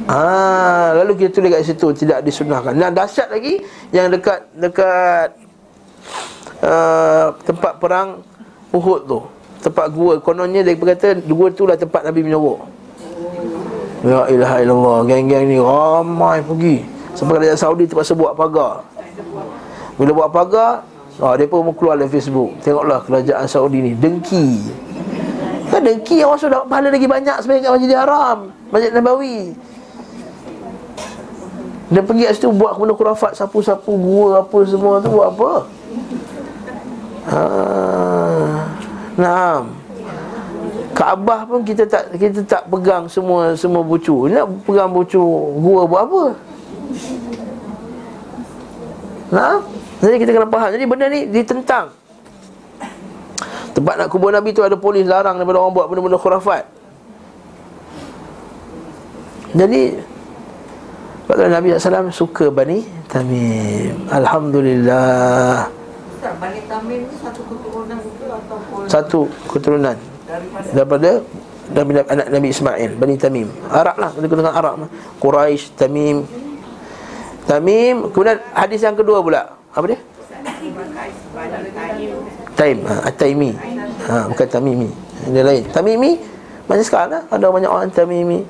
Ha, 0.03 0.99
lalu 0.99 1.13
kita 1.15 1.31
tulis 1.39 1.51
kat 1.55 1.63
situ 1.63 1.87
tidak 1.95 2.27
disunahkan. 2.27 2.75
Dan 2.75 2.91
dahsyat 2.93 3.31
lagi 3.31 3.63
yang 3.95 4.11
dekat 4.11 4.51
dekat 4.59 5.39
uh, 6.63 7.33
tempat 7.47 7.79
perang 7.79 8.21
Uhud 8.75 9.01
tu. 9.07 9.21
Tempat 9.63 9.95
gua 9.95 10.19
kononnya 10.19 10.67
dia 10.67 10.75
berkata 10.75 11.15
gua 11.23 11.49
tu 11.55 11.71
lah 11.71 11.79
tempat 11.79 12.03
Nabi 12.03 12.27
menyuruh. 12.27 12.59
Ya 14.03 14.27
ilaha 14.27 14.57
illallah, 14.59 14.99
geng-geng 15.07 15.47
ni 15.47 15.63
ramai 15.63 16.43
pergi. 16.43 16.83
Sampai 17.13 17.41
kerajaan 17.41 17.61
Saudi 17.61 17.85
terpaksa 17.85 18.17
buat 18.17 18.33
pagar. 18.33 18.87
Bila 20.01 20.11
buat 20.17 20.31
pagar, 20.33 20.83
oh, 21.21 21.35
dia 21.37 21.45
pun 21.45 21.69
keluar 21.77 22.01
dalam 22.01 22.09
Facebook. 22.09 22.57
Tengoklah 22.65 23.05
kerajaan 23.05 23.45
Saudi 23.45 23.79
ni 23.85 23.93
dengki. 23.93 24.73
Kan 25.69 25.85
dengki 25.85 26.21
yang 26.21 26.33
masuk 26.33 26.53
pahala 26.69 26.93
lagi 26.93 27.09
banyak 27.09 27.37
sebagai 27.41 27.65
kat 27.65 27.73
Masjidil 27.73 28.01
Haram, 28.01 28.39
Masjid 28.69 28.91
Nabawi. 28.93 29.39
Dia 31.93 32.01
pergi 32.01 32.25
kat 32.25 32.33
situ 32.41 32.49
buat 32.57 32.81
benda 32.81 32.97
kurafat 32.97 33.37
Sapu-sapu 33.37 33.93
gua 34.01 34.41
apa 34.41 34.59
semua 34.65 34.97
tu 35.05 35.13
buat 35.13 35.29
apa 35.29 35.51
ha, 37.29 37.41
Naam 39.21 39.77
Kaabah 40.93 41.49
pun 41.49 41.61
kita 41.65 41.89
tak 41.89 42.13
kita 42.17 42.45
tak 42.45 42.69
pegang 42.69 43.09
semua 43.09 43.57
semua 43.57 43.81
bucu. 43.81 44.29
Nak 44.29 44.45
pegang 44.69 44.93
bucu 44.93 45.25
gua 45.57 45.89
buat 45.89 46.03
apa? 46.05 46.23
Nah, 49.33 49.65
jadi 50.05 50.21
kita 50.21 50.31
kena 50.37 50.49
faham. 50.53 50.71
Jadi 50.77 50.85
benda 50.85 51.09
ni 51.09 51.25
ditentang. 51.25 51.89
Tempat 53.73 53.95
nak 53.97 54.09
kubur 54.13 54.29
Nabi 54.29 54.53
tu 54.53 54.61
ada 54.61 54.77
polis 54.77 55.09
larang 55.09 55.41
daripada 55.41 55.57
orang 55.65 55.73
buat 55.73 55.89
benda-benda 55.89 56.21
khurafat. 56.21 56.69
Jadi 59.57 59.97
sebab 61.25 61.49
Nabi 61.49 61.73
SAW 61.81 62.13
suka 62.13 62.53
Bani 62.53 62.85
Tamim. 63.09 64.05
Alhamdulillah. 64.13 65.65
Bani 66.37 66.61
Tamim 66.69 67.09
ni 67.09 67.17
satu 67.17 67.41
keturunan 67.49 67.99
itu 68.05 68.25
ataupun 68.29 68.81
Satu 68.85 69.21
keturunan. 69.49 69.97
Daripada? 70.77 71.25
Daripada 71.73 72.01
anak 72.13 72.27
Nabi 72.29 72.49
Ismail 72.53 72.91
Bani 73.01 73.17
Tamim. 73.17 73.49
Arab 73.73 73.97
lah. 73.97 74.13
Kita 74.13 74.29
dengan 74.29 74.53
Arab. 74.53 74.85
Quraisy 75.17 75.73
Tamim 75.73 76.42
Tamim 77.47 78.09
Kemudian 78.15 78.39
hadis 78.55 78.81
yang 78.83 78.95
kedua 78.95 79.19
pula. 79.23 79.43
Apa 79.73 79.85
dia? 79.89 80.01
Taim. 82.53 82.79
Ha, 82.85 82.95
At-Taimi. 83.09 83.51
Ha, 84.07 84.15
Bukan 84.29 84.47
Tamimi. 84.47 84.91
Dia 85.33 85.43
lain. 85.43 85.63
Tamimi 85.73 86.21
Macam 86.69 86.85
sekarang 86.85 87.11
lah. 87.17 87.23
Ada 87.33 87.49
banyak 87.49 87.71
orang 87.71 87.91
Tamimi. 87.91 88.41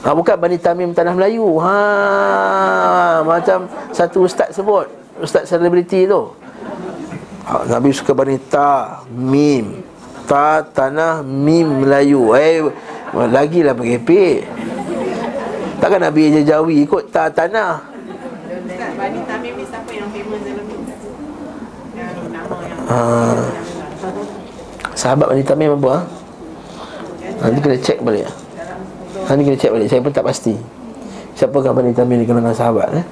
Ha, 0.00 0.16
bukan 0.16 0.36
Bani 0.40 0.56
Tamim 0.56 0.90
Tanah 0.94 1.12
Melayu. 1.12 1.58
Ha, 1.60 1.76
Macam 3.26 3.66
satu 3.90 4.24
ustaz 4.24 4.54
sebut. 4.54 4.86
Ustaz 5.20 5.50
selebriti 5.50 6.06
tu. 6.08 6.32
Ha, 7.44 7.66
Nabi 7.66 7.90
suka 7.90 8.14
Bani 8.14 8.38
Ta 8.38 9.02
Mim 9.10 9.82
Ta 10.24 10.62
Tanah 10.62 11.20
Mim 11.26 11.84
Melayu. 11.84 12.32
Eh 12.38 12.62
Lagilah 13.10 13.74
bergepek 13.74 14.46
Takkan 15.82 15.98
Nabi 15.98 16.30
je 16.30 16.46
Jawi 16.46 16.86
ikut 16.86 17.10
Ta 17.10 17.26
Tanah 17.26 17.82
Ustaz, 18.70 18.92
Bani 18.94 19.18
Tamim 19.26 19.58
ni 19.58 19.66
siapa 19.66 19.90
yang 19.90 20.06
famous 20.14 20.40
dalam 20.46 20.62
ni? 20.62 20.78
Yang 21.98 22.16
nama 22.30 22.56
yang 22.70 22.79
ha. 22.90 22.98
Sahabat 24.98 25.32
Bani 25.32 25.46
Tamim 25.46 25.78
apa 25.78 25.88
ha? 25.94 25.98
Nanti 27.40 27.58
kena 27.64 27.78
cek 27.80 27.98
balik 28.04 28.28
ni 29.36 29.42
kena 29.46 29.56
cek 29.56 29.72
balik 29.72 29.86
Saya 29.88 30.04
pun 30.04 30.12
tak 30.12 30.26
pasti 30.26 30.54
Siapakah 31.38 31.72
Bani 31.72 31.96
Tamim 31.96 32.20
di 32.20 32.26
kalangan 32.28 32.52
sahabat 32.52 32.88
eh? 33.00 33.04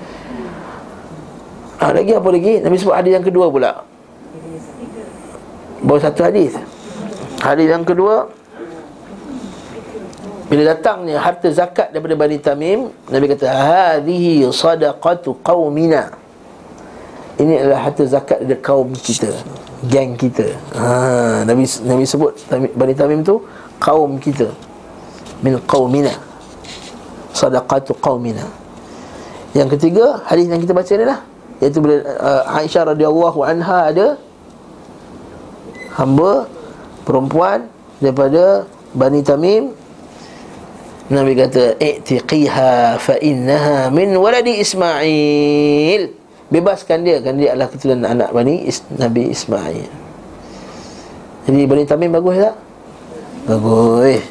ha, 1.80 1.94
Lagi 1.94 2.12
apa 2.12 2.28
lagi 2.28 2.60
Nabi 2.60 2.76
sebut 2.76 2.94
hadis 2.94 3.12
yang 3.14 3.24
kedua 3.24 3.46
pula 3.48 3.72
Baru 5.80 6.00
satu 6.02 6.26
hadis 6.26 6.58
Hadis 7.40 7.70
yang 7.70 7.86
kedua 7.86 8.28
Bila 10.48 10.76
datangnya 10.76 11.22
harta 11.22 11.48
zakat 11.48 11.94
daripada 11.94 12.18
Bani 12.18 12.36
Tamim 12.36 12.92
Nabi 13.08 13.24
kata 13.32 13.46
Hadihi 13.48 14.44
sadaqatu 14.50 15.38
qawmina 15.40 16.12
Ini 17.38 17.64
adalah 17.64 17.80
harta 17.88 18.04
zakat 18.04 18.42
dari 18.42 18.58
kaum 18.58 18.92
kita 18.92 19.30
Gang 19.86 20.18
kita. 20.18 20.58
Ha, 20.74 21.46
Nabi 21.46 21.62
Nabi 21.86 22.02
sebut 22.02 22.34
Bani 22.50 22.94
Tamim 22.98 23.22
tu 23.22 23.38
Kaum 23.78 24.18
kita. 24.18 24.50
Min 25.38 25.54
qaumina. 25.70 26.10
Sadaqatu 27.30 27.94
qaumina. 28.02 28.42
Yang 29.54 29.78
ketiga 29.78 30.26
hadis 30.26 30.50
yang 30.50 30.58
kita 30.58 30.74
baca 30.74 30.92
ni 30.98 31.04
lah. 31.06 31.22
Iaitu 31.62 31.78
bila 31.78 32.02
uh, 32.02 32.58
Aisyah 32.58 32.90
radhiyallahu 32.90 33.38
anha 33.46 33.78
ada 33.94 34.06
hamba 35.94 36.50
perempuan 37.06 37.70
daripada 38.02 38.66
Bani 38.98 39.22
Tamim. 39.22 39.78
Nabi 41.08 41.38
kata 41.38 41.78
i'tiqiha 41.78 42.98
fa 42.98 43.14
innaha 43.22 43.88
min 43.94 44.12
waladi 44.18 44.58
Ismail 44.60 46.17
Bebaskan 46.48 47.04
dia 47.04 47.20
Kan 47.20 47.36
dia 47.36 47.52
adalah 47.52 47.68
keturunan 47.68 48.08
anak 48.08 48.32
Bani 48.32 48.64
Is- 48.64 48.84
Nabi 48.96 49.28
Ismail 49.32 49.88
Jadi 51.44 51.60
Bani 51.68 51.84
Tamim 51.84 52.10
bagus 52.12 52.36
tak? 52.40 52.54
Bagus 53.48 54.24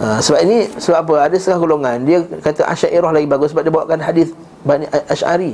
ha, 0.00 0.16
Sebab 0.24 0.40
ini 0.44 0.56
Sebab 0.80 0.98
apa? 1.04 1.14
Ada 1.28 1.36
setengah 1.36 1.60
golongan 1.60 1.96
Dia 2.08 2.18
kata 2.24 2.64
Asyairah 2.64 3.12
lagi 3.12 3.28
bagus 3.28 3.52
Sebab 3.52 3.62
dia 3.64 3.72
bawakan 3.72 4.00
hadis 4.00 4.32
Bani 4.64 4.88
Asy'ari 4.88 5.52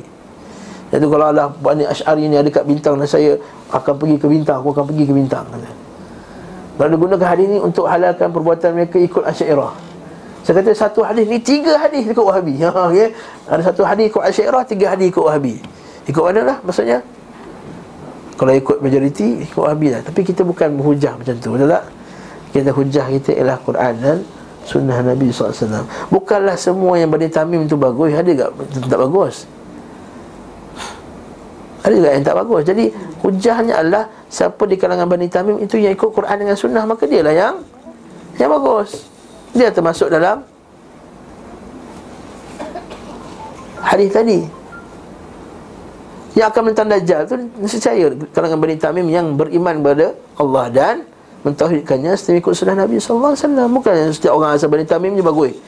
Iaitu 0.94 1.06
kalau 1.10 1.26
Allah 1.34 1.50
Bani 1.58 1.84
Asy'ari 1.84 2.30
ni 2.30 2.38
ada 2.38 2.50
kat 2.54 2.62
bintang 2.62 2.94
Dan 2.94 3.10
saya 3.10 3.34
akan 3.74 3.94
pergi 3.98 4.16
ke 4.22 4.26
bintang 4.30 4.62
Aku 4.62 4.70
akan 4.70 4.86
pergi 4.88 5.04
ke 5.10 5.12
bintang 5.12 5.44
kata. 5.50 5.70
Lalu 6.78 6.94
dia 6.94 6.98
gunakan 7.02 7.28
hadis 7.34 7.46
ni 7.50 7.58
Untuk 7.58 7.90
halalkan 7.90 8.30
perbuatan 8.30 8.70
mereka 8.78 8.96
Ikut 9.02 9.26
Asyairah 9.26 9.87
saya 10.46 10.54
kata 10.64 10.70
satu 10.72 11.00
hadis 11.04 11.28
ni 11.28 11.38
tiga 11.42 11.76
hadis 11.76 12.08
ikut 12.08 12.24
Wahabi. 12.24 12.56
Ha 12.62 12.70
okey. 12.72 13.08
Ada 13.50 13.62
satu 13.72 13.82
hadis 13.84 14.08
ikut 14.08 14.22
Asy'ariyah, 14.22 14.64
tiga 14.64 14.86
hadis 14.94 15.06
ikut 15.12 15.24
Wahabi. 15.24 15.60
Ikut 16.08 16.22
mana 16.24 16.40
lah 16.54 16.56
maksudnya? 16.64 17.04
Kalau 18.38 18.52
ikut 18.54 18.78
majoriti 18.80 19.44
ikut 19.44 19.60
Wahabi 19.60 19.92
lah. 19.92 20.00
Tapi 20.00 20.20
kita 20.24 20.46
bukan 20.46 20.78
berhujah 20.78 21.18
macam 21.18 21.34
tu, 21.36 21.52
betul 21.52 21.68
tak? 21.68 21.84
Kita 22.48 22.70
hujah 22.72 23.06
kita 23.12 23.30
ialah 23.36 23.60
Quran 23.60 23.94
dan 24.00 24.18
sunnah 24.64 25.00
Nabi 25.00 25.32
SAW 25.32 25.84
Bukanlah 26.12 26.56
semua 26.56 26.96
yang 27.00 27.12
Bani 27.12 27.28
Tamim 27.28 27.64
tu 27.68 27.76
bagus 27.76 28.12
Ada 28.12 28.48
tak, 28.48 28.50
tak 28.88 29.00
bagus? 29.00 29.44
Ada 31.84 31.92
juga 31.92 32.08
yang 32.12 32.24
tak 32.24 32.36
bagus 32.36 32.62
Jadi 32.68 32.84
hujahnya 33.24 33.74
adalah 33.80 34.04
Siapa 34.28 34.64
di 34.68 34.76
kalangan 34.76 35.08
Bani 35.08 35.28
Tamim 35.28 35.56
itu 35.60 35.76
yang 35.76 35.92
ikut 35.92 36.08
Quran 36.12 36.36
dengan 36.40 36.56
sunnah 36.56 36.84
Maka 36.84 37.04
dia 37.04 37.20
lah 37.24 37.32
yang 37.36 37.60
Yang 38.40 38.50
bagus 38.60 38.90
dia 39.58 39.74
termasuk 39.74 40.08
dalam 40.08 40.46
hadis 43.82 44.10
tadi. 44.14 44.40
Yang 46.38 46.48
akan 46.54 46.62
mentang 46.70 46.86
dajjal 46.86 47.26
tu 47.26 47.34
nescaya 47.58 48.14
kalangan 48.30 48.58
Bani 48.62 48.78
Tamim 48.78 49.06
yang 49.10 49.34
beriman 49.34 49.82
kepada 49.82 50.06
Allah 50.38 50.64
dan 50.70 50.94
mentauhidkannya 51.42 52.14
setelah 52.14 52.38
ikut 52.38 52.54
sunnah 52.54 52.76
Nabi 52.78 53.02
sallallahu 53.02 53.34
alaihi 53.34 53.42
wasallam. 53.42 53.68
Bukan 53.74 53.94
setiap 54.14 54.32
orang 54.38 54.54
asal 54.54 54.70
Bani 54.70 54.86
Tamim 54.86 55.18
je 55.18 55.24
bagus. 55.26 55.58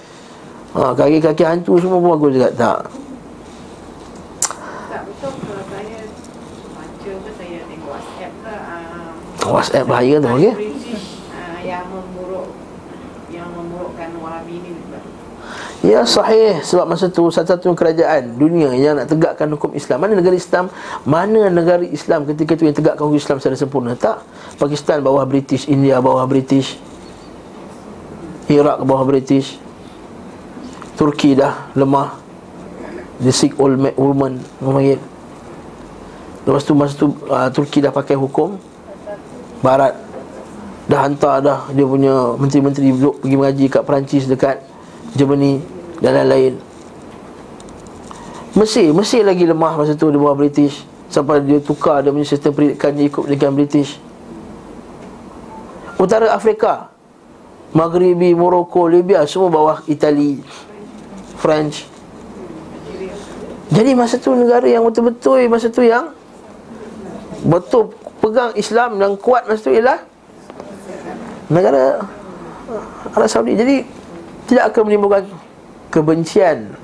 Ha 0.79 0.95
kaki-kaki 0.95 1.43
hantu 1.43 1.83
semua 1.83 1.99
pun 1.99 2.15
bagus 2.15 2.39
juga. 2.39 2.49
Tak. 2.55 2.79
Ah, 9.41 9.51
WhatsApp 9.51 9.89
bahaya 9.89 10.23
tu 10.23 10.29
okey 10.31 10.53
British 10.55 11.27
ah, 11.35 11.59
yang 11.65 11.89
memburuk 11.91 12.55
yang 13.35 13.49
memburukkan 13.51 14.11
Wahabi 14.23 14.63
ni 14.63 14.71
sebab 14.79 15.03
Ya 15.81 16.05
sahih. 16.05 16.61
Sebab 16.61 16.85
masa 16.85 17.09
tu 17.09 17.33
Satu-satu 17.33 17.73
kerajaan 17.73 18.37
dunia 18.37 18.77
Yang 18.77 18.95
nak 19.01 19.07
tegakkan 19.09 19.49
hukum 19.57 19.73
Islam. 19.73 20.05
Mana 20.05 20.13
negara 20.13 20.37
Islam? 20.37 20.69
Mana 21.09 21.49
negara 21.49 21.85
Islam 21.85 22.29
ketika 22.29 22.53
itu 22.53 22.69
Yang 22.69 22.85
tegakkan 22.85 23.09
hukum 23.09 23.17
Islam 23.17 23.37
secara 23.41 23.57
sempurna? 23.57 23.93
Tak. 23.97 24.21
Pakistan 24.61 25.01
bawah 25.01 25.25
British 25.25 25.65
India 25.73 25.97
bawah 26.05 26.25
British 26.29 26.77
Iraq 28.51 28.83
bawah 28.85 29.09
British 29.09 29.57
Turki 31.01 31.33
dah 31.33 31.73
lemah. 31.73 32.21
The 33.25 33.33
sick 33.33 33.57
old 33.57 33.81
ma- 33.81 33.97
woman 33.97 34.37
Memanggil 34.61 35.01
Lepas 36.45 36.65
tu 36.65 36.73
masa 36.77 36.93
tu 36.97 37.13
uh, 37.29 37.49
Turki 37.49 37.81
dah 37.81 37.89
pakai 37.89 38.21
hukum. 38.21 38.61
Barat 39.65 39.97
Dah 40.93 41.09
hantar 41.09 41.41
dah. 41.41 41.59
Dia 41.73 41.89
punya 41.89 42.37
menteri-menteri 42.37 42.93
duduk 42.93 43.25
Pergi 43.25 43.37
mengaji 43.41 43.65
kat 43.73 43.83
Perancis 43.89 44.29
dekat 44.29 44.70
Germany 45.15 45.63
dan 45.99 46.17
lain-lain. 46.23 46.55
Mesir, 48.55 48.91
Mesir 48.91 49.23
lagi 49.23 49.47
lemah 49.47 49.79
masa 49.79 49.95
tu 49.95 50.11
di 50.11 50.19
bawah 50.19 50.35
British. 50.35 50.83
Sampai 51.11 51.43
dia 51.43 51.59
tukar 51.59 52.03
dia 52.07 52.15
punya 52.15 52.27
sistem 52.27 52.55
pendidikan 52.55 52.95
dia 52.95 53.07
ikut 53.11 53.23
pendidikan 53.27 53.53
British. 53.55 53.99
Utara 55.99 56.33
Afrika 56.33 56.91
Maghribi, 57.71 58.35
Morocco, 58.35 58.91
Libya 58.91 59.23
Semua 59.27 59.51
bawah 59.51 59.79
Itali 59.87 60.43
French. 61.39 61.87
Jadi 63.71 63.95
masa 63.95 64.19
tu 64.19 64.35
negara 64.35 64.67
yang 64.67 64.83
betul-betul 64.83 65.47
Masa 65.47 65.71
tu 65.71 65.87
yang 65.87 66.11
Betul 67.47 67.95
pegang 68.19 68.53
Islam 68.59 68.99
dan 68.99 69.15
kuat 69.17 69.47
masa 69.47 69.71
tu 69.71 69.73
ialah 69.73 69.99
Negara 71.51 71.99
Arab 73.15 73.27
Saudi. 73.27 73.59
Jadi 73.59 73.83
tidak 74.51 74.75
akan 74.75 74.83
menimbulkan 74.91 75.23
kebencian. 75.95 76.75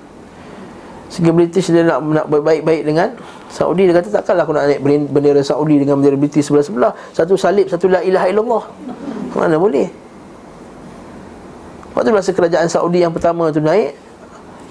Sehingga 1.11 1.35
British 1.35 1.67
dia 1.67 1.83
nak, 1.83 1.99
nak 2.03 2.27
baik-baik 2.31 2.83
dengan 2.87 3.11
Saudi. 3.51 3.91
Dia 3.91 3.95
kata 3.99 4.15
takkanlah 4.15 4.47
aku 4.47 4.55
nak 4.55 4.71
naik 4.71 4.83
bendera 5.11 5.43
Saudi 5.43 5.83
dengan 5.83 5.99
bendera 5.99 6.15
British 6.15 6.47
sebelah-sebelah. 6.47 6.95
Satu 7.11 7.35
salib, 7.35 7.67
satu 7.67 7.91
la 7.91 8.07
ilaha 8.07 8.27
illallah. 8.31 8.63
Mana 9.35 9.59
boleh? 9.59 9.91
Waktu 11.99 12.15
masa 12.15 12.31
kerajaan 12.31 12.71
Saudi 12.71 13.01
yang 13.01 13.09
pertama 13.09 13.49
tu 13.49 13.57
naik 13.57 13.97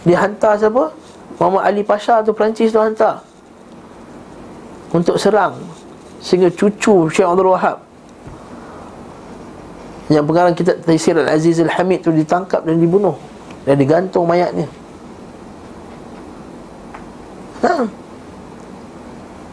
Dia 0.06 0.22
hantar 0.22 0.62
siapa? 0.62 0.94
Muhammad 1.42 1.66
Ali 1.66 1.82
Pasha 1.82 2.22
tu 2.22 2.38
Perancis 2.38 2.70
tu 2.70 2.78
hantar. 2.78 3.26
Untuk 4.94 5.18
serang. 5.18 5.58
Sehingga 6.22 6.54
cucu 6.54 7.10
Syekh 7.10 7.26
Abdul 7.26 7.52
Wahab 7.52 7.85
yang 10.12 10.26
pengarang 10.26 10.54
kitab 10.54 10.78
Taisir 10.86 11.18
Al-Aziz 11.18 11.58
Al-Hamid 11.62 12.06
tu 12.06 12.14
ditangkap 12.14 12.62
dan 12.62 12.78
dibunuh. 12.78 13.18
Dan 13.66 13.82
digantung 13.82 14.30
mayatnya. 14.30 14.70
Ha. 17.66 17.82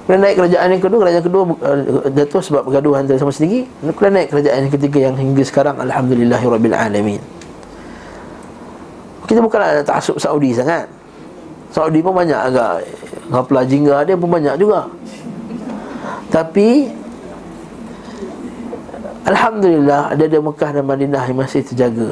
Kemudian 0.05 0.20
naik 0.20 0.36
kerajaan 0.36 0.68
yang 0.68 0.82
kedua 0.82 0.98
Kerajaan 1.00 1.24
kedua 1.24 1.42
uh, 1.48 2.11
jatuh 2.12 2.42
sebab 2.44 2.62
bergaduh 2.68 2.98
antara 2.98 3.16
sama 3.16 3.32
sendiri 3.32 3.64
Kemudian 3.80 4.12
naik 4.12 4.28
kerajaan 4.34 4.59
yang 4.68 4.74
ketiga 4.74 4.98
yang 5.09 5.16
hingga 5.16 5.40
sekarang 5.46 5.80
Alhamdulillahirrabbilalamin 5.80 7.22
Kita 9.24 9.40
bukanlah 9.40 9.80
ada 9.80 9.82
taksub 9.86 10.20
Saudi 10.20 10.53
sangat. 10.53 10.90
Saudi 11.72 12.05
pun 12.05 12.12
banyak 12.12 12.36
agak 12.36 12.84
Kaplah 13.32 13.64
jingga 13.64 14.05
dia 14.05 14.12
pun 14.12 14.28
banyak 14.28 14.61
juga. 14.61 14.92
Tapi 16.28 16.84
Alhamdulillah 19.23 20.18
ada 20.18 20.25
di 20.27 20.35
Mekah 20.35 20.70
dan 20.75 20.83
Madinah 20.83 21.23
yang 21.31 21.39
masih 21.39 21.62
terjaga. 21.62 22.11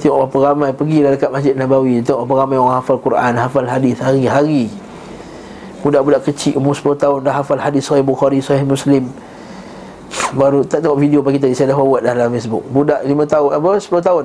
Tengok 0.00 0.32
berapa 0.32 0.52
ramai 0.52 0.72
pergi 0.72 1.04
dekat 1.04 1.28
Masjid 1.28 1.52
Nabawi. 1.52 2.00
Tengok 2.00 2.24
berapa 2.24 2.48
ramai 2.48 2.56
orang 2.56 2.80
hafal 2.80 2.96
Quran, 2.96 3.32
hafal 3.36 3.68
hadis 3.68 4.00
hari-hari. 4.00 4.72
Budak-budak 5.84 6.24
kecil 6.24 6.56
umur 6.56 6.72
10 6.72 6.96
tahun 6.96 7.18
dah 7.20 7.34
hafal 7.36 7.60
hadis 7.60 7.84
Sahih 7.84 8.00
Bukhari, 8.00 8.40
Sahih 8.40 8.64
Muslim. 8.64 9.12
Baru 10.32 10.64
tak 10.64 10.82
tengok 10.82 10.98
video 10.98 11.20
pagi 11.22 11.38
tadi 11.38 11.54
Saya 11.54 11.70
dah 11.70 11.78
forward 11.78 12.02
dah 12.02 12.16
dalam 12.16 12.32
Facebook. 12.32 12.64
Budak 12.72 13.04
5 13.04 13.12
tahun, 13.28 13.50
apa 13.52 13.68
10 13.76 14.00
tahun 14.00 14.22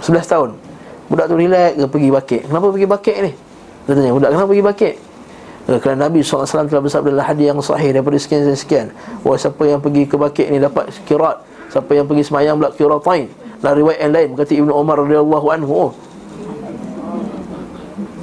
11 0.00 0.32
tahun. 0.32 0.50
Budak 1.12 1.26
tu 1.28 1.36
relax 1.36 1.70
ke 1.76 1.84
pergi 1.90 2.08
bakit 2.14 2.40
Kenapa 2.46 2.66
pergi 2.70 2.88
bakit 2.88 3.16
ni? 3.20 3.32
Dia 3.84 3.92
tanya, 3.98 4.12
budak 4.14 4.28
kenapa 4.32 4.48
pergi 4.48 4.64
bakit? 4.64 4.94
Eh, 5.70 5.78
kerana 5.78 6.10
Nabi 6.10 6.26
SAW 6.26 6.66
telah 6.66 6.82
bersabda 6.82 7.14
dalam 7.14 7.22
hadis 7.22 7.46
yang 7.46 7.62
sahih 7.62 7.94
daripada 7.94 8.18
sekian 8.18 8.42
dan 8.42 8.58
sekian 8.58 8.86
Wah 9.22 9.38
siapa 9.38 9.62
yang 9.62 9.78
pergi 9.78 10.02
ke 10.02 10.18
bakit 10.18 10.50
ni 10.50 10.58
dapat 10.58 10.90
kirat 11.06 11.46
Siapa 11.70 11.94
yang 11.94 12.10
pergi 12.10 12.26
semayang 12.26 12.58
pula 12.58 12.74
kiratain. 12.74 13.30
Dalam 13.62 13.78
riwayat 13.78 14.02
yang 14.02 14.10
lain 14.10 14.28
Berkata 14.34 14.52
Ibn 14.58 14.70
Umar 14.74 14.98
radhiyallahu 14.98 15.46
anhu. 15.54 15.70
Oh. 15.70 15.90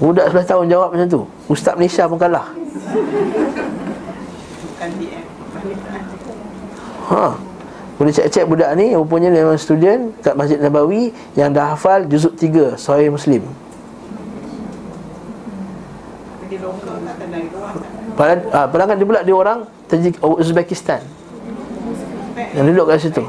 Budak 0.03 0.27
11 0.35 0.43
tahun 0.43 0.65
jawab 0.67 0.89
macam 0.91 1.07
tu. 1.07 1.21
Ustaz 1.47 1.73
Malaysia 1.79 2.03
pun 2.11 2.19
kalah. 2.19 2.51
Ha. 7.07 7.31
Boleh 7.95 8.11
cek-cek 8.11 8.43
budak 8.43 8.75
ni 8.75 8.91
Rupanya 8.91 9.31
dia 9.31 9.47
memang 9.47 9.55
student 9.55 10.11
Kat 10.19 10.35
Masjid 10.35 10.59
Nabawi 10.59 11.15
Yang 11.39 11.49
dah 11.55 11.65
hafal 11.71 12.03
Juzuk 12.11 12.35
3 12.35 12.75
Sahih 12.75 13.07
Muslim 13.07 13.47
Tak 16.75 17.27
dari 17.29 17.47
luar 17.49 17.73
Padahal, 18.17 18.39
ha, 18.49 18.59
padahal 18.65 18.97
dia 18.97 19.07
pula 19.07 19.21
dia 19.21 19.35
orang 19.37 19.59
Tajik 19.87 20.17
Uzbekistan. 20.19 21.05
Yang 22.57 22.65
duduk 22.73 22.85
kat 22.89 22.97
situ. 22.99 23.23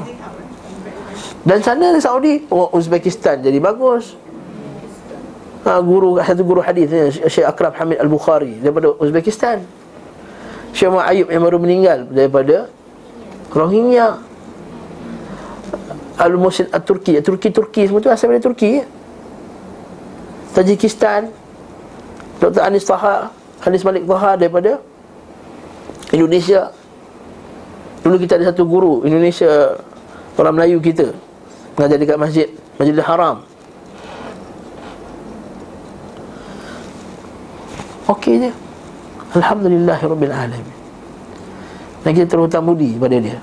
Dan 1.45 1.63
sana 1.63 1.95
di 1.95 2.01
Saudi 2.01 2.33
oh, 2.51 2.67
Uzbekistan 2.73 3.39
jadi 3.39 3.61
bagus. 3.61 4.17
Ha, 5.63 5.79
Guru 5.83 6.17
Satu 6.23 6.43
guru 6.47 6.63
hadis 6.63 6.89
Syekh 7.27 7.43
Akrab 7.43 7.75
Hamid 7.75 7.99
Al-Bukhari 7.99 8.63
Daripada 8.63 8.95
Uzbekistan. 8.97 9.63
Syekh 10.73 10.89
Muhammad 10.89 11.11
Ayub 11.13 11.27
yang 11.29 11.43
baru 11.45 11.57
meninggal 11.61 11.99
Daripada 12.09 12.67
Rohingya. 13.53 14.19
Al-Musin 16.19 16.67
Al-Turki 16.75 17.15
Turki-Turki 17.23 17.87
semua 17.87 18.03
tu 18.03 18.11
asal 18.11 18.35
dari 18.35 18.43
Turki. 18.43 18.83
Tajikistan 20.51 21.31
Dr. 22.39 22.63
Anis 22.63 22.87
Taha 22.87 23.27
Anis 23.67 23.83
Malik 23.83 24.07
Taha 24.07 24.39
daripada 24.39 24.79
Indonesia. 26.15 26.71
Dulu 27.99 28.15
kita 28.15 28.39
ada 28.39 28.55
satu 28.55 28.63
guru 28.65 29.03
Indonesia 29.03 29.75
Orang 30.39 30.55
Melayu 30.55 30.79
kita 30.79 31.11
Mengajar 31.75 31.99
dekat 31.99 32.17
masjid 32.19 32.47
Masjidil 32.79 33.03
Haram. 33.03 33.43
Okey 38.07 38.47
je. 38.47 38.51
Alhamdulillah 39.35 39.99
Rabbil 39.99 40.33
Alamin. 40.33 40.77
Dan 42.03 42.11
kita 42.15 42.25
terhutang 42.35 42.63
budi 42.63 42.95
pada 42.95 43.19
dia. 43.19 43.39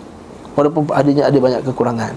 Walaupun 0.57 0.89
adanya 0.93 1.29
ada 1.29 1.37
banyak 1.37 1.61
kekurangan. 1.69 2.17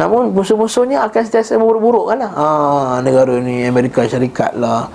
Namun 0.00 0.32
musuh-musuhnya 0.32 1.04
akan 1.04 1.20
sentiasa 1.28 1.60
buruk-buruk 1.60 2.08
kan 2.08 2.24
lah. 2.24 2.32
Ah, 2.32 2.94
Negara 3.04 3.36
ni 3.36 3.68
Amerika 3.68 4.08
Syarikat 4.08 4.56
lah 4.56 4.88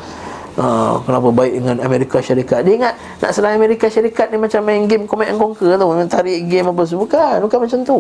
ah, 0.58 1.00
Kenapa 1.06 1.28
baik 1.30 1.54
dengan 1.62 1.78
Amerika 1.86 2.18
Syarikat. 2.20 2.66
Dia 2.66 2.74
ingat 2.76 2.94
nak 3.22 3.32
serang 3.32 3.54
Amerika 3.54 3.86
Syarikat 3.88 4.34
ni 4.34 4.38
macam 4.42 4.62
main 4.66 4.84
game 4.90 5.06
Command 5.06 5.30
and 5.32 5.40
Conquer 5.40 5.78
tu. 5.78 5.88
Tarik 6.10 6.38
game 6.50 6.68
apa 6.74 6.82
semua. 6.84 7.02
Bukan, 7.06 7.36
bukan 7.46 7.60
macam 7.64 7.80
tu. 7.86 7.98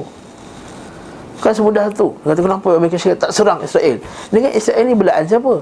Bukan 1.37 1.51
semudah 1.53 1.85
tu. 1.93 2.07
Dia 2.25 2.33
kata 2.33 2.41
kenapa 2.41 2.69
Amerika 2.73 2.97
Syarikat 2.97 3.29
tak 3.29 3.31
serang 3.33 3.59
Israel? 3.61 3.97
Dengan 4.33 4.51
Israel 4.57 4.83
ni 4.89 4.95
belaan 4.97 5.23
siapa? 5.29 5.55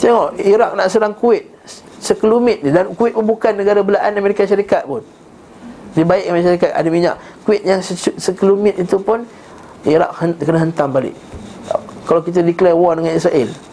Tengok 0.00 0.28
Iraq 0.40 0.72
nak 0.76 0.86
serang 0.88 1.14
Kuwait. 1.16 1.44
Sekelumit 2.00 2.64
dia 2.64 2.72
Dan 2.72 2.96
Kuwait 2.96 3.12
pun 3.12 3.24
bukan 3.28 3.52
negara 3.52 3.80
belaan 3.84 4.12
Amerika 4.16 4.44
Syarikat 4.44 4.84
pun. 4.84 5.04
Dia 5.96 6.04
baik 6.04 6.24
Amerika 6.28 6.46
Syarikat. 6.52 6.72
Ada 6.76 6.88
minyak. 6.88 7.16
Kuwait 7.48 7.62
yang 7.64 7.80
sekelumit 8.16 8.76
itu 8.76 8.96
pun 9.00 9.24
Iraq 9.88 10.12
kena 10.40 10.60
hentam 10.60 10.92
balik. 10.92 11.16
Kalau 12.04 12.20
kita 12.20 12.42
declare 12.44 12.74
war 12.76 12.98
dengan 12.98 13.14
Israel 13.16 13.69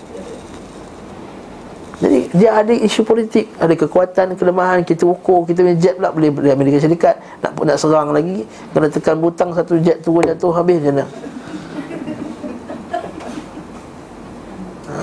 dia 2.36 2.59
ada 2.59 2.73
isu 2.75 3.07
politik 3.07 3.47
Ada 3.55 3.71
kekuatan, 3.78 4.36
kelemahan 4.36 4.84
Kita 4.84 5.07
ukur, 5.07 5.47
kita 5.47 5.63
punya 5.63 5.78
jet 5.80 5.95
pula 5.95 6.11
boleh 6.11 6.30
dari 6.36 6.51
Amerika 6.51 6.78
Syarikat. 6.84 7.15
Nak 7.39 7.51
nak 7.63 7.78
serang 7.80 8.11
lagi 8.11 8.43
Kena 8.75 8.91
tekan 8.91 9.15
butang 9.23 9.55
satu 9.55 9.80
jet 9.80 10.03
turun 10.03 10.28
jatuh 10.28 10.51
habis 10.51 10.84
je 10.84 10.91
nak 10.91 11.09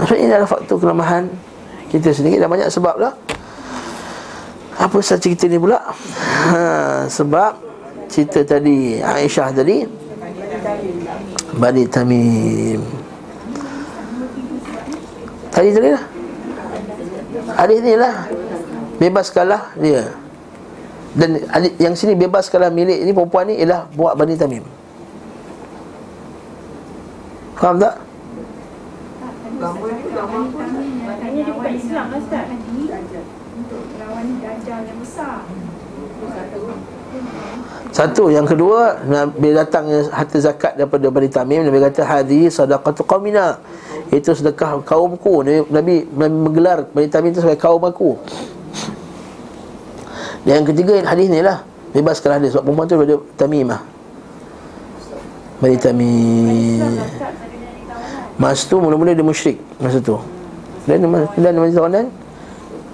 So 0.05 0.13
ini 0.19 0.29
adalah 0.29 0.51
faktor 0.51 0.77
kelemahan 0.77 1.31
kita 1.89 2.11
sendiri. 2.13 2.43
Dan 2.43 2.51
banyak 2.51 2.69
sebab 2.69 2.99
lah. 2.99 3.15
Apa 4.77 4.99
sahaja 5.01 5.23
cerita 5.23 5.47
ni 5.47 5.57
pula? 5.57 5.81
Ha, 5.81 7.07
Sebab 7.09 7.57
cerita 8.11 8.43
tadi 8.45 9.01
Aisyah 9.01 9.55
tadi. 9.55 9.87
Bani 11.57 11.83
Tamim. 11.89 12.83
Tadi 15.55 15.71
tadi 15.71 15.89
lah 15.95 16.14
Hadis 17.55 17.79
ni 17.83 17.95
lah. 17.99 18.31
Bebaskanlah 19.03 19.75
dia. 19.79 20.15
Dan 21.15 21.39
yang 21.79 21.95
sini 21.95 22.19
bebaskanlah 22.19 22.75
milik 22.75 22.99
ni 23.07 23.15
Perempuan 23.15 23.47
ni 23.47 23.55
ialah 23.63 23.87
buat 23.95 24.19
Bani 24.19 24.35
Tamim. 24.35 24.67
Faham 27.55 27.79
tak? 27.79 28.03
Maknanya 31.05 31.41
dia 31.47 31.55
bukan 31.55 31.73
Islam 31.79 32.05
lah 32.11 32.19
Ustaz. 32.19 32.45
Untuk 33.55 33.87
melawan 33.95 34.27
dajjal 34.43 34.83
yang 34.83 34.99
besar 34.99 35.47
Satu, 37.95 38.35
yang 38.35 38.43
kedua 38.43 38.99
Bila 39.39 39.63
datangnya 39.63 40.11
harta 40.11 40.43
zakat 40.43 40.75
daripada 40.75 41.07
Bani 41.07 41.31
Tamim 41.31 41.63
Nabi 41.63 41.79
kata 41.79 42.03
Hadi 42.03 42.51
sadaqatu 42.51 43.07
qawmina 43.07 43.63
Itu 44.13 44.37
sedekah 44.37 44.85
kaumku 44.85 45.41
Nabi, 45.41 45.65
Nabi, 45.71 45.97
menggelar 46.13 46.89
Bani 46.93 47.09
Tamim 47.09 47.33
itu 47.33 47.41
sebagai 47.41 47.61
kaum 47.61 47.83
aku. 47.83 48.21
Dan 50.45 50.61
yang 50.61 50.67
ketiga 50.69 51.01
hadis 51.09 51.29
ni 51.33 51.41
lah. 51.41 51.65
Bebaskan 51.97 52.43
hadis. 52.43 52.53
Sebab 52.53 52.69
perempuan 52.69 52.87
tu 52.87 52.95
daripada 53.01 53.17
Tamim 53.41 53.67
lah. 53.73 53.81
Bani 55.59 55.77
Tamim. 55.81 57.01
Masa 58.35 58.67
tu 58.67 58.83
mula-mula 58.83 59.15
dia 59.15 59.23
musyrik 59.23 59.63
Masa 59.79 60.03
tu. 60.03 60.19
Dan 60.85 61.01
dia, 61.01 61.09
dan 61.39 61.51
dia 61.55 61.61
masih 61.63 61.77
tawanan 61.79 62.07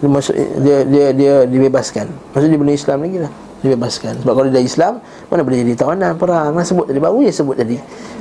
dia, 0.01 0.39
dia, 0.63 0.77
dia, 0.87 1.05
dia 1.13 1.35
dibebaskan. 1.45 2.07
Maksudnya 2.33 2.57
dia 2.57 2.61
benda 2.61 2.75
Islam 2.77 2.99
lagi 3.05 3.19
lah. 3.21 3.33
Dibebaskan. 3.61 4.13
Sebab 4.25 4.33
kalau 4.33 4.47
dia 4.49 4.57
dah 4.57 4.65
Islam 4.65 4.93
Mana 5.29 5.41
boleh 5.45 5.59
jadi 5.61 5.75
tawanan 5.77 6.13
perang? 6.17 6.49
Mana 6.57 6.65
sebut 6.65 6.89
tadi. 6.89 7.01
Baru 7.03 7.21
je 7.21 7.33
sebut 7.35 7.57
tadi. 7.59 7.77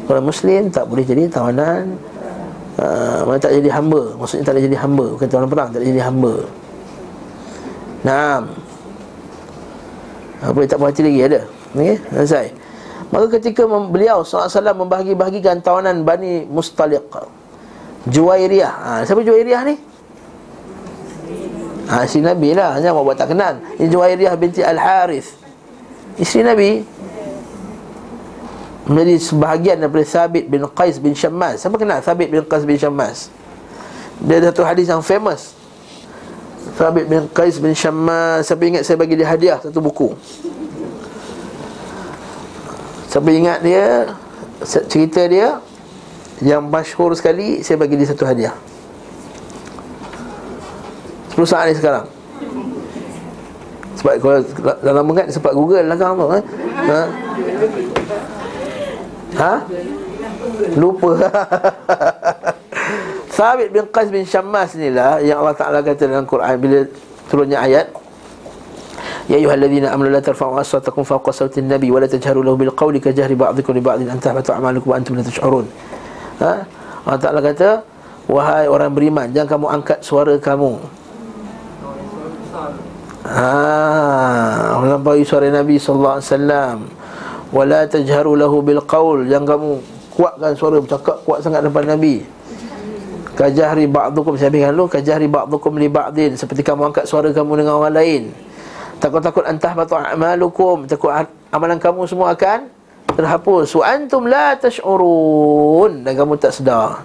Kalau 0.10 0.22
Muslim 0.26 0.68
tak 0.74 0.84
boleh 0.90 1.06
jadi 1.06 1.30
tawanan 1.32 1.96
uh, 2.80 3.20
Mana 3.28 3.38
tak 3.38 3.52
jadi 3.54 3.70
hamba? 3.76 4.16
Maksudnya 4.16 4.44
tak 4.48 4.64
jadi 4.64 4.78
hamba. 4.80 5.06
Bukan 5.14 5.28
tawanan 5.28 5.50
perang 5.52 5.70
Tak 5.76 5.84
jadi 5.84 6.02
hamba. 6.02 6.34
Nah 8.08 8.48
Apa 10.40 10.58
tak 10.64 10.80
puas 10.80 10.96
hati 10.96 11.04
lagi? 11.04 11.20
Ada? 11.28 11.42
Okey 11.76 11.98
Selesai. 12.16 12.48
Maka 13.10 13.26
ketika 13.42 13.66
beliau 13.66 14.22
SAW 14.22 14.48
membahagi-bahagikan 14.86 15.66
tawanan 15.66 16.06
Bani 16.06 16.46
Mustaliq 16.46 17.10
Juwairiyah. 18.08 18.74
Ha, 18.74 18.92
Siapa 19.04 19.26
Juwairiyah 19.26 19.62
ni? 19.66 19.76
Ha, 21.90 22.06
isteri 22.06 22.22
Nabi 22.22 22.54
lah. 22.54 22.78
Jangan 22.78 23.02
buat 23.02 23.18
tak 23.18 23.34
kenal. 23.34 23.58
Ini 23.82 23.90
Juwairiyah 23.90 24.34
binti 24.38 24.62
Al-Harith. 24.62 25.36
Isteri 26.22 26.44
Nabi 26.46 26.70
Menjadi 28.90 29.22
sebahagian 29.22 29.78
daripada 29.78 30.02
Thabit 30.02 30.50
bin 30.50 30.66
Qais 30.74 30.98
bin 30.98 31.14
Syammas 31.14 31.62
Siapa 31.62 31.78
kenal 31.78 32.02
Thabit 32.02 32.34
bin 32.34 32.42
Qais 32.42 32.66
bin 32.66 32.74
Syammas 32.74 33.30
Dia 34.26 34.42
ada 34.42 34.50
satu 34.50 34.66
hadis 34.66 34.90
yang 34.90 35.06
famous. 35.06 35.54
Thabit 36.74 37.06
bin 37.06 37.30
Qais 37.30 37.62
bin 37.62 37.78
Syammas 37.78 38.50
Siapa 38.50 38.66
ingat 38.66 38.82
saya 38.82 38.98
bagi 38.98 39.14
dia 39.14 39.30
hadiah 39.30 39.62
Satu 39.62 39.78
buku? 39.78 40.18
Siapa 43.14 43.30
ingat 43.30 43.62
dia? 43.62 44.10
Cerita 44.66 45.22
dia 45.30 45.62
Yang 46.42 46.64
masyhur 46.66 47.14
sekali 47.14 47.62
Saya 47.62 47.78
bagi 47.78 47.94
dia 47.94 48.10
satu 48.10 48.26
hadiah. 48.26 48.58
10 51.38 51.46
saat 51.46 51.72
ni 51.72 51.78
sekarang. 51.78 52.04
Sebab 54.02 54.14
kalau 54.20 54.40
dalam 54.82 55.04
mengat 55.06 55.30
Sempat 55.30 55.54
google 55.54 55.86
lah 55.86 55.96
kan 55.96 56.18
ha? 56.18 56.40
ha? 56.90 57.02
Ha? 59.40 59.54
Lupa. 60.76 61.12
Sabit 63.40 63.72
bin 63.72 63.88
Qais 63.88 64.12
bin 64.12 64.28
Syammas 64.28 64.76
ni 64.76 64.92
lah 64.92 65.24
yang 65.24 65.40
Allah 65.40 65.56
Taala 65.56 65.80
kata 65.80 66.12
dalam 66.12 66.28
Quran 66.28 66.60
bila 66.60 66.84
turunnya 67.32 67.64
ayat 67.64 67.88
Ya 69.30 69.38
ayyuhalladzina 69.38 69.94
amanu 69.94 70.10
la 70.10 70.20
tarfa'u 70.26 70.58
aswatakum 70.58 71.06
fawqa 71.06 71.30
sawti 71.30 71.62
an-nabi 71.62 71.94
wa 71.94 72.02
la 72.02 72.10
tajharu 72.10 72.42
lahu 72.42 72.58
bil 72.58 72.74
qawli 72.74 72.98
ka 72.98 73.14
jahri 73.14 73.38
ba'dikum 73.38 73.78
li 73.78 73.84
ba'din 73.86 74.10
an 74.10 74.18
tahbata 74.18 74.58
a'malukum 74.58 74.90
wa 74.90 74.98
antum 74.98 75.14
la 75.16 75.24
tash'urun. 75.24 75.70
Ha? 76.42 76.54
Allah 77.06 77.20
Taala 77.22 77.40
kata 77.40 77.86
wahai 78.26 78.66
orang 78.66 78.90
beriman 78.90 79.30
jangan 79.30 79.56
kamu 79.56 79.66
angkat 79.70 80.02
suara 80.02 80.34
kamu. 80.42 80.82
Ha, 83.30 83.54
melampaui 84.82 85.22
suara 85.22 85.46
Nabi 85.54 85.78
sallallahu 85.78 86.18
alaihi 86.18 86.28
wasallam. 86.34 86.78
Wala 87.50 87.90
tajharu 87.90 88.38
lahu 88.38 88.62
bil 88.62 88.82
qawl 88.86 89.26
Jangan 89.26 89.58
kamu 89.58 89.70
kuatkan 90.14 90.52
suara 90.54 90.78
Bercakap 90.78 91.18
kuat 91.26 91.42
sangat 91.42 91.66
depan 91.66 91.86
Nabi. 91.86 92.22
Kajahri 93.34 93.90
ba'dukum 93.90 94.38
Saya 94.38 94.54
habiskan 94.54 94.76
dulu 94.76 94.86
Kajahri 94.86 95.26
ba'dukum 95.26 95.74
li 95.82 95.90
ba'din. 95.90 96.38
Seperti 96.38 96.62
kamu 96.62 96.94
angkat 96.94 97.10
suara 97.10 97.34
kamu 97.34 97.66
dengan 97.66 97.82
orang 97.82 97.96
lain. 97.96 98.24
Takut-takut 99.02 99.48
antah 99.48 99.74
batu 99.74 99.98
amalukum. 99.98 100.86
Takut 100.86 101.10
amalan 101.50 101.80
kamu 101.82 102.06
semua 102.06 102.36
akan 102.38 102.70
Terhapus. 103.18 103.74
Wa 103.74 103.98
antum 103.98 104.30
la 104.30 104.54
tash'urun. 104.54 106.06
Dan 106.06 106.14
kamu 106.14 106.38
tak 106.38 106.54
sedar. 106.54 107.02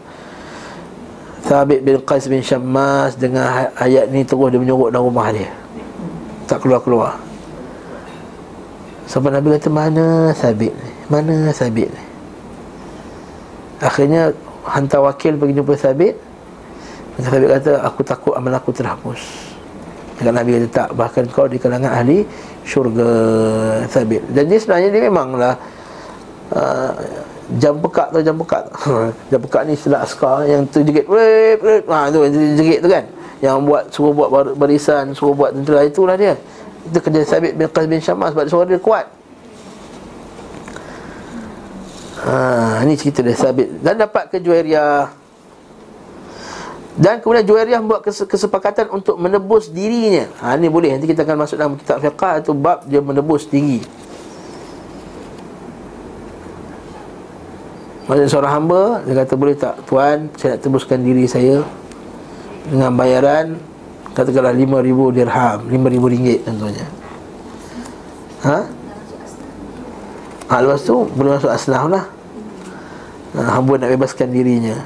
Thabit 1.45 1.85
bin 1.85 2.01
Qais 2.01 2.25
bin 2.25 2.41
Syammas 2.41 3.21
Dengan 3.21 3.69
ayat 3.77 4.09
ni 4.09 4.25
terus 4.25 4.49
dia 4.49 4.57
menyuruh 4.61 4.93
dalam 4.93 5.09
rumah 5.09 5.29
dia. 5.33 5.49
Tak 6.45 6.61
keluar-keluar 6.61 7.34
Sampai 9.05 9.37
Nabi 9.37 9.53
kata 9.53 9.69
mana 9.69 10.33
Thabit 10.33 10.73
ni? 10.73 10.91
Mana 11.13 11.53
Thabit 11.53 11.89
ni? 11.93 12.05
Akhirnya 13.85 14.33
Hantar 14.65 15.05
wakil 15.05 15.37
pergi 15.37 15.61
jumpa 15.61 15.77
Thabit. 15.77 16.17
Thabit 17.21 17.49
kata 17.53 17.73
Aku 17.85 18.01
takut 18.01 18.33
amal 18.33 18.57
aku 18.57 18.73
terhapus. 18.73 19.21
Dengan 20.17 20.41
Nabi 20.41 20.57
kata 20.57 20.69
tak 20.73 20.89
Bahkan 20.97 21.25
kau 21.37 21.45
di 21.45 21.61
kalangan 21.61 21.93
ahli 21.93 22.25
syurga 22.65 23.13
Thabit. 23.93 24.25
Dan 24.33 24.49
dia 24.49 24.59
sebenarnya 24.59 24.89
dia 24.89 25.03
memanglah 25.05 25.55
uh, 26.57 26.93
Jam 27.61 27.77
pekak 27.77 28.09
tu 28.09 28.25
jam 28.25 28.41
pekak 28.41 28.65
Jam 29.31 29.41
pekak 29.45 29.63
ni 29.69 29.77
istilah 29.77 30.01
askar 30.01 30.49
Yang 30.49 30.81
Ha 31.93 32.09
tu 32.09 32.25
yang 32.25 32.33
terjegit 32.33 32.79
tu 32.81 32.89
kan? 32.89 33.05
Yang 33.45 33.57
buat 33.69 33.85
suruh 33.93 34.13
buat 34.17 34.57
barisan 34.57 35.13
Suruh 35.13 35.37
buat 35.37 35.53
tentera 35.53 35.85
itulah 35.85 36.17
dia 36.17 36.41
Itu 36.85 36.99
kerja 37.01 37.21
Thabit 37.25 37.53
bin 37.57 37.67
Qas 37.69 37.87
bin 37.89 38.01
Syamah 38.01 38.29
Sebab 38.33 38.45
suara 38.49 38.67
dia 38.69 38.81
kuat. 38.81 39.07
Ha, 42.25 42.81
ini 42.85 42.95
cerita 42.97 43.21
dia 43.21 43.37
Thabit 43.37 43.81
Dan 43.81 44.01
dapat 44.01 44.33
ke 44.33 44.41
Juwairiyah 44.41 45.25
dan 46.95 47.19
kemudian 47.19 47.43
Juwairiyah 47.43 47.83
membuat 47.83 48.07
kesepakatan 48.07 48.87
untuk 48.95 49.19
menebus 49.19 49.67
dirinya. 49.67 50.31
Ha, 50.39 50.55
Ini 50.55 50.71
boleh, 50.71 50.95
nanti 50.95 51.11
kita 51.11 51.27
akan 51.27 51.43
masuk 51.43 51.59
dalam 51.59 51.75
kitab 51.75 51.99
fiqah 51.99 52.39
Itu 52.39 52.55
bab 52.55 52.87
dia 52.87 53.03
menebus 53.03 53.51
diri. 53.51 53.83
Maksudnya 58.05 58.31
seorang 58.31 58.53
hamba 58.63 58.83
Dia 59.09 59.15
kata 59.25 59.35
boleh 59.35 59.57
tak 59.57 59.75
Tuan? 59.89 60.29
Saya 60.37 60.55
nak 60.55 60.61
tebuskan 60.61 61.01
diri 61.01 61.25
saya 61.25 61.65
Dengan 62.69 62.93
bayaran 62.95 63.57
Katakanlah 64.15 64.55
lima 64.55 64.79
ribu 64.79 65.11
dirham 65.11 65.67
Lima 65.67 65.91
ribu 65.91 66.07
ringgit 66.07 66.47
contohnya. 66.47 66.87
Ha? 68.47 68.59
Ha, 70.45 70.55
lepas 70.63 70.87
tu 70.87 71.09
boleh 71.19 71.35
masuk 71.35 71.51
asnaf 71.51 71.91
lah. 71.91 72.05
Ha, 73.35 73.59
Hamba 73.59 73.81
nak 73.81 73.91
bebaskan 73.91 74.31
dirinya. 74.31 74.79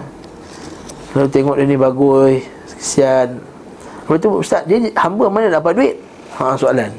Lalu 1.12 1.28
tengok 1.28 1.54
dia 1.60 1.66
ni 1.68 1.76
bagus 1.76 2.46
Kesian. 2.78 3.42
Lepas 4.06 4.18
tu 4.22 4.30
Ustaz 4.38 4.62
dia 4.64 4.78
hamba 5.02 5.26
mana 5.28 5.50
dapat 5.50 5.74
duit? 5.74 5.94
Ha 6.38 6.54
soalan. 6.54 6.94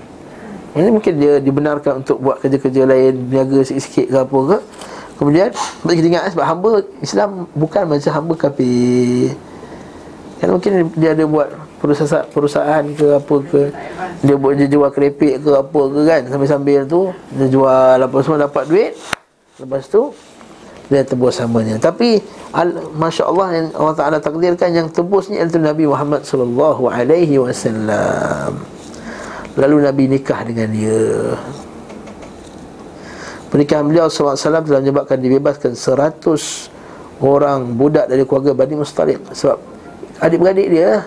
Ini 0.76 0.92
mungkin 0.94 1.18
dia 1.18 1.42
dibenarkan 1.42 2.06
untuk 2.06 2.22
buat 2.22 2.38
kerja-kerja 2.46 2.86
lain 2.86 3.26
Niaga 3.32 3.66
sikit-sikit 3.66 4.06
ke 4.12 4.18
apa 4.20 4.40
ke. 4.46 4.58
Kemudian 5.18 5.50
Sebab 5.56 5.94
kita 5.96 6.08
ingat 6.12 6.24
sebab 6.36 6.46
hamba 6.46 6.72
Islam 7.02 7.50
bukan 7.56 7.84
macam 7.88 8.12
hamba 8.12 8.34
kafir. 8.36 9.34
Kan 10.44 10.48
mungkin 10.54 10.72
dia 11.00 11.16
ada 11.16 11.24
buat 11.26 11.48
perusahaan, 11.80 12.28
perusahaan 12.28 12.84
ke 12.84 13.08
apa 13.18 13.36
ke 13.48 13.62
Dia 14.22 14.36
buat 14.36 14.54
dia 14.60 14.68
jual 14.68 14.92
kerepek 14.92 15.42
ke 15.42 15.50
apa 15.56 15.82
ke 15.90 16.00
kan 16.06 16.22
Sambil-sambil 16.28 16.80
tu 16.86 17.10
Dia 17.40 17.48
jual 17.48 17.98
apa 17.98 18.16
semua 18.22 18.46
dapat 18.46 18.64
duit. 18.68 18.92
Lepas 19.58 19.88
tu 19.88 20.12
Dia 20.92 21.08
tebus 21.08 21.40
samanya. 21.40 21.80
Tapi 21.80 22.20
al, 22.52 22.92
Masya 22.94 23.24
Allah 23.26 23.48
yang 23.56 23.68
Allah 23.80 23.96
Ta'ala 23.96 24.18
takdirkan 24.20 24.70
Yang 24.76 25.00
tebus 25.00 25.32
ni 25.32 25.40
adalah 25.40 25.72
Nabi 25.72 25.84
Muhammad 25.88 26.22
Sallallahu 26.28 26.92
Alaihi 26.92 27.40
Wasallam. 27.40 28.60
Lalu 29.56 29.76
Nabi 29.88 30.04
nikah 30.08 30.40
dengan 30.48 30.72
dia. 30.72 31.36
Pernikahan 33.50 33.90
beliau 33.90 34.06
SAW 34.06 34.38
telah 34.38 34.62
menyebabkan 34.62 35.18
dibebaskan 35.18 35.74
100 35.74 36.22
orang 37.26 37.74
budak 37.74 38.06
dari 38.06 38.22
keluarga 38.24 38.54
Bani 38.54 38.78
Mustalik 38.78 39.18
Sebab 39.34 39.58
adik-beradik 40.22 40.70
dia 40.70 41.02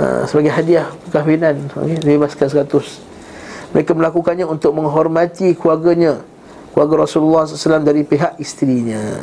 ha, 0.00 0.24
Sebagai 0.24 0.48
hadiah 0.48 0.88
kahwinan 1.12 1.68
okay, 1.76 2.00
Dibebaskan 2.00 2.48
100 2.48 3.76
Mereka 3.76 3.92
melakukannya 3.92 4.48
untuk 4.48 4.72
menghormati 4.72 5.52
keluarganya 5.52 6.24
Keluarga 6.72 7.04
Rasulullah 7.04 7.44
SAW 7.44 7.84
dari 7.84 8.00
pihak 8.08 8.40
isterinya 8.40 9.20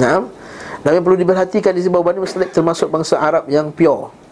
Dan 0.00 0.90
yang 0.96 1.04
perlu 1.04 1.20
diperhatikan 1.20 1.76
di 1.76 1.84
sebuah 1.84 2.00
Bani 2.00 2.24
Mustalik 2.24 2.56
termasuk 2.56 2.88
bangsa 2.88 3.20
Arab 3.20 3.44
yang 3.52 3.68
pure 3.68 4.26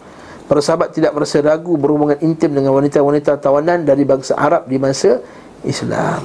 Para 0.45 0.61
sahabat 0.61 0.93
tidak 0.93 1.17
merasa 1.17 1.41
ragu 1.41 1.73
berhubungan 1.73 2.21
intim 2.21 2.53
dengan 2.53 2.77
wanita-wanita 2.77 3.41
tawanan 3.41 3.81
dari 3.81 4.05
bangsa 4.05 4.37
Arab 4.37 4.69
di 4.69 4.77
masa 4.77 5.17
Islam. 5.65 6.21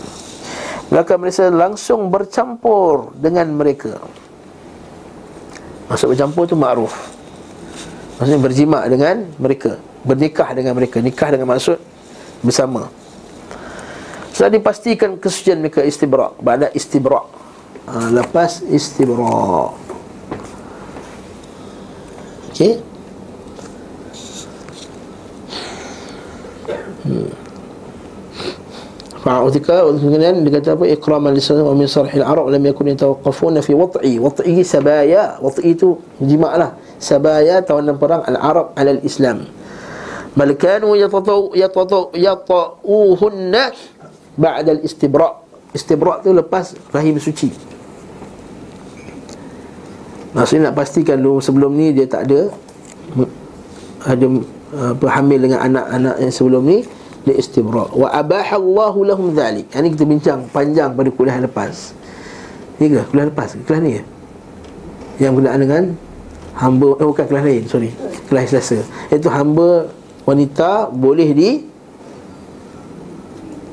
Mereka 0.92 1.16
langsung 1.56 2.12
bercampur 2.12 3.16
dengan 3.16 3.48
mereka. 3.56 3.96
Maksud 5.88 6.12
bercampur 6.12 6.44
tu 6.44 6.56
ma'ruf. 6.58 6.92
Maksudnya 8.20 8.40
berjima 8.44 8.84
dengan 8.84 9.32
mereka, 9.40 9.80
bernikah 10.04 10.52
dengan 10.52 10.76
mereka, 10.76 11.00
nikah 11.00 11.32
dengan 11.32 11.56
maksud 11.56 11.80
bersama. 12.44 12.92
Setelah 14.36 14.56
dipastikan 14.56 15.16
kesucian 15.20 15.60
mereka 15.60 15.84
istibra' 15.84 16.32
Pada 16.40 16.72
istibra' 16.72 17.28
ha, 17.88 18.08
Lepas 18.08 18.64
istibra' 18.68 19.72
Okey 22.52 22.80
Fa'utika 29.20 29.84
kemudian 29.84 30.40
dia 30.40 30.52
kata 30.56 30.80
apa? 30.80 30.88
Ikraman 30.88 31.36
lisan 31.36 31.60
wa 31.60 31.76
min 31.76 31.84
sarhil 31.84 32.24
arab 32.24 32.48
lam 32.48 32.64
yakun 32.64 32.88
yatawaqqafuna 32.88 33.60
fi 33.60 33.76
wat'i. 33.76 34.16
Wat'i 34.16 34.64
sabaya. 34.64 35.36
Wat'i 35.44 35.76
itu 35.76 36.00
jima' 36.24 36.56
lah. 36.56 36.72
Sabaya 36.96 37.60
tawanan 37.60 38.00
perang 38.00 38.24
al 38.24 38.40
arab 38.40 38.72
ala 38.72 38.96
al 38.96 39.02
islam. 39.04 39.44
Bal 40.32 40.56
kanu 40.56 40.96
yatatu 40.96 41.52
yatatu 41.52 42.16
yatauhunna 42.16 43.76
ba'da 44.40 44.72
al 44.72 44.80
istibra' 44.88 46.24
tu 46.24 46.32
lepas 46.32 46.72
rahim 46.88 47.20
suci. 47.20 47.52
Maksudnya 50.32 50.70
nak 50.70 50.80
pastikan 50.80 51.18
dulu 51.20 51.42
sebelum 51.42 51.76
ni 51.76 51.92
dia 51.92 52.06
tak 52.06 52.30
ada 52.30 52.48
ada 54.06 54.26
apa 54.70 55.06
hamil 55.12 55.42
dengan 55.42 55.60
anak-anak 55.66 56.16
yang 56.22 56.32
sebelum 56.32 56.62
ni 56.62 56.78
dia 57.20 57.36
istibra 57.36 57.84
wa 57.92 58.08
abaha 58.08 58.56
Allah 58.56 58.94
lahum 59.12 59.36
dhalik. 59.36 59.68
Ini 59.68 59.88
kita 59.92 60.04
bincang 60.08 60.40
panjang 60.48 60.96
pada 60.96 61.10
kuliah 61.12 61.36
lepas. 61.40 61.92
Ni 62.80 62.88
ke? 62.88 63.04
Kuliah 63.12 63.26
lepas 63.28 63.48
kuliah 63.68 63.80
ni 63.80 63.90
ke? 64.00 64.02
Yang 65.20 65.32
berkenaan 65.36 65.60
dengan 65.60 65.82
hamba 66.56 66.88
eh 66.96 67.06
bukan 67.06 67.24
kelas 67.28 67.44
lain 67.44 67.62
sorry. 67.68 67.90
Kelas 68.32 68.44
selasa 68.48 68.80
iaitu 69.12 69.28
hamba 69.28 69.92
wanita 70.24 70.88
boleh 70.88 71.28
di 71.36 71.50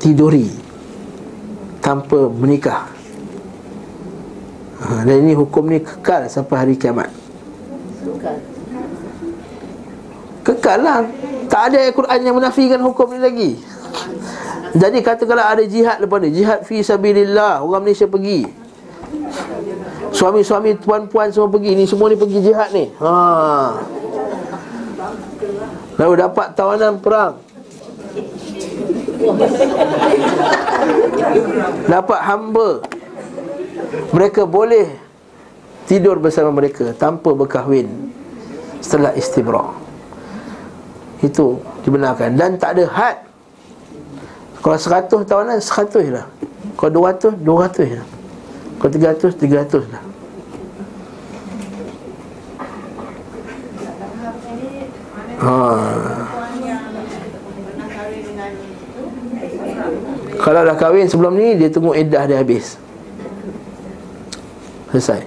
tiduri 0.03 0.51
tanpa 1.79 2.27
menikah. 2.27 2.91
Ha, 4.77 5.07
dan 5.07 5.23
ini 5.23 5.33
hukum 5.33 5.71
ni 5.71 5.79
kekal 5.81 6.27
sampai 6.27 6.55
hari 6.67 6.73
kiamat. 6.75 7.09
Kekal 8.03 8.56
lah. 10.79 11.03
Tak 11.47 11.61
ada 11.71 11.77
Al-Quran 11.91 12.19
yang 12.23 12.35
menafikan 12.35 12.79
hukum 12.83 13.07
ni 13.15 13.19
lagi. 13.19 13.51
Jadi 14.77 14.99
katakanlah 14.99 15.57
ada 15.57 15.63
jihad 15.63 15.97
lepas 16.03 16.19
ni 16.21 16.29
Jihad 16.37 16.61
fi 16.67 16.83
sabilillah 16.83 17.63
Orang 17.63 17.87
Malaysia 17.87 18.05
pergi. 18.05 18.45
Suami-suami 20.11 20.75
puan-puan 20.75 21.31
semua 21.31 21.49
pergi 21.49 21.71
Ni 21.73 21.87
semua 21.87 22.11
ni 22.11 22.19
pergi 22.19 22.39
jihad 22.43 22.69
ni. 22.75 22.91
Ha. 22.99 23.11
Lalu 25.97 26.13
dapat 26.19 26.47
tawanan 26.53 26.99
perang. 26.99 27.41
Dapat 31.87 32.19
hamba. 32.21 32.69
Mereka 34.13 34.45
boleh 34.45 34.93
Tidur 35.87 36.19
bersama 36.19 36.51
mereka 36.51 36.91
Tanpa 36.91 37.31
berkahwin 37.31 37.87
Setelah 38.83 39.15
istibrak 39.15 39.86
itu 41.21 41.57
dibenarkan. 41.81 42.37
Dan 42.37 42.61
tak 42.61 42.77
ada 42.77 42.85
had. 42.89 43.17
Kalau 44.61 44.77
100 44.77 45.25
tahunan 45.25 45.57
100 45.57 46.13
lah. 46.13 46.25
Kalau 46.77 46.91
200 47.09 47.41
200 47.41 47.97
lah. 47.97 48.07
Kalau 48.77 48.91
300 48.93 49.33
300 49.33 49.93
lah. 49.93 50.03
Ha. 55.37 55.53
Kalau 60.41 60.61
dah 60.65 60.73
kahwin 60.73 61.05
sebelum 61.05 61.37
ni 61.37 61.53
Dia 61.53 61.69
tunggu 61.69 61.93
iddah 61.93 62.25
dia 62.25 62.41
habis. 62.41 62.77
Selesai. 64.89 65.21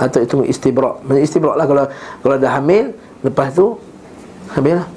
Atau 0.00 0.24
tunggu 0.24 0.48
istibrak 0.48 1.04
Maksudnya 1.04 1.24
istibrak 1.24 1.54
lah. 1.60 1.68
Kalau, 1.68 1.84
kalau 2.24 2.36
dah 2.40 2.52
hamil 2.56 2.96
Lepas 3.20 3.52
tu 3.52 3.76
Habis 4.56 4.80
lah 4.80 4.88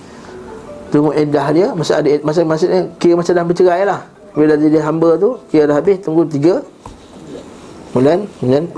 Tunggu 0.94 1.10
iddah 1.18 1.50
dia 1.50 1.68
Masa 1.74 2.06
ada 2.06 2.22
masa 2.22 2.46
maksudnya 2.46 2.86
Kira 3.02 3.18
macam 3.18 3.34
dah 3.34 3.42
bercerai 3.42 3.82
lah. 3.82 4.06
Bila 4.38 4.54
dah 4.54 4.58
jadi 4.62 4.80
hamba 4.86 5.18
tu 5.18 5.42
Kira 5.50 5.66
dah 5.66 5.82
habis 5.82 5.98
Tunggu 6.06 6.30
tiga 6.30 6.62
Bulan 7.98 8.30
Kemudian 8.38 8.70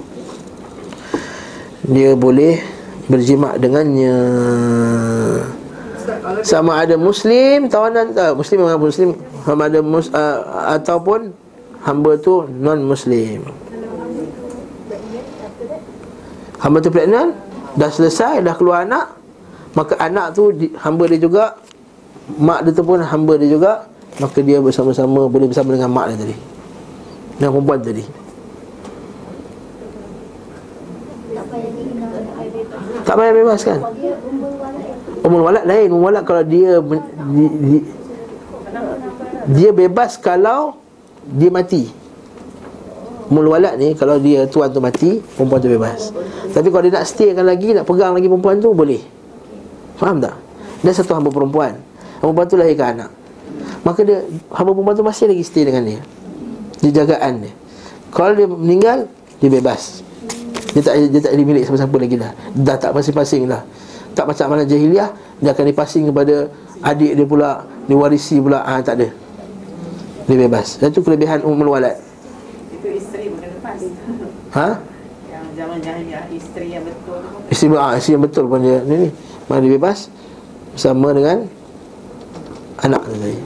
Dia 1.92 2.16
boleh 2.16 2.64
Berjimak 3.06 3.62
dengannya. 3.62 4.18
Sama 6.42 6.82
ada 6.82 6.98
Muslim 6.98 7.70
Tawanan 7.70 8.18
tak 8.18 8.34
Muslim 8.34 8.66
memang 8.66 8.82
Muslim. 8.82 9.10
Sama 9.46 9.70
ada 9.70 9.80
mus, 9.86 10.10
uh, 10.10 10.74
Ataupun 10.74 11.30
Hamba 11.86 12.18
tu 12.18 12.50
non-Muslim. 12.50 13.46
Hamba 16.58 16.82
tu 16.82 16.90
pregnant 16.90 17.30
Dah 17.78 17.94
selesai 17.94 18.42
Dah 18.42 18.58
keluar 18.58 18.90
anak. 18.90 19.14
Maka 19.78 20.02
anak 20.02 20.34
tu 20.34 20.50
di, 20.50 20.74
Hamba 20.82 21.06
dia 21.06 21.22
juga 21.22 21.62
Mak 22.26 22.66
dia 22.66 22.72
tu 22.74 22.82
pun 22.82 22.98
hamba 22.98 23.38
dia 23.38 23.50
juga 23.50 23.86
Maka 24.18 24.42
dia 24.42 24.58
bersama-sama 24.58 25.30
Boleh 25.30 25.46
bersama 25.46 25.78
dengan 25.78 25.94
mak 25.94 26.10
dia 26.14 26.18
tadi. 26.26 26.36
Dengan 27.38 27.52
perempuan 27.54 27.80
tadi. 27.84 28.06
Tak 33.06 33.14
payah 33.14 33.34
bebas. 33.36 33.60
Kan? 33.62 33.80
Umur 35.22 35.42
walad 35.52 35.66
lain 35.70 35.88
Umur 35.94 36.10
walad 36.10 36.24
kalau 36.26 36.42
dia 36.42 36.82
di, 36.82 37.46
di, 37.46 37.78
Dia 39.54 39.70
bebas 39.70 40.18
kalau 40.18 40.82
Dia 41.30 41.54
mati. 41.54 41.86
Umur 43.30 43.54
walad 43.54 43.78
ni 43.78 43.94
Kalau 43.94 44.18
dia 44.18 44.50
tuan 44.50 44.74
tu 44.74 44.82
mati 44.82 45.22
Perempuan 45.38 45.62
tu 45.62 45.70
bebas. 45.70 46.10
Tapi 46.50 46.74
kalau 46.74 46.84
dia 46.90 46.94
nak 46.98 47.06
staykan 47.06 47.46
lagi 47.46 47.78
Nak 47.78 47.86
pegang 47.86 48.18
lagi 48.18 48.26
perempuan 48.26 48.58
tu 48.58 48.74
Boleh. 48.74 49.04
Faham 50.02 50.18
tak? 50.18 50.34
Dia 50.82 50.96
satu 50.96 51.14
hamba 51.14 51.30
perempuan 51.30 51.95
Perempuan 52.26 52.46
tu 52.50 52.58
lahirkan 52.58 52.88
anak. 52.98 53.12
Maka 53.86 54.02
dia 54.02 54.26
Hamba 54.50 54.74
perempuan 54.74 54.98
tu 54.98 55.06
masih 55.06 55.30
lagi 55.30 55.46
stay 55.46 55.62
dengan 55.62 55.86
dia. 55.86 56.02
Dia 56.82 57.06
jagaan 57.06 57.46
dia. 57.46 57.54
Kalau 58.10 58.34
dia 58.34 58.50
meninggal 58.50 59.06
Dia 59.38 59.50
bebas. 59.54 60.02
Dia 60.74 60.82
tak 60.82 60.98
dia 61.14 61.22
tak 61.22 61.32
ada 61.38 61.44
milik 61.46 61.64
siapa-siapa 61.70 61.96
lagi 62.02 62.16
dah. 62.18 62.32
Dah 62.58 62.76
tak 62.82 62.92
masing-masing 62.98 63.46
dah 63.46 63.62
tak 64.16 64.26
macam 64.32 64.44
amalan 64.50 64.66
jahiliah 64.66 65.12
dia 65.44 65.52
akan 65.52 65.66
dipasing 65.68 66.08
kepada 66.08 66.48
adik 66.80 67.12
dia 67.20 67.26
pula 67.28 67.68
diwarisi 67.86 68.40
pula. 68.40 68.64
Ah 68.64 68.80
tak 68.80 69.04
ada. 69.04 69.12
Dia 70.26 70.38
bebas. 70.48 70.80
Dan 70.80 70.96
itu 70.96 71.04
kelebihan 71.04 71.44
ummul 71.44 71.76
walad. 71.76 72.00
Itu 72.72 72.88
isteri 72.90 73.30
bukan 73.30 73.50
lepas. 73.60 73.78
ha? 74.56 74.80
Yang 75.30 75.46
zaman 75.60 75.78
jahiliah 75.84 76.24
isteri 76.32 76.68
yang 76.72 76.88
betul. 76.88 77.20
Tu. 77.22 77.38
isteri 77.52 77.76
ah 77.76 77.94
isteri 78.00 78.16
yang 78.16 78.24
betul 78.24 78.46
pun 78.48 78.60
dia. 78.64 78.80
Ni 78.88 78.96
ni. 79.06 79.10
Mana 79.46 79.60
dia 79.62 79.72
bebas 79.78 80.10
bersama 80.74 81.12
dengan 81.12 81.46
anak 82.86 83.04
dia 83.10 83.18
tadi. 83.18 83.40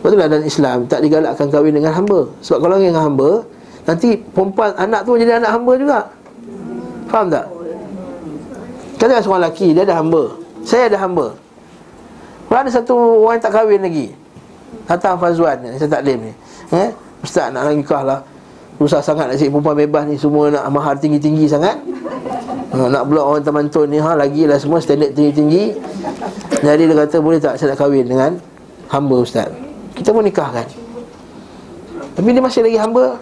Betul 0.00 0.16
lah 0.22 0.28
dalam 0.30 0.46
Islam 0.46 0.76
tak 0.86 1.00
digalakkan 1.02 1.46
kahwin 1.50 1.74
dengan 1.74 1.90
hamba. 1.90 2.30
Sebab 2.38 2.58
kalau 2.62 2.78
dengan 2.78 3.02
hamba 3.02 3.42
nanti 3.86 4.18
perempuan 4.18 4.70
anak 4.78 5.02
tu 5.02 5.18
jadi 5.18 5.42
anak 5.42 5.50
hamba 5.50 5.72
juga. 5.74 5.98
Faham 7.10 7.26
tak? 7.30 7.46
Katakan 8.96 9.22
seorang 9.22 9.42
lelaki 9.46 9.68
Dia 9.76 9.82
ada 9.84 9.94
hamba. 10.00 10.22
Saya 10.66 10.90
ada 10.90 10.98
hamba. 10.98 11.26
Kalau 12.46 12.60
ada 12.62 12.70
satu 12.70 12.94
orang 13.26 13.38
yang 13.38 13.44
tak 13.44 13.52
kahwin 13.54 13.80
lagi. 13.82 14.06
Datang 14.86 15.18
Fazwan 15.18 15.58
Saya 15.76 15.90
taklim 15.90 16.30
ni. 16.30 16.32
Eh? 16.74 16.90
Ustaz 17.22 17.50
nak 17.50 17.70
nikah 17.70 18.02
lah. 18.02 18.20
Susah 18.76 19.00
sangat 19.00 19.32
nak 19.32 19.36
cari 19.40 19.50
perempuan 19.50 19.76
bebas 19.78 20.02
ni. 20.06 20.16
Semua 20.18 20.52
nak 20.52 20.66
mahar 20.70 20.94
tinggi-tinggi 20.98 21.48
sangat. 21.48 21.76
Ha, 22.74 22.76
Nak 22.92 23.02
pula 23.08 23.22
orang 23.24 23.42
teman 23.46 23.66
ni 23.88 23.98
ha, 24.02 24.18
Lagi 24.18 24.44
lah 24.44 24.58
semua 24.60 24.82
standard 24.82 25.14
tinggi-tinggi. 25.14 25.74
Jadi 26.62 26.82
dia 26.88 26.94
kata 26.94 27.16
boleh 27.22 27.38
tak 27.38 27.56
saya 27.58 27.72
nak 27.72 27.78
kahwin 27.78 28.04
dengan 28.06 28.36
Hamba 28.86 29.16
Ustaz. 29.22 29.50
Kita 29.96 30.12
pun 30.12 30.22
nikahkan. 30.22 30.66
Tapi 32.16 32.28
dia 32.32 32.42
masih 32.42 32.64
lagi 32.64 32.78
hamba. 32.80 33.20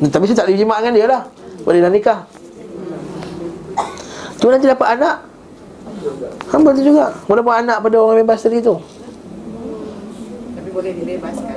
Tapi 0.00 0.24
saya 0.28 0.36
tak 0.40 0.46
boleh 0.48 0.58
jimat 0.60 0.76
dengan 0.80 0.94
dia 0.96 1.06
lah. 1.08 1.22
Boleh 1.64 1.80
dah 1.84 1.92
nikah. 1.92 2.18
Tu 4.40 4.46
nanti 4.48 4.64
dapat 4.64 4.96
anak. 4.96 5.16
Hamba 6.48 6.72
tu 6.72 6.80
juga. 6.80 7.12
Walaupun 7.28 7.52
anak 7.52 7.84
pada 7.84 7.96
orang 8.00 8.24
bebas 8.24 8.40
tadi 8.40 8.64
tu. 8.64 8.80
Tapi 10.56 10.68
boleh 10.72 10.92
dibebaskan. 10.96 11.56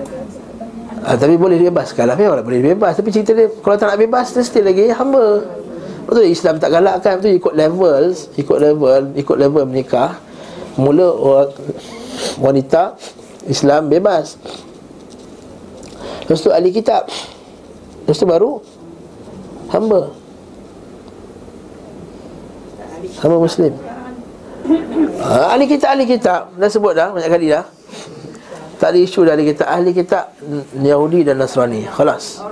ah, 1.07 1.15
Tapi 1.15 1.33
boleh 1.39 1.57
dibebaskan 1.63 2.03
lah. 2.11 2.15
Memang 2.19 2.43
boleh 2.43 2.75
bebas 2.75 2.99
Tapi 2.99 3.07
cerita 3.13 3.31
dia 3.31 3.47
Kalau 3.47 3.75
tak 3.79 3.95
nak 3.95 3.99
bebas 4.03 4.35
Dia 4.35 4.43
still 4.43 4.67
lagi 4.67 4.91
hamba. 4.91 5.47
Betul 6.03 6.27
Islam 6.27 6.59
tak 6.59 6.75
galakkan. 6.75 7.23
Betul? 7.23 7.39
Ikut 7.39 7.53
levels 7.55 8.27
Ikut 8.35 8.57
level 8.59 9.01
Ikut 9.15 9.37
level 9.39 9.63
menikah. 9.63 10.19
Mula 10.75 11.07
orang 11.07 11.55
Wanita 12.39 12.97
Islam 13.47 13.91
bebas. 13.91 14.39
Lepas 16.23 16.39
tu 16.39 16.49
ahli 16.49 16.71
kitab. 16.71 17.07
Lepas 18.03 18.17
tu 18.19 18.25
baru 18.27 18.63
Hamba. 19.71 20.13
Hamba 23.19 23.37
Muslim. 23.39 23.73
Ha, 25.23 25.55
Ahli 25.55 25.65
kitab 25.67 25.95
Ahli 25.95 26.05
kitab. 26.07 26.41
Dah 26.59 26.69
sebut 26.71 26.93
dah 26.95 27.11
Banyak 27.11 27.31
kali 27.31 27.47
dah. 27.51 27.63
Tak 28.79 28.91
ada 28.91 28.99
isu 28.99 29.23
dah 29.23 29.33
ahli 29.35 29.47
kitab. 29.47 29.67
Ahli 29.71 29.91
kitab 29.95 30.25
Yahudi 30.75 31.23
dan 31.23 31.39
Nasrani. 31.39 31.87
Khalas. 31.87 32.43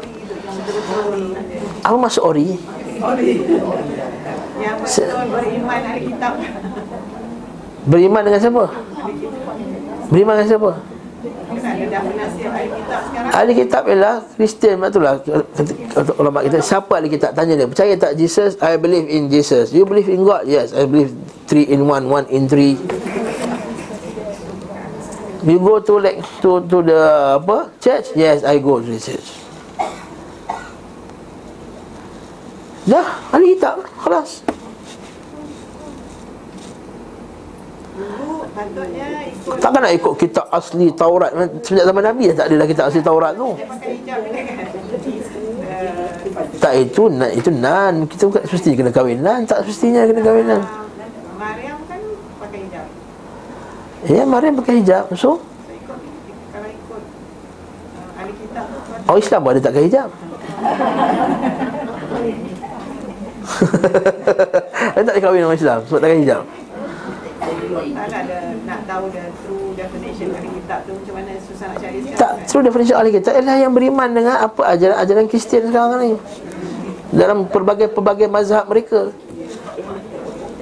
Apa 1.84 1.98
maksud 2.00 2.24
ori? 2.24 2.56
Yang 4.62 4.78
betul 4.80 5.26
beriman 5.28 5.82
hari 5.84 6.02
kitab. 6.08 6.40
Beriman 7.88 8.22
dengan 8.22 8.40
siapa? 8.42 8.64
Beriman 10.14 10.34
dengan 10.38 10.50
siapa? 10.50 10.72
Ahli 13.32 13.54
kitab 13.56 13.88
ialah 13.88 14.24
Kristian 14.36 14.82
Itulah 14.84 15.22
kata- 15.24 15.78
kata 15.94 16.12
ulama 16.20 16.44
kita 16.44 16.60
Siapa 16.60 17.00
ahli 17.00 17.08
kitab 17.08 17.32
Tanya 17.32 17.56
dia 17.56 17.68
Percaya 17.68 17.94
tak 17.96 18.20
Jesus 18.20 18.60
I 18.60 18.76
believe 18.76 19.08
in 19.08 19.32
Jesus 19.32 19.72
You 19.72 19.88
believe 19.88 20.12
in 20.12 20.26
God 20.28 20.48
Yes 20.50 20.76
I 20.76 20.84
believe 20.84 21.16
Three 21.48 21.64
in 21.68 21.88
one 21.88 22.12
One 22.12 22.28
in 22.28 22.52
three 22.52 22.76
You 25.42 25.58
go 25.58 25.82
to 25.82 25.98
like 25.98 26.22
to 26.46 26.62
to 26.70 26.78
the 26.86 27.02
apa 27.42 27.74
church? 27.82 28.14
Yes, 28.14 28.46
I 28.46 28.62
go 28.62 28.78
to 28.78 28.86
the 28.86 29.02
church. 29.02 29.42
Dah, 32.86 33.26
ahli 33.34 33.58
kitab, 33.58 33.82
kelas. 34.06 34.46
Patutnya 38.52 39.08
ikut 39.32 39.56
Takkan 39.60 39.82
nak 39.84 39.94
ikut 39.96 40.14
kitab 40.20 40.46
asli 40.52 40.88
Taurat. 40.94 41.32
Sejak 41.64 41.86
zaman 41.88 42.04
Nabi 42.04 42.30
dah 42.32 42.36
tak 42.44 42.46
ada 42.52 42.56
dah 42.62 42.68
kitab 42.68 42.86
asli 42.92 43.02
Taurat 43.02 43.34
tu. 43.36 43.56
kan. 43.56 43.80
Tak 46.62 46.74
itu 46.78 47.10
nan 47.10 47.30
itu 47.34 47.50
nan. 47.50 48.06
Kita 48.06 48.28
bukan 48.30 48.44
semesti 48.46 48.76
kena 48.78 48.92
kahwin. 48.94 49.20
Nan 49.24 49.48
Tak 49.48 49.66
semestinya 49.66 50.06
kena 50.06 50.22
kahwin 50.22 50.46
nan. 50.46 50.62
Maryam 51.40 51.78
kan 51.90 52.02
pakai 52.38 52.60
hijab. 52.68 52.86
Ya 54.06 54.24
Maryam 54.28 54.54
pakai 54.60 54.76
hijab. 54.84 55.10
So? 55.18 55.32
Uh, 55.32 55.40
Orang 59.10 59.22
Islam 59.24 59.40
pun 59.42 59.50
ada 59.56 59.60
tak 59.60 59.72
pakai 59.74 59.86
hijab? 59.90 60.10
Dia 64.96 65.02
tak 65.02 65.14
boleh 65.14 65.24
kahwin 65.24 65.44
orang 65.46 65.60
Islam 65.60 65.80
Sebab 65.88 66.00
tak 66.00 66.08
pakai 66.10 66.22
hijab 66.24 66.42
tak 67.42 68.22
ada 68.28 68.38
nak 68.70 68.80
tahu 68.86 69.10
the 69.10 69.26
true 69.42 69.74
definition 69.74 70.30
ahli 70.38 70.50
kitab 70.62 70.86
tu 70.86 70.94
macam 70.94 71.14
mana 71.18 71.32
susah 71.42 71.66
nak 71.74 71.78
cari 71.82 71.98
sekarang. 72.06 72.22
Tak, 72.22 72.32
true 72.46 72.64
definition 72.64 72.96
ahli 72.98 73.12
kitab 73.18 73.34
ialah 73.34 73.58
yang 73.58 73.74
beriman 73.74 74.10
dengan 74.14 74.36
apa 74.46 74.62
ajaran-ajaran 74.78 75.26
Kristian 75.26 75.74
sekarang 75.74 76.00
ni. 76.06 76.12
Dalam 77.12 77.50
pelbagai-pelbagai 77.50 78.30
mazhab 78.30 78.70
mereka. 78.70 79.12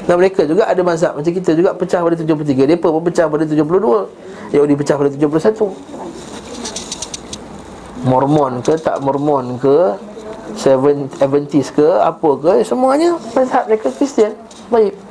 Dan 0.10 0.16
mereka 0.18 0.42
juga 0.48 0.66
ada 0.66 0.82
mazhab 0.82 1.14
macam 1.14 1.30
kita 1.30 1.54
juga 1.54 1.70
pecah 1.78 2.02
pada 2.02 2.16
73. 2.18 2.66
Depa 2.66 2.88
pun 2.90 3.04
pecah 3.06 3.30
pada 3.30 3.46
72. 3.46 4.56
Yahudi 4.56 4.74
pecah 4.74 4.96
pada 4.98 5.10
71. 5.14 5.70
Mormon 8.08 8.64
ke 8.64 8.74
tak 8.80 9.04
Mormon 9.04 9.60
ke 9.60 10.00
Seven 10.56 11.12
Adventist 11.20 11.76
ke 11.76 11.86
apa 12.00 12.30
ke 12.40 12.64
semuanya 12.66 13.20
mazhab 13.36 13.68
mereka 13.70 13.92
Kristian. 13.94 14.34
Baik. 14.72 15.09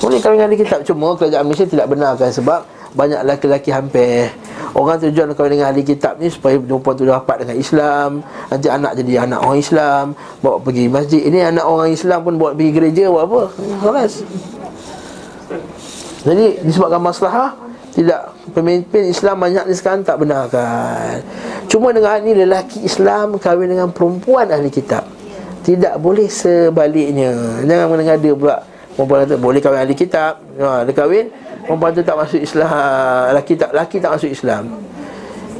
Boleh 0.00 0.18
kahwin 0.20 0.44
dengan 0.44 0.58
kitab 0.60 0.80
Cuma 0.84 1.16
kerajaan 1.16 1.44
Malaysia 1.48 1.66
tidak 1.68 1.86
benarkan 1.88 2.30
Sebab 2.32 2.60
banyak 2.96 3.20
lelaki-lelaki 3.24 3.70
hampir 3.72 4.32
Orang 4.76 5.00
tujuan 5.00 5.32
kahwin 5.32 5.56
dengan 5.56 5.72
ahli 5.72 5.82
kitab 5.84 6.20
ni 6.20 6.28
Supaya 6.28 6.60
perempuan 6.60 6.94
tu 6.96 7.08
dapat 7.08 7.44
dengan 7.44 7.56
Islam. 7.56 8.20
Nanti 8.52 8.68
anak 8.68 8.92
jadi 9.00 9.24
anak 9.24 9.40
orang 9.40 9.58
Islam 9.60 10.04
Bawa 10.44 10.60
pergi 10.60 10.84
masjid. 10.92 11.24
Ini 11.24 11.48
anak 11.56 11.64
orang 11.64 11.90
Islam 11.92 12.18
pun 12.28 12.34
bawa 12.36 12.52
pergi 12.52 12.72
gereja 12.76 13.04
Buat 13.08 13.24
apa? 13.24 13.40
Kelas 13.56 14.12
Jadi 16.28 16.46
disebabkan 16.60 17.00
masalah 17.00 17.56
Tidak 17.96 18.36
Pemimpin 18.52 19.10
Islam 19.10 19.36
banyak 19.42 19.68
ni 19.68 19.74
sekarang 19.74 20.00
tak 20.06 20.22
benarkan. 20.22 21.20
Cuma 21.66 21.90
dengan 21.90 22.22
ni 22.22 22.32
lelaki 22.32 22.86
Islam 22.86 23.36
Kahwin 23.36 23.68
dengan 23.68 23.90
perempuan 23.90 24.48
ahli 24.48 24.70
kitab. 24.70 25.04
Tidak 25.66 25.98
boleh 25.98 26.30
sebaliknya. 26.30 27.34
Jangan 27.66 27.86
mengada 27.90 28.30
pula 28.32 28.56
Perempuan 28.96 29.28
kata 29.28 29.36
boleh 29.36 29.60
kahwin 29.60 29.80
ahli 29.84 29.92
kitab. 29.92 30.40
Ha, 30.56 30.88
Dia 30.88 30.92
kahwin 30.96 31.28
Perempuan 31.68 31.92
tu 31.92 32.00
tak 32.00 32.16
masuk 32.16 32.40
Islam 32.40 32.72
Laki 33.36 33.54
tak 33.60 33.70
laki 33.76 33.96
tak 34.00 34.16
masuk 34.16 34.32
Islam. 34.32 34.72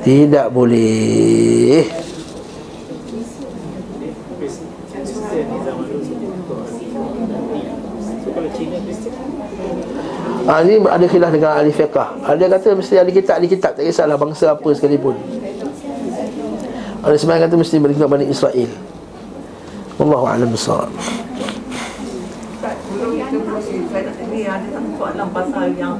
Tidak 0.00 0.48
boleh. 0.54 1.84
Ha, 10.46 10.62
ini 10.62 10.78
ada 10.78 11.04
khilaf 11.10 11.30
dengan 11.34 11.58
ahli 11.58 11.74
fiqah. 11.74 12.22
Ada 12.22 12.38
yang 12.38 12.52
kata 12.54 12.68
mesti 12.78 12.94
ahli 13.02 13.10
kitab, 13.10 13.42
ahli 13.42 13.50
kitab 13.50 13.74
Tak 13.74 13.82
kisahlah 13.82 14.14
bangsa 14.14 14.54
apa 14.54 14.68
sekalipun. 14.70 15.18
Ada 17.02 17.18
sebenarnya 17.18 17.50
kata 17.50 17.54
mesti 17.58 17.76
berikat 17.82 18.06
Bani 18.06 18.30
Israel. 18.30 18.70
Wallahu'alam 19.98 20.52
besar 20.52 20.86
Sebelum 22.86 23.16
kita 23.16 23.38
pergi, 23.42 23.76
saya 23.88 24.02
ni 24.36 24.44
ada 24.44 24.66
satu 24.68 24.90
soalan 25.00 25.28
pasal 25.32 25.66
yang 25.72 25.96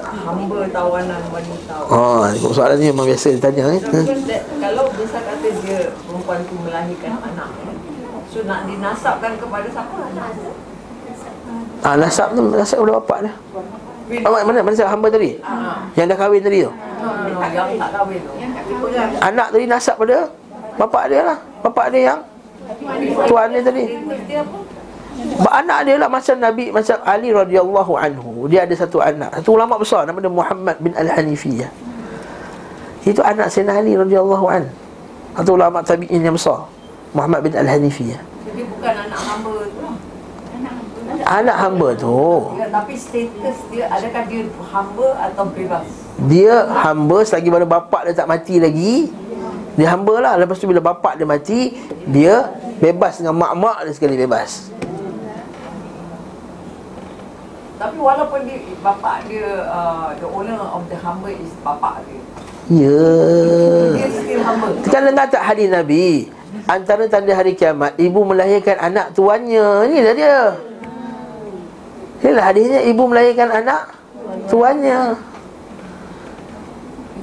hamba 0.00 0.58
tawanan 0.72 1.22
wanita. 1.28 1.76
Ha, 1.92 2.32
soalan 2.32 2.76
ni 2.80 2.88
memang 2.88 3.04
biasa 3.04 3.36
ditanya 3.36 3.76
eh. 3.76 3.80
So, 3.84 4.00
that, 4.24 4.42
kalau 4.56 4.88
misal 4.96 5.20
kata 5.20 5.48
dia 5.60 5.92
perempuan 6.08 6.40
tu 6.48 6.56
melahirkan 6.64 7.20
anak 7.20 7.50
So 8.32 8.44
nak 8.48 8.64
dinasabkan 8.64 9.36
kepada 9.36 9.68
siapa 9.68 9.94
anak? 10.12 10.28
Ah, 11.84 11.94
nasab 12.00 12.32
tu 12.32 12.40
nasab 12.56 12.76
kepada 12.82 12.94
bapak 13.04 13.18
dia. 13.28 13.32
Oh, 14.24 14.32
mana 14.32 14.62
mana 14.64 14.72
nasab 14.72 14.88
hamba 14.88 15.08
tadi? 15.12 15.36
Yang 15.94 16.06
dah 16.08 16.16
kahwin 16.16 16.40
tadi 16.40 16.58
tu. 16.64 16.72
Yang 16.72 17.70
tak 17.76 17.90
kahwin 17.92 18.20
tu 18.24 18.32
Anak 19.20 19.48
tadi 19.52 19.64
nasab 19.68 19.96
pada 20.00 20.16
bapak 20.80 21.04
dia 21.12 21.20
lah. 21.20 21.38
Bapak 21.60 21.86
dia 21.92 22.00
yang 22.12 22.20
tuan 23.28 23.52
dia 23.52 23.62
tadi. 23.62 23.84
Dia 24.26 24.40
apa? 24.42 24.65
Anak 25.46 25.88
dia 25.88 25.96
lah 25.96 26.08
macam 26.12 26.36
Nabi 26.36 26.68
macam 26.68 26.96
Ali 27.00 27.32
radhiyallahu 27.32 27.92
anhu. 27.96 28.44
Dia 28.52 28.68
ada 28.68 28.74
satu 28.76 29.00
anak. 29.00 29.40
Satu 29.40 29.56
ulama 29.56 29.80
besar 29.80 30.04
nama 30.04 30.20
dia 30.20 30.28
Muhammad 30.28 30.76
bin 30.84 30.92
Al-Hanifiyah. 30.92 31.70
Itu 33.08 33.24
anak 33.24 33.48
Sayyidina 33.48 33.80
Ali 33.80 33.96
radhiyallahu 33.96 34.46
an. 34.52 34.68
Satu 35.32 35.56
ulama 35.56 35.80
tabi'in 35.80 36.20
yang 36.20 36.36
besar. 36.36 36.68
Muhammad 37.16 37.40
bin 37.48 37.56
Al-Hanifiyah. 37.56 38.20
Jadi 38.20 38.62
bukan 38.68 38.92
anak 38.92 39.20
hamba 39.20 39.54
tu 39.64 39.78
lah 39.80 39.94
Anak 41.26 41.56
hamba 41.58 41.88
tu 41.96 42.22
Ya, 42.58 42.66
tapi 42.70 42.94
status 42.98 43.56
dia 43.72 43.84
adakah 43.90 44.22
dia 44.26 44.42
hamba 44.70 45.08
atau 45.30 45.44
bebas? 45.50 45.86
Dia 46.28 46.54
hamba 46.86 47.18
selagi 47.26 47.48
mana 47.50 47.66
bapak 47.66 48.10
dia 48.10 48.14
tak 48.14 48.28
mati 48.30 48.58
lagi 48.58 49.10
Dia 49.74 49.92
hamba 49.94 50.14
lah 50.22 50.34
Lepas 50.38 50.62
tu 50.62 50.66
bila 50.70 50.82
bapak 50.82 51.18
dia 51.18 51.26
mati 51.26 51.74
Dia 52.06 52.54
bebas 52.78 53.18
dengan 53.18 53.34
mak-mak 53.38 53.88
dia 53.88 53.92
sekali 53.96 54.14
bebas 54.18 54.70
Tapi 57.76 57.96
walaupun 58.00 58.40
dia 58.48 58.56
bapak 58.80 59.28
dia 59.28 59.68
uh, 59.68 60.08
the 60.16 60.24
owner 60.24 60.56
of 60.56 60.88
the 60.88 60.96
hamba 60.96 61.28
is 61.28 61.52
bapak 61.60 62.00
dia. 62.08 62.20
Ya 62.66 62.98
Dia 63.94 64.08
still 64.10 64.42
hamba. 64.42 64.66
Kan 64.90 65.06
dengar 65.06 65.30
tak 65.30 65.38
hadis 65.38 65.70
Nabi 65.70 66.34
Antara 66.66 67.06
tanda 67.06 67.30
hari 67.30 67.54
kiamat 67.54 67.94
Ibu 67.94 68.26
melahirkan 68.26 68.74
anak 68.82 69.14
tuannya 69.14 69.86
Inilah 69.86 70.14
dia 70.18 70.38
Inilah 72.26 72.44
hadisnya 72.50 72.82
Ibu 72.90 73.02
melahirkan 73.06 73.54
anak 73.54 73.94
tuannya 74.50 75.14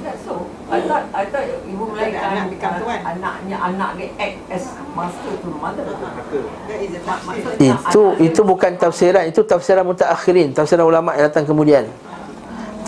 that 0.00 0.16
so? 0.24 0.48
I 0.64 0.80
thought 0.80 1.04
I 1.12 1.24
thought 1.28 1.44
ibu 1.68 1.84
melahirkan 1.92 2.24
Anak 2.24 2.46
become 2.48 2.74
tuan. 2.80 3.00
anaknya 3.04 3.56
anak 3.60 3.90
dia 4.00 4.08
act 4.16 4.36
as 4.48 4.64
master 4.96 5.36
to 5.36 5.46
the 5.52 5.58
mother. 5.60 5.84
That 5.84 6.78
is 6.80 6.96
a 6.96 7.00
Mak- 7.04 7.20
tafsir. 7.20 7.44
Maksudnya 7.44 7.74
Itu 7.84 8.02
itu 8.16 8.40
bukan 8.40 8.72
tafsiran 8.80 9.24
Itu 9.28 9.40
tafsiran 9.44 9.84
mutaakhirin 9.84 10.56
Tafsiran 10.56 10.88
ulama 10.88 11.12
yang 11.12 11.28
datang 11.28 11.44
kemudian 11.44 11.84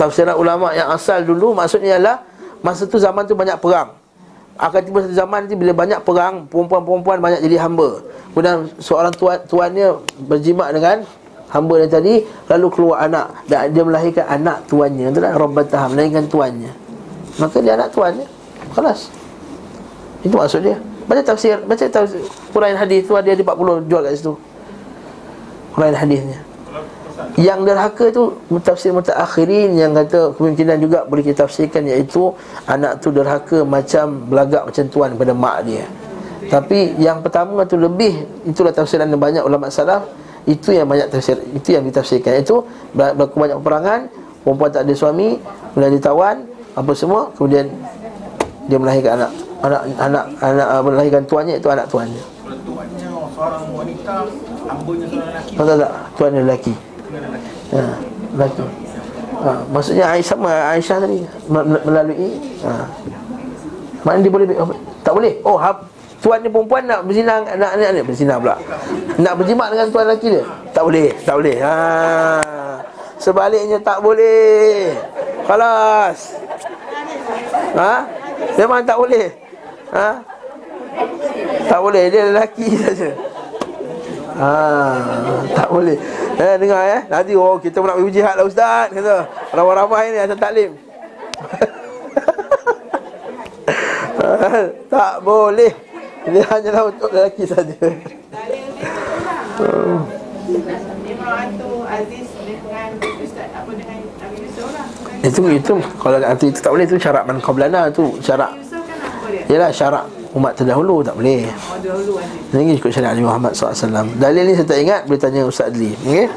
Tafsiran 0.00 0.40
ulama 0.40 0.72
yang 0.72 0.88
asal 0.88 1.20
dulu 1.20 1.52
Maksudnya 1.52 2.00
ialah 2.00 2.16
Masa 2.64 2.88
tu 2.88 2.96
zaman 2.96 3.28
tu 3.28 3.36
banyak 3.36 3.60
perang 3.60 3.92
Akan 4.56 4.80
tiba 4.80 5.04
satu 5.04 5.12
zaman 5.12 5.44
nanti 5.44 5.54
Bila 5.54 5.76
banyak 5.76 6.00
perang 6.00 6.48
Perempuan-perempuan 6.48 7.20
banyak 7.20 7.44
jadi 7.44 7.60
hamba 7.60 8.00
Kemudian 8.32 8.72
seorang 8.80 9.12
tuan, 9.12 9.36
tuannya 9.44 10.00
Berjimat 10.24 10.72
dengan 10.72 11.04
Hamba 11.52 11.84
dia 11.84 11.90
tadi 11.92 12.24
Lalu 12.48 12.66
keluar 12.72 13.04
anak 13.04 13.44
Dan 13.44 13.68
dia 13.76 13.84
melahirkan 13.84 14.24
anak 14.26 14.64
tuannya 14.64 15.12
Itu 15.12 15.20
lah 15.20 15.36
Rabbatah 15.36 15.92
Melahirkan 15.92 16.24
tuannya 16.26 16.85
Maka 17.36 17.56
dia 17.60 17.76
anak 17.76 17.92
tuannya 17.92 18.26
Kelas. 18.72 19.08
Itu 20.24 20.34
maksud 20.36 20.64
dia. 20.64 20.76
Baca 21.06 21.22
tafsir 21.22 21.60
Baca 21.62 21.84
tafsir. 21.86 22.20
Quran 22.50 22.74
hadis 22.74 23.06
tu 23.06 23.14
Ada 23.14 23.32
ada 23.32 23.42
40 23.44 23.86
jual 23.86 24.02
kat 24.02 24.12
situ. 24.16 24.34
Quran 25.76 25.92
hadisnya. 25.92 26.38
Yang 27.36 27.58
derhaka 27.68 28.04
tu 28.12 28.22
Tafsir 28.60 28.92
mutaakhirin 28.92 29.76
Yang 29.76 29.92
kata 30.04 30.20
kemungkinan 30.36 30.76
juga 30.80 30.98
Boleh 31.04 31.24
kita 31.24 31.44
tafsirkan 31.44 31.84
Iaitu 31.84 32.32
Anak 32.64 33.00
tu 33.00 33.08
derhaka 33.12 33.64
Macam 33.64 34.28
belagak 34.28 34.68
macam 34.68 34.84
tuan 34.88 35.10
Pada 35.16 35.32
mak 35.36 35.64
dia. 35.64 35.84
Tapi 36.46 36.96
yang 36.96 37.20
pertama 37.20 37.64
tu 37.64 37.76
lebih 37.76 38.24
Itulah 38.44 38.72
tafsiran 38.72 39.08
yang 39.08 39.20
banyak 39.20 39.42
ulama 39.44 39.68
salaf 39.68 40.04
Itu 40.44 40.72
yang 40.72 40.88
banyak 40.88 41.08
tafsir 41.08 41.40
Itu 41.52 41.76
yang 41.76 41.84
ditafsirkan. 41.84 42.40
Ber- 42.92 43.12
Berlaku 43.16 43.36
banyak 43.36 43.56
peperangan 43.60 44.00
Perempuan 44.44 44.70
tak 44.72 44.82
ada 44.88 44.94
suami 44.96 45.40
Kemudian 45.72 45.92
ditawan 45.92 46.36
Apa 46.76 46.92
semua 46.92 47.32
Kemudian 47.34 47.66
Dia 48.68 48.76
melahirkan 48.76 49.18
anak 49.18 49.32
Anak 49.64 49.82
anak 49.96 50.24
anak 50.44 50.68
uh, 50.68 50.82
melahirkan 50.84 51.22
tuannya 51.24 51.56
itu 51.56 51.68
anak 51.72 51.88
tuannya. 51.88 52.20
Tuannya 52.44 53.08
seorang 53.32 53.64
wanita, 53.72 54.14
hambanya 54.68 55.06
seorang 55.08 55.28
lelaki, 55.32 55.52
Tahu 55.56 55.66
tak? 55.80 55.92
Tuannya 56.14 56.40
lelaki. 56.44 56.74
Ha, 57.72 57.80
lelaki. 58.36 58.62
Ha, 59.36 59.50
maksudnya 59.72 60.04
Aisyah 60.12 60.36
sama 60.36 60.50
Aisyah 60.76 60.96
tadi 61.02 61.18
me- 61.48 61.66
melalui 61.84 62.30
ha. 62.64 62.72
Mana 64.04 64.18
dia 64.20 64.30
boleh 64.30 64.46
tak 65.02 65.12
boleh. 65.16 65.32
Oh, 65.42 65.56
ha, 65.56 65.72
tuan 66.20 66.38
ni 66.44 66.48
perempuan 66.52 66.84
nak 66.84 67.00
berzina 67.02 67.42
nak 67.42 67.56
nak, 67.56 67.90
nak 67.90 68.04
berzina 68.06 68.34
pula. 68.36 68.56
Nak 69.18 69.34
berjimat 69.40 69.68
dengan 69.72 69.88
tuan 69.88 70.04
lelaki 70.04 70.28
dia? 70.36 70.44
Tak 70.76 70.84
boleh, 70.84 71.08
tak 71.24 71.34
boleh. 71.40 71.56
Ha. 71.64 71.74
Sebaliknya 73.16 73.80
tak 73.80 73.98
boleh. 74.04 74.94
Kelas. 75.46 76.18
Ha? 77.78 77.94
Memang 78.58 78.82
tak 78.82 78.98
boleh. 78.98 79.30
Ha? 79.94 80.08
Tak 81.66 81.82
boleh, 81.82 82.04
dia 82.10 82.30
lelaki 82.30 82.70
saja. 82.82 83.10
Ha, 84.36 84.52
tak 85.56 85.72
boleh. 85.72 85.96
Eh 86.36 86.54
dengar 86.60 86.84
eh. 86.84 87.00
Nanti 87.08 87.32
oh 87.32 87.56
kita 87.56 87.80
nak 87.80 87.96
pergi 87.96 88.20
jihad 88.20 88.36
lah 88.36 88.44
ustaz 88.44 88.92
kata. 88.92 89.24
Ramai-ramai 89.56 90.12
ni 90.12 90.20
atas 90.20 90.36
taklim. 90.36 90.76
tak 94.92 95.24
boleh. 95.24 95.72
Dia 96.26 96.42
hanyalah 96.52 96.90
untuk 96.92 97.08
lelaki 97.14 97.46
saja. 97.48 97.72
Imra'atu 101.06 101.86
Aziz 101.88 102.28
dengan 102.44 102.90
Ustaz 103.00 103.48
apa 103.56 103.72
dengan 103.72 104.04
Nabi 104.20 104.36
Yusuf 104.44 104.68
lah 104.74 104.84
Itu 105.26 105.42
itu 105.50 105.74
kalau 105.98 106.22
nanti 106.22 106.54
itu 106.54 106.58
tak 106.62 106.70
boleh 106.70 106.86
itu 106.86 106.96
syarat 107.02 107.26
man 107.26 107.42
qablana 107.42 107.90
tu 107.90 108.14
syarat. 108.22 108.54
Yalah 109.50 109.74
syarat 109.74 110.06
umat 110.38 110.54
terdahulu 110.54 111.02
tak 111.02 111.18
boleh. 111.18 111.50
Ini 112.54 112.78
ikut 112.78 112.90
syariat 112.94 113.12
Nabi 113.12 113.26
Muhammad 113.26 113.52
SAW 113.58 114.06
Dalil 114.22 114.46
ni 114.46 114.54
saya 114.54 114.66
tak 114.70 114.78
ingat 114.78 115.00
Boleh 115.10 115.20
tanya 115.20 115.42
Ustaz 115.44 115.74
Ali 115.74 115.92
okay? 115.98 116.30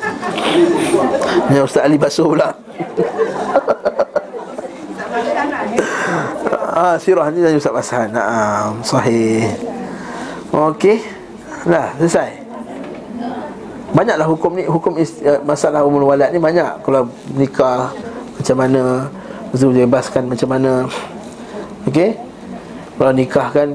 Tanya 1.48 1.62
Ustaz 1.62 1.86
Ali 1.86 1.98
basuh 2.02 2.28
pula 2.28 2.50
Ah, 6.80 6.96
sirah 6.98 7.28
ni 7.30 7.46
tanya 7.46 7.58
Ustaz 7.60 7.76
Bashan 7.76 8.10
Naam, 8.10 8.82
sahih 8.82 9.46
Okey 10.50 10.98
Dah, 11.70 11.94
selesai 12.02 12.30
Banyaklah 13.94 14.28
hukum 14.28 14.52
ni 14.58 14.64
Hukum 14.66 14.98
uh, 14.98 15.06
masalah 15.46 15.86
umul 15.86 16.10
walad 16.10 16.34
ni 16.34 16.40
banyak 16.42 16.82
Kalau 16.82 17.06
nikah 17.38 17.94
Macam 18.40 18.56
mana 18.56 19.12
Betul 19.52 19.76
bebaskan 19.76 20.24
macam 20.32 20.48
mana 20.50 20.72
Okey 21.86 22.16
Kalau 22.98 23.12
nikah 23.12 23.48
kan 23.52 23.70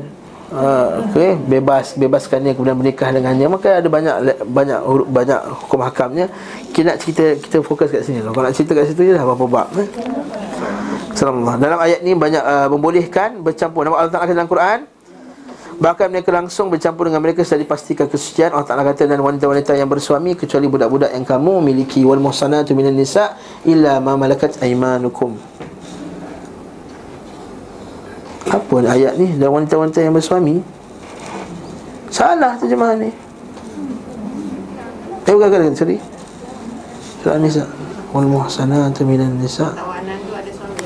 uh, 0.55 1.03
okay, 1.09 1.35
bebas 1.35 1.97
bebaskannya 1.97 2.53
kemudian 2.55 2.77
menikah 2.79 3.09
dengannya 3.11 3.47
maka 3.49 3.81
ada 3.81 3.89
banyak 3.89 4.15
banyak 4.45 4.81
huruf 4.85 5.09
banyak 5.09 5.41
hukum 5.65 5.81
hakamnya 5.83 6.27
kita 6.71 6.95
nak 6.95 6.99
cerita 7.03 7.25
kita 7.41 7.57
fokus 7.65 7.89
kat 7.91 8.05
sini 8.05 8.23
kalau 8.23 8.45
nak 8.45 8.55
cerita 8.55 8.77
kat 8.77 8.93
situ 8.93 9.03
je 9.09 9.13
dah 9.17 9.25
berapa 9.25 9.47
bab 9.49 9.69
eh? 9.81 9.89
Assalamualaikum. 11.15 11.63
Dalam 11.63 11.79
ayat 11.79 12.01
ni 12.03 12.11
banyak 12.11 12.43
uh, 12.43 12.67
membolehkan 12.75 13.39
bercampur. 13.39 13.87
Nampak 13.87 13.99
Allah 14.03 14.13
Taala 14.19 14.35
dalam 14.35 14.51
Quran 14.51 14.79
Bahkan 15.75 16.07
mereka 16.11 16.31
langsung 16.31 16.71
bercampur 16.71 17.11
dengan 17.11 17.23
mereka 17.23 17.43
Setelah 17.43 17.67
dipastikan 17.67 18.07
kesucian. 18.07 18.55
Allah 18.55 18.67
Ta'ala 18.67 18.87
kata 18.87 19.11
Dan 19.11 19.21
wanita-wanita 19.21 19.75
yang 19.75 19.91
bersuami 19.91 20.39
Kecuali 20.39 20.71
budak-budak 20.71 21.11
yang 21.11 21.27
kamu 21.27 21.61
miliki 21.63 22.07
Wal 22.07 22.23
muhsanatu 22.23 22.77
minan 22.79 22.95
nisa 22.95 23.35
Illa 23.67 23.99
ma 23.99 24.15
malakat 24.15 24.63
aimanukum 24.63 25.35
Apa 28.51 28.75
ayat 28.87 29.19
ni? 29.19 29.35
Dan 29.35 29.51
wanita-wanita 29.51 29.99
yang 29.99 30.15
bersuami? 30.15 30.63
Salah 32.15 32.55
terjemahan 32.55 33.03
ni. 33.03 33.11
Eh 35.27 35.33
bukan 35.35 35.51
bukan 35.51 35.75
sorry. 35.75 35.99
Surah 37.19 37.43
Nisa 37.43 37.67
Wal 38.15 38.31
muhsanatu 38.31 39.03
minan 39.03 39.43
nisa. 39.43 39.75
Tawanan 39.75 40.23
tu 40.23 40.31
ada 40.31 40.51
suami 40.55 40.79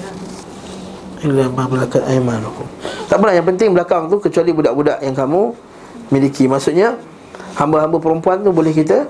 Illa 1.28 1.44
ma 1.52 1.68
malakat 1.68 2.08
aimanukum 2.08 2.77
Tak 3.08 3.16
apalah 3.16 3.34
yang 3.34 3.48
penting 3.48 3.72
belakang 3.72 4.12
tu 4.12 4.20
Kecuali 4.20 4.52
budak-budak 4.52 5.00
yang 5.00 5.16
kamu 5.16 5.56
miliki. 6.12 6.44
Maksudnya 6.44 6.94
Hamba-hamba 7.56 7.98
perempuan 7.98 8.44
tu 8.44 8.52
boleh 8.52 8.70
kita 8.70 9.08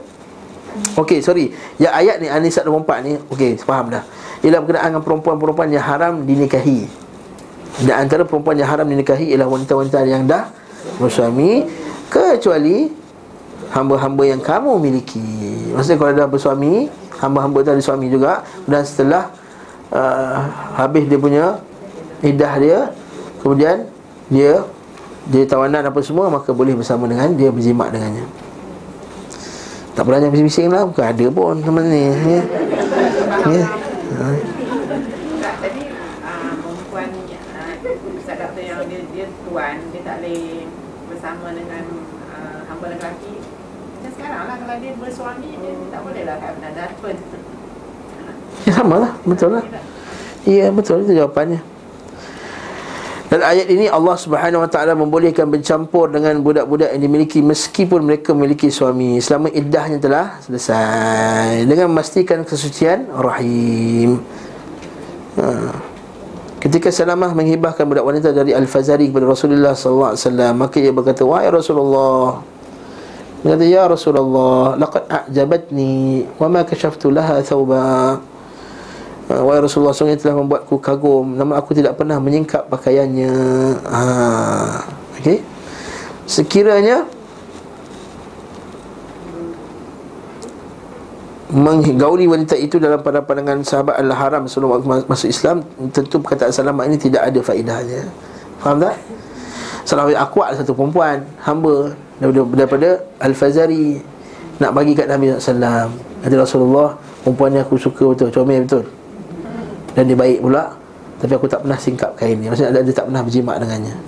Okey 0.95 1.19
sorry. 1.19 1.51
Yang 1.83 1.93
ayat 1.93 2.17
ni 2.23 2.31
An-Nisa 2.31 2.63
24 2.63 3.03
ni 3.03 3.13
Okey 3.35 3.59
faham 3.59 3.91
dah. 3.91 4.07
Ialah 4.47 4.63
berkenaan 4.63 4.89
dengan 4.95 5.03
perempuan-perempuan 5.03 5.69
yang 5.75 5.83
haram 5.83 6.23
dinikahi. 6.23 6.87
Dan 7.83 8.07
antara 8.07 8.23
perempuan 8.23 8.55
yang 8.55 8.71
haram 8.71 8.87
dinikahi 8.87 9.35
Ialah 9.35 9.51
wanita-wanita 9.51 9.99
yang 10.07 10.25
dah 10.31 10.51
bersuami 11.03 11.67
Kecuali 12.07 12.91
Hamba-hamba 13.69 14.23
yang 14.25 14.41
kamu 14.41 14.81
miliki. 14.81 15.75
Maksudnya 15.75 15.99
kalau 15.99 16.13
dah 16.15 16.29
bersuami 16.31 16.87
Hamba-hamba 17.19 17.67
tu 17.67 17.71
ada 17.75 17.83
suami 17.83 18.07
juga 18.07 18.47
Dan 18.65 18.87
setelah 18.87 19.35
uh, 19.91 20.47
Habis 20.79 21.11
dia 21.11 21.19
punya 21.19 21.45
Idah 22.23 22.55
dia 22.59 22.79
Kemudian 23.49 23.89
Dia 24.29 24.61
Dia 25.33 25.49
tawanan 25.49 25.89
apa 25.89 26.05
semua 26.05 26.29
Maka 26.29 26.53
boleh 26.53 26.77
bersama 26.77 27.09
dengan 27.09 27.33
Dia 27.33 27.49
berjimat 27.49 27.89
dengannya 27.89 28.29
Tak 29.97 30.05
pernah 30.05 30.21
jangan 30.21 30.35
bising-bising 30.37 30.69
lah 30.69 30.85
Bukan 30.85 31.01
ada 31.09 31.27
pun 31.33 31.57
teman 31.65 31.89
ni 31.89 32.13
ya. 32.13 32.13
Ya. 33.49 33.65
Ha. 34.13 34.29
Tak, 35.41 35.55
tadi 35.65 35.83
perempuan 36.61 37.09
Ustaz 38.21 38.37
kata 38.37 38.61
yang 38.61 38.85
dia, 38.85 39.01
dia 39.17 39.27
tuan 39.49 39.81
Dia 39.97 40.01
tak 40.05 40.21
boleh 40.21 40.69
bersama 41.09 41.49
dengan 41.57 41.85
hamba 42.69 42.87
lelaki 42.93 43.41
Macam 43.97 44.11
sekarang 44.13 44.43
lah 44.45 44.57
kalau 44.61 44.77
dia 44.77 44.93
bersuami 45.01 45.57
Dia, 45.57 45.73
dia 45.73 45.89
tak 45.89 46.01
boleh 46.05 46.23
lah 46.29 46.37
have 46.37 46.57
another 46.61 46.85
husband 46.85 47.19
Ya 48.69 48.73
sama 48.77 48.97
lah 49.01 49.13
Betul 49.25 49.57
lah 49.57 49.65
Ya 50.45 50.69
betul 50.69 51.09
itu 51.09 51.17
jawapannya 51.17 51.78
Dan 53.29 53.45
ayat 53.45 53.69
ini 53.69 53.93
Allah 53.93 54.17
Subhanahu 54.17 54.65
Wa 54.65 54.71
Taala 54.73 54.97
membolehkan 54.97 55.53
bercampur 55.53 56.09
dengan 56.09 56.41
budak-budak 56.41 56.97
yang 56.97 57.03
dimiliki 57.05 57.45
meskipun 57.45 58.01
mereka 58.01 58.33
memiliki 58.33 58.73
suami 58.73 59.21
selama 59.21 59.53
iddahnya 59.53 60.01
telah 60.01 60.41
selesai 60.41 61.69
dengan 61.69 61.93
memastikan 61.93 62.41
kesucian 62.41 63.05
rahim. 63.13 64.25
Ha. 65.37 65.77
Ketika 66.59 66.89
Salamah 66.89 67.37
menghibahkan 67.37 67.85
budak 67.85 68.03
wanita 68.03 68.33
dari 68.33 68.57
Al-Fazari 68.57 69.13
kepada 69.13 69.29
Rasulullah 69.29 69.77
sallallahu 69.77 70.11
alaihi 70.17 70.25
wasallam, 70.25 70.53
maka 70.59 70.77
ia 70.81 70.91
berkata, 70.91 71.23
"Wahai 71.23 71.53
Rasulullah, 71.53 72.43
dia 73.39 73.55
kata, 73.55 73.65
Ya 73.71 73.87
Rasulullah 73.87 74.75
Laqad 74.75 75.07
a'jabatni 75.07 76.27
Wa 76.43 76.51
ma 76.51 76.67
kashaftu 76.67 77.15
laha 77.15 77.39
thawba 77.39 78.19
Ha, 79.29 79.45
Wahai 79.45 79.61
Rasulullah 79.61 79.93
Sungguh 79.93 80.17
telah 80.17 80.41
membuatku 80.41 80.81
kagum 80.81 81.37
Namun 81.37 81.53
aku 81.53 81.77
tidak 81.77 82.01
pernah 82.01 82.17
menyingkap 82.17 82.65
pakaiannya. 82.73 83.33
Ha. 83.85 84.03
Okey. 85.21 85.45
Sekiranya 86.25 87.05
Menggauli 91.49 92.29
wanita 92.29 92.53
itu 92.61 92.77
dalam 92.77 93.01
pandangan 93.01 93.65
sahabat 93.65 93.97
adalah 93.97 94.21
haram 94.21 94.45
sebelum 94.45 94.69
waktu 94.77 95.09
masuk 95.09 95.33
Islam 95.33 95.65
Tentu 95.97 96.21
perkataan 96.21 96.53
salamah 96.53 96.85
ini 96.85 97.01
tidak 97.01 97.25
ada 97.25 97.41
faedahnya. 97.41 98.05
Faham 98.61 98.85
tak? 98.85 99.01
Salamah 99.89 100.13
aku 100.21 100.45
satu 100.53 100.77
perempuan 100.77 101.25
Hamba. 101.41 101.97
Daripada, 102.21 102.41
daripada 102.53 102.89
Al-Fazari 103.25 103.97
Nak 104.61 104.71
bagi 104.77 104.93
kat 104.93 105.09
Nabi 105.09 105.33
SAW 105.41 105.89
Kata 106.21 106.35
Rasulullah 106.37 106.89
Perempuan 107.25 107.57
ni 107.57 107.61
aku 107.65 107.81
suka 107.81 108.05
betul 108.05 108.29
Comel 108.29 108.69
betul 108.69 108.98
dan 109.99 110.07
dia 110.07 110.15
baik 110.15 110.39
pula. 110.47 110.79
Tapi 111.19 111.35
aku 111.35 111.51
tak 111.51 111.67
pernah 111.67 111.75
singkap 111.75 112.15
kain 112.15 112.39
Maksudnya 112.39 112.79
dia 112.79 112.95
tak 112.95 113.11
pernah 113.11 113.27
berjimat 113.27 113.59
dengannya. 113.59 113.99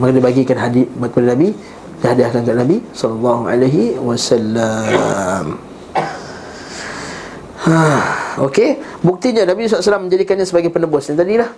Maka 0.00 0.10
dia 0.16 0.24
bagikan 0.24 0.56
hadis 0.56 0.88
kepada 0.88 1.36
Nabi. 1.36 1.52
Dia 2.00 2.16
hadiahkan 2.16 2.40
kepada 2.48 2.58
Nabi 2.64 2.76
Sallallahu 2.96 3.42
alaihi 3.44 3.84
wasallam. 4.00 5.44
Ha, 7.68 7.76
Okey. 8.48 8.80
Buktinya 9.04 9.44
Nabi 9.44 9.68
SAW 9.68 10.08
menjadikannya 10.08 10.48
sebagai 10.48 10.72
penebus. 10.72 11.12
Yang 11.12 11.20
tadilah. 11.20 11.50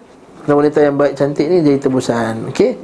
Dan 0.51 0.52
wanita 0.59 0.78
yang 0.82 0.98
baik 0.98 1.15
cantik 1.15 1.47
ni 1.47 1.62
jadi 1.62 1.78
tebusan. 1.78 2.51
Okey. 2.51 2.74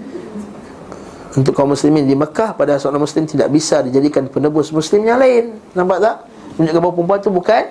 Untuk 1.34 1.58
kaum 1.58 1.74
muslimin 1.74 2.06
di 2.06 2.14
Mekah 2.14 2.54
pada 2.54 2.78
seorang 2.78 3.02
muslim 3.02 3.26
tidak 3.26 3.50
bisa 3.50 3.82
dijadikan 3.82 4.30
penebus 4.30 4.70
muslim 4.70 5.02
yang 5.02 5.18
lain. 5.18 5.58
Nampak 5.74 5.98
tak? 5.98 6.16
Menunjukkan 6.54 6.80
bahawa 6.86 6.94
perempuan 6.94 7.18
itu 7.18 7.30
bukan 7.34 7.62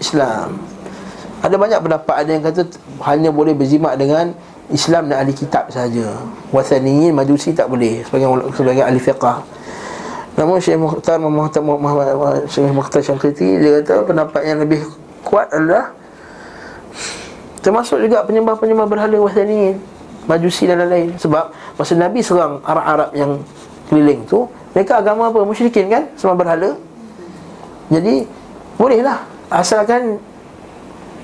Islam. 0.00 0.71
Ada 1.42 1.58
banyak 1.58 1.80
pendapat 1.82 2.14
ada 2.14 2.30
yang 2.30 2.44
kata 2.46 2.62
hanya 3.02 3.34
boleh 3.34 3.50
berjimat 3.50 3.98
dengan 3.98 4.30
Islam 4.70 5.10
dan 5.10 5.26
ahli 5.26 5.34
kitab 5.34 5.66
saja. 5.74 6.14
Wathaniyin 6.54 7.10
majusi 7.10 7.50
tak 7.50 7.66
boleh 7.66 8.06
sebagai 8.06 8.30
sebagai 8.54 8.82
ahli 8.86 9.02
fiqah. 9.02 9.42
Namun 10.38 10.62
Syekh 10.62 10.78
Mukhtar 10.78 11.18
Muhammad 11.18 11.52
Muhammad 11.60 12.46
Syekh 12.48 12.70
Mukhtar 12.72 13.02
Syangkriti 13.02 13.58
dia 13.58 13.82
kata 13.82 14.06
pendapat 14.06 14.42
yang 14.46 14.62
lebih 14.62 14.86
kuat 15.26 15.50
adalah 15.52 15.92
termasuk 17.60 18.00
juga 18.00 18.24
penyembah-penyembah 18.26 18.86
berhala 18.90 19.18
wathaniyin, 19.22 19.76
majusi 20.30 20.66
dan 20.66 20.82
lain-lain 20.82 21.14
sebab 21.20 21.52
masa 21.74 21.92
Nabi 21.98 22.22
serang 22.24 22.62
Arab-Arab 22.64 23.10
yang 23.18 23.42
keliling 23.90 24.24
tu 24.24 24.46
mereka 24.72 25.04
agama 25.04 25.28
apa? 25.28 25.44
Musyrikin 25.44 25.92
kan? 25.92 26.08
Semua 26.16 26.32
berhala. 26.32 26.80
Jadi 27.92 28.24
bolehlah 28.80 29.20
asalkan 29.52 30.16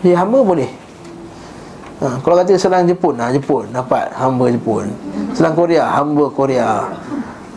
dia 0.02 0.14
hamba 0.14 0.38
boleh 0.42 0.70
ha, 2.02 2.18
Kalau 2.22 2.36
kata 2.38 2.54
serang 2.54 2.86
Jepun 2.86 3.18
ha, 3.18 3.30
Jepun 3.34 3.66
dapat 3.74 4.10
hamba 4.14 4.50
Jepun 4.50 4.86
Serang 5.34 5.54
Korea 5.58 5.90
hamba 5.90 6.30
Korea 6.30 6.86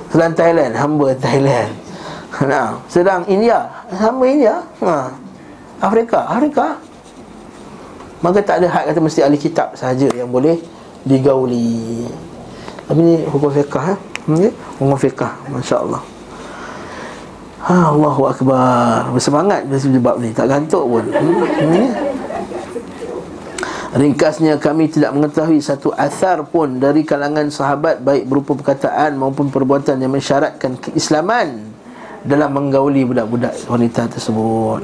Serang 0.09 0.34
Thailand 0.34 0.73
hamba 0.73 1.13
Thailand 1.18 1.72
nah, 2.51 2.77
Serang 2.89 3.23
India 3.30 3.69
hamba 3.93 4.23
India 4.26 4.55
ha. 4.81 5.13
Afrika 5.81 6.26
Afrika 6.30 6.77
Maka 8.22 8.38
tak 8.45 8.61
ada 8.61 8.68
hak 8.69 8.93
kata 8.93 8.99
mesti 9.01 9.22
ahli 9.26 9.38
kitab 9.38 9.73
saja 9.73 10.05
yang 10.13 10.30
boleh 10.30 10.57
digauli 11.05 12.05
Tapi 12.85 12.99
ni 13.01 13.15
hukum 13.26 13.49
fiqah 13.49 13.93
ha? 13.93 13.95
Okay? 14.30 14.53
Hukum 14.77 14.97
fiqah 14.97 15.31
Masya 15.49 15.77
Allah 15.81 16.01
Ha, 17.61 17.93
Allahu 17.93 18.26
Akbar 18.26 19.05
Bersemangat 19.13 19.69
Sebab 19.69 20.18
ni 20.18 20.34
Tak 20.34 20.49
gantuk 20.49 20.81
pun 20.81 21.05
hmm? 21.05 21.45
Hmm? 21.61 22.11
Ringkasnya 23.91 24.55
kami 24.55 24.88
tidak 24.88 25.11
mengetahui 25.11 25.59
satu 25.59 25.91
asar 25.99 26.47
pun 26.47 26.80
dari 26.80 27.03
kalangan 27.03 27.51
sahabat 27.51 27.99
baik 27.99 28.23
berupa 28.23 28.55
perkataan 28.55 29.19
maupun 29.19 29.51
perbuatan 29.51 29.99
yang 29.99 30.15
mensyaratkan 30.15 30.80
keislaman 30.80 31.68
dalam 32.23 32.55
menggauli 32.55 33.03
budak-budak 33.03 33.51
wanita 33.68 34.07
tersebut. 34.07 34.80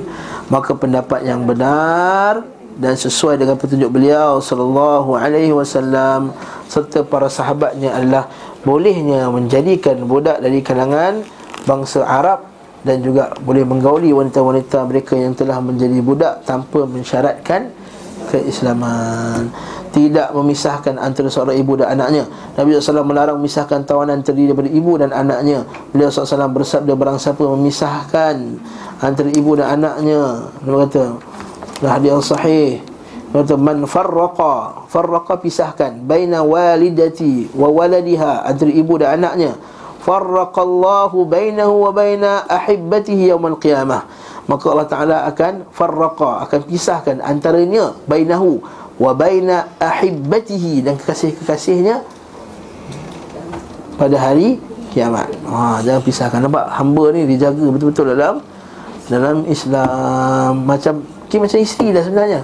Maka 0.51 0.75
pendapat 0.75 1.23
yang 1.23 1.47
benar 1.47 2.43
dan 2.75 2.99
sesuai 2.99 3.39
dengan 3.39 3.55
petunjuk 3.55 3.87
beliau 3.95 4.43
sallallahu 4.43 5.15
alaihi 5.15 5.55
wasallam 5.55 6.35
serta 6.67 7.07
para 7.07 7.31
sahabatnya 7.31 7.95
adalah 7.95 8.27
bolehnya 8.67 9.31
menjadikan 9.31 10.03
budak 10.03 10.43
dari 10.43 10.59
kalangan 10.59 11.23
bangsa 11.63 12.03
Arab 12.03 12.43
dan 12.83 12.99
juga 12.99 13.31
boleh 13.39 13.63
menggauli 13.63 14.11
wanita-wanita 14.11 14.83
mereka 14.83 15.15
yang 15.15 15.31
telah 15.31 15.63
menjadi 15.63 15.99
budak 16.03 16.43
tanpa 16.43 16.83
mensyaratkan 16.83 17.71
keislaman. 18.29 19.49
Tidak 19.95 20.35
memisahkan 20.35 20.99
antara 20.99 21.31
seorang 21.31 21.57
ibu 21.57 21.79
dan 21.79 21.97
anaknya. 21.97 22.27
Nabi 22.53 22.77
SAW 22.77 23.07
melarang 23.07 23.39
memisahkan 23.41 23.87
tawanan 23.87 24.21
terdiri 24.21 24.53
daripada 24.53 24.69
ibu 24.69 24.93
dan 24.99 25.09
anaknya. 25.15 25.65
Beliau 25.95 26.11
SAW 26.11 26.51
bersabda 26.51 26.93
barang 26.93 27.17
siapa 27.17 27.41
memisahkan 27.41 28.35
antara 29.01 29.29
ibu 29.31 29.57
dan 29.57 29.79
anaknya. 29.79 30.51
Dia 30.61 30.75
kata 30.85 31.03
hadis 31.87 32.09
yang 32.13 32.21
sahih. 32.21 32.69
Dia 33.33 33.41
kata 33.41 33.55
man 33.57 33.87
farraqa 33.89 34.85
farraqa 34.91 35.39
pisahkan 35.41 35.97
baina 36.03 36.45
walidati 36.45 37.49
wa 37.57 37.71
waladiha 37.71 38.45
antara 38.45 38.69
ibu 38.69 38.93
dan 39.01 39.17
anaknya. 39.23 39.57
Farraqallahu 40.03 41.27
bainahu 41.27 41.89
wa 41.89 41.91
baina 41.91 42.47
ahibbatihi 42.47 43.33
yaumal 43.33 43.59
qiyamah 43.59 44.07
maka 44.47 44.65
Allah 44.71 44.87
Taala 44.87 45.17
akan 45.27 45.67
farraqa 45.75 46.47
akan 46.47 46.59
pisahkan 46.65 47.19
antaranya 47.19 47.91
bainahu 48.07 48.63
wa 48.97 49.11
baina 49.13 49.67
ahibbatihi 49.77 50.81
dan 50.87 50.95
kekasih-kekasihnya 50.97 52.01
pada 53.99 54.15
hari 54.17 54.57
kiamat. 54.95 55.29
Ha 55.45 55.83
jangan 55.83 56.01
pisahkan 56.01 56.39
nampak 56.41 56.65
hamba 56.73 57.13
ni 57.13 57.27
dijaga 57.27 57.65
betul-betul 57.69 58.15
dalam 58.15 58.41
dalam 59.11 59.43
Islam 59.45 60.63
macam 60.63 61.03
kira 61.27 61.43
macam 61.43 61.59
isteri 61.59 61.91
dah 61.91 62.03
sebenarnya. 62.07 62.41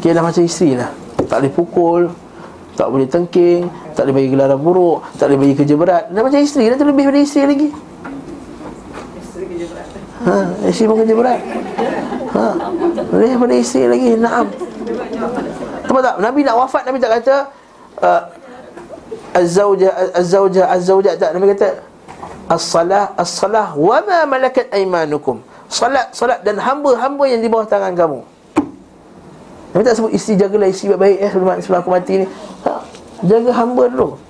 Kira 0.00 0.18
dah 0.18 0.24
macam 0.24 0.42
isteri 0.42 0.74
dah. 0.74 0.90
Tak 1.28 1.38
boleh 1.38 1.52
pukul, 1.54 2.02
tak 2.74 2.88
boleh 2.88 3.06
tengking, 3.06 3.68
tak 3.92 4.08
boleh 4.08 4.14
bagi 4.24 4.28
gelaran 4.34 4.58
buruk, 4.58 5.04
tak 5.20 5.30
boleh 5.30 5.38
bagi 5.46 5.54
kerja 5.60 5.74
berat. 5.76 6.04
Dah 6.10 6.22
macam 6.24 6.40
isteri 6.40 6.72
dah 6.72 6.76
terlebih 6.80 7.04
daripada 7.08 7.22
isteri 7.22 7.44
lagi. 7.46 7.68
Ha, 10.22 10.36
isteri 10.70 10.86
pun 10.86 10.96
kerja 11.02 11.14
berat. 11.18 11.40
Ha, 12.32 12.46
lebih 13.10 13.26
daripada 13.34 13.54
isteri 13.58 13.86
lagi. 13.90 14.10
Naam. 14.14 14.46
Tahu 15.86 15.98
tak? 15.98 16.14
Nabi 16.22 16.40
nak 16.46 16.56
wafat 16.62 16.82
Nabi 16.86 16.98
tak 17.02 17.12
kata 17.20 17.36
uh, 18.00 18.22
Az-zawja 19.32 19.90
az-zawja 20.12 20.64
az-zawja 20.68 21.10
tak 21.16 21.32
Nabi 21.36 21.56
kata 21.56 21.80
as-salah 22.52 23.16
as-salah 23.16 23.72
wa 23.76 23.98
ma 24.04 24.28
malakat 24.28 24.68
aymanukum. 24.72 25.40
Salat 25.72 26.12
salat 26.12 26.44
dan 26.44 26.60
hamba-hamba 26.60 27.24
yang 27.32 27.40
di 27.40 27.48
bawah 27.48 27.64
tangan 27.64 27.96
kamu. 27.96 28.20
Nabi 29.72 29.82
tak 29.88 29.96
sebut 29.96 30.12
isteri 30.12 30.36
jagalah 30.36 30.68
isteri 30.68 30.92
baik-baik 30.92 31.18
eh 31.18 31.30
sebelum 31.64 31.80
aku 31.80 31.90
mati 31.90 32.14
ni. 32.22 32.26
Ha, 32.68 32.72
jaga 33.24 33.50
hamba 33.56 33.88
dulu. 33.88 34.20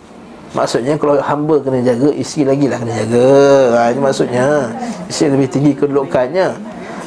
Maksudnya 0.52 1.00
kalau 1.00 1.16
hamba 1.20 1.56
kena 1.64 1.80
jaga 1.80 2.12
Isteri 2.12 2.42
lagi 2.44 2.66
lah 2.68 2.78
kena 2.80 2.92
jaga. 3.04 3.28
Ha, 3.72 3.80
Itu 3.92 4.00
maksudnya. 4.04 4.46
Isteri 5.08 5.28
lebih 5.36 5.48
tinggi 5.48 5.72
kedudukannya 5.72 6.48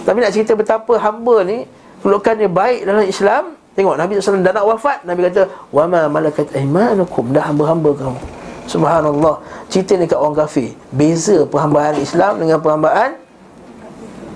Tapi 0.01 0.17
nak 0.21 0.31
cerita 0.33 0.57
betapa 0.57 0.97
hamba 0.97 1.45
ni 1.45 1.69
Kedudukannya 2.01 2.49
baik 2.49 2.79
dalam 2.89 3.05
Islam 3.05 3.43
Tengok 3.75 3.95
Nabi 3.99 4.17
SAW 4.17 4.41
dah 4.41 4.55
nak 4.55 4.65
wafat 4.65 5.03
Nabi 5.03 5.29
kata 5.29 5.45
Wama 5.69 6.09
malakat 6.09 6.47
aimanukum 6.57 7.29
Dah 7.29 7.45
hamba-hamba 7.45 7.91
kamu 7.93 8.19
Subhanallah. 8.65 9.37
Cerita 9.69 9.93
ni 9.93 10.09
kat 10.09 10.17
orang 10.17 10.41
kafir. 10.45 10.73
Beza 10.89 11.45
perhambaan 11.45 12.01
Islam 12.01 12.41
dengan 12.41 12.57
perhambaan 12.57 13.13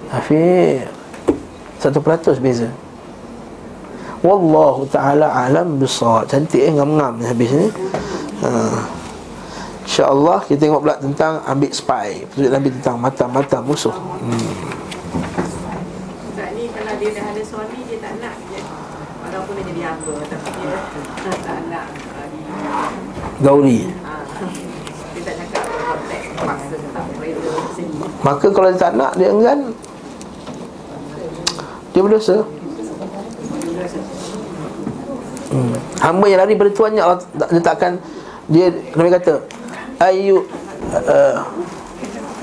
Kafir. 0.10 0.90
Satu 1.82 2.02
peratus 2.02 2.38
beza. 2.42 2.70
Wallahu 4.20 4.84
ta'ala 4.92 5.32
alam 5.32 5.80
besar 5.80 6.28
Cantik 6.28 6.60
eh 6.60 6.74
ngam-ngam 6.76 7.24
habis 7.24 7.50
ni. 7.56 7.68
Ha. 8.44 8.50
InsyaAllah 9.90 10.46
kita 10.46 10.70
tengok 10.70 10.86
pula 10.86 11.02
tentang 11.02 11.42
ambil 11.50 11.74
spy 11.74 12.22
Petunjuk 12.30 12.54
Nabi 12.54 12.70
tentang 12.78 13.02
mata-mata 13.02 13.58
musuh. 13.58 13.90
Hmm. 14.22 14.38
Ustaz 16.30 16.54
ni 16.54 16.70
kalau 16.70 16.94
dia 17.02 17.10
dah 17.10 17.26
ada 17.34 17.42
suami 17.42 17.90
dia 17.90 17.98
tak 17.98 18.22
nak 18.22 18.38
je 18.54 18.62
Walaupun 19.26 19.54
dia 19.58 19.66
jadi 19.66 19.82
hamba 19.90 20.14
Tapi 20.30 20.50
dia 20.62 21.34
tak 21.42 21.60
nak 21.74 21.86
uh, 21.90 22.26
di 22.30 22.40
Gauli 23.42 23.90
Ah, 24.06 24.22
Dia 25.18 25.22
tak 25.26 25.36
cakap 25.42 25.64
ke 25.66 25.74
tak 26.06 27.06
Maka 28.22 28.48
kalau 28.54 28.70
dia 28.70 28.78
tak 28.78 28.94
nak 28.94 29.12
Dia 29.18 29.34
enggan. 29.34 29.74
Dia 31.98 32.02
berdosa. 32.06 32.46
Hmm. 35.50 35.74
Hamba 35.98 36.26
yang 36.30 36.46
lari 36.46 36.54
pada 36.54 36.70
tuannya 36.78 37.02
Allah 37.02 37.26
Dia 37.50 37.62
takkan 37.66 37.98
Dia 38.54 38.70
Nabi 38.94 39.10
kata 39.18 39.58
Ayu 40.00 40.48
uh, 40.96 41.38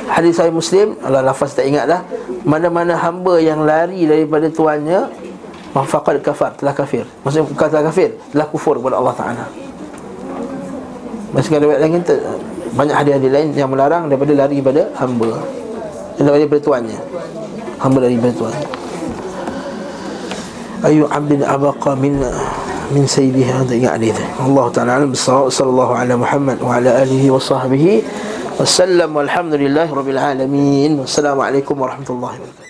Hadis 0.06 0.38
saya 0.38 0.54
Muslim 0.54 0.94
Allah 1.02 1.24
lafaz 1.24 1.56
tak 1.56 1.66
ingat 1.66 1.88
dah 1.90 2.00
Mana-mana 2.46 2.94
hamba 2.94 3.42
yang 3.42 3.66
lari 3.66 4.06
daripada 4.06 4.46
tuannya 4.52 5.10
Mafaqad 5.74 6.22
kafar 6.22 6.54
Telah 6.56 6.72
kafir. 6.72 7.04
Maksudnya 7.26 7.44
bukan 7.48 7.66
telah 7.68 7.84
kafir 7.90 8.10
Telah 8.32 8.46
kufur 8.48 8.78
kepada 8.80 8.96
Allah 8.96 9.14
Ta'ala. 9.18 9.44
Masih 11.34 11.58
ada 11.58 11.66
lain 11.80 12.00
kita 12.00 12.16
Banyak 12.76 12.96
hadis-hadis 12.96 13.30
lain 13.32 13.48
yang 13.56 13.68
melarang 13.68 14.06
Daripada 14.06 14.32
lari 14.36 14.62
pada 14.62 14.88
hamba 14.96 15.36
daripada 16.16 16.60
tuannya. 16.64 17.00
Hamba 17.76 17.98
lari 18.08 18.16
daripada 18.16 18.56
tuan 20.86 20.94
Ayu 20.94 21.04
abdin 21.10 21.42
abaqa 21.42 21.98
min 21.98 22.22
min 22.94 23.04
sayyidiha 23.06 23.66
Anda 23.66 23.74
ingat 23.74 23.92
hadis 23.98 24.14
tu. 24.14 24.22
Allah 24.38 24.66
Ta'ala 24.70 24.90
alam 25.02 25.10
bisawab 25.10 25.50
Sallallahu 25.50 25.92
ala 25.98 26.14
Muhammad 26.14 26.58
Wa 26.62 26.78
ala 26.78 27.02
alihi 27.02 27.26
wa 27.30 27.42
sahbihi 27.42 28.06
Wassalam 28.62 29.10
walhamdulillahi 29.10 29.90
rabbil 29.90 30.20
alamin 30.22 31.02
Wassalamualaikum 31.02 31.74
warahmatullahi 31.74 32.38
wabarakatuh 32.38 32.65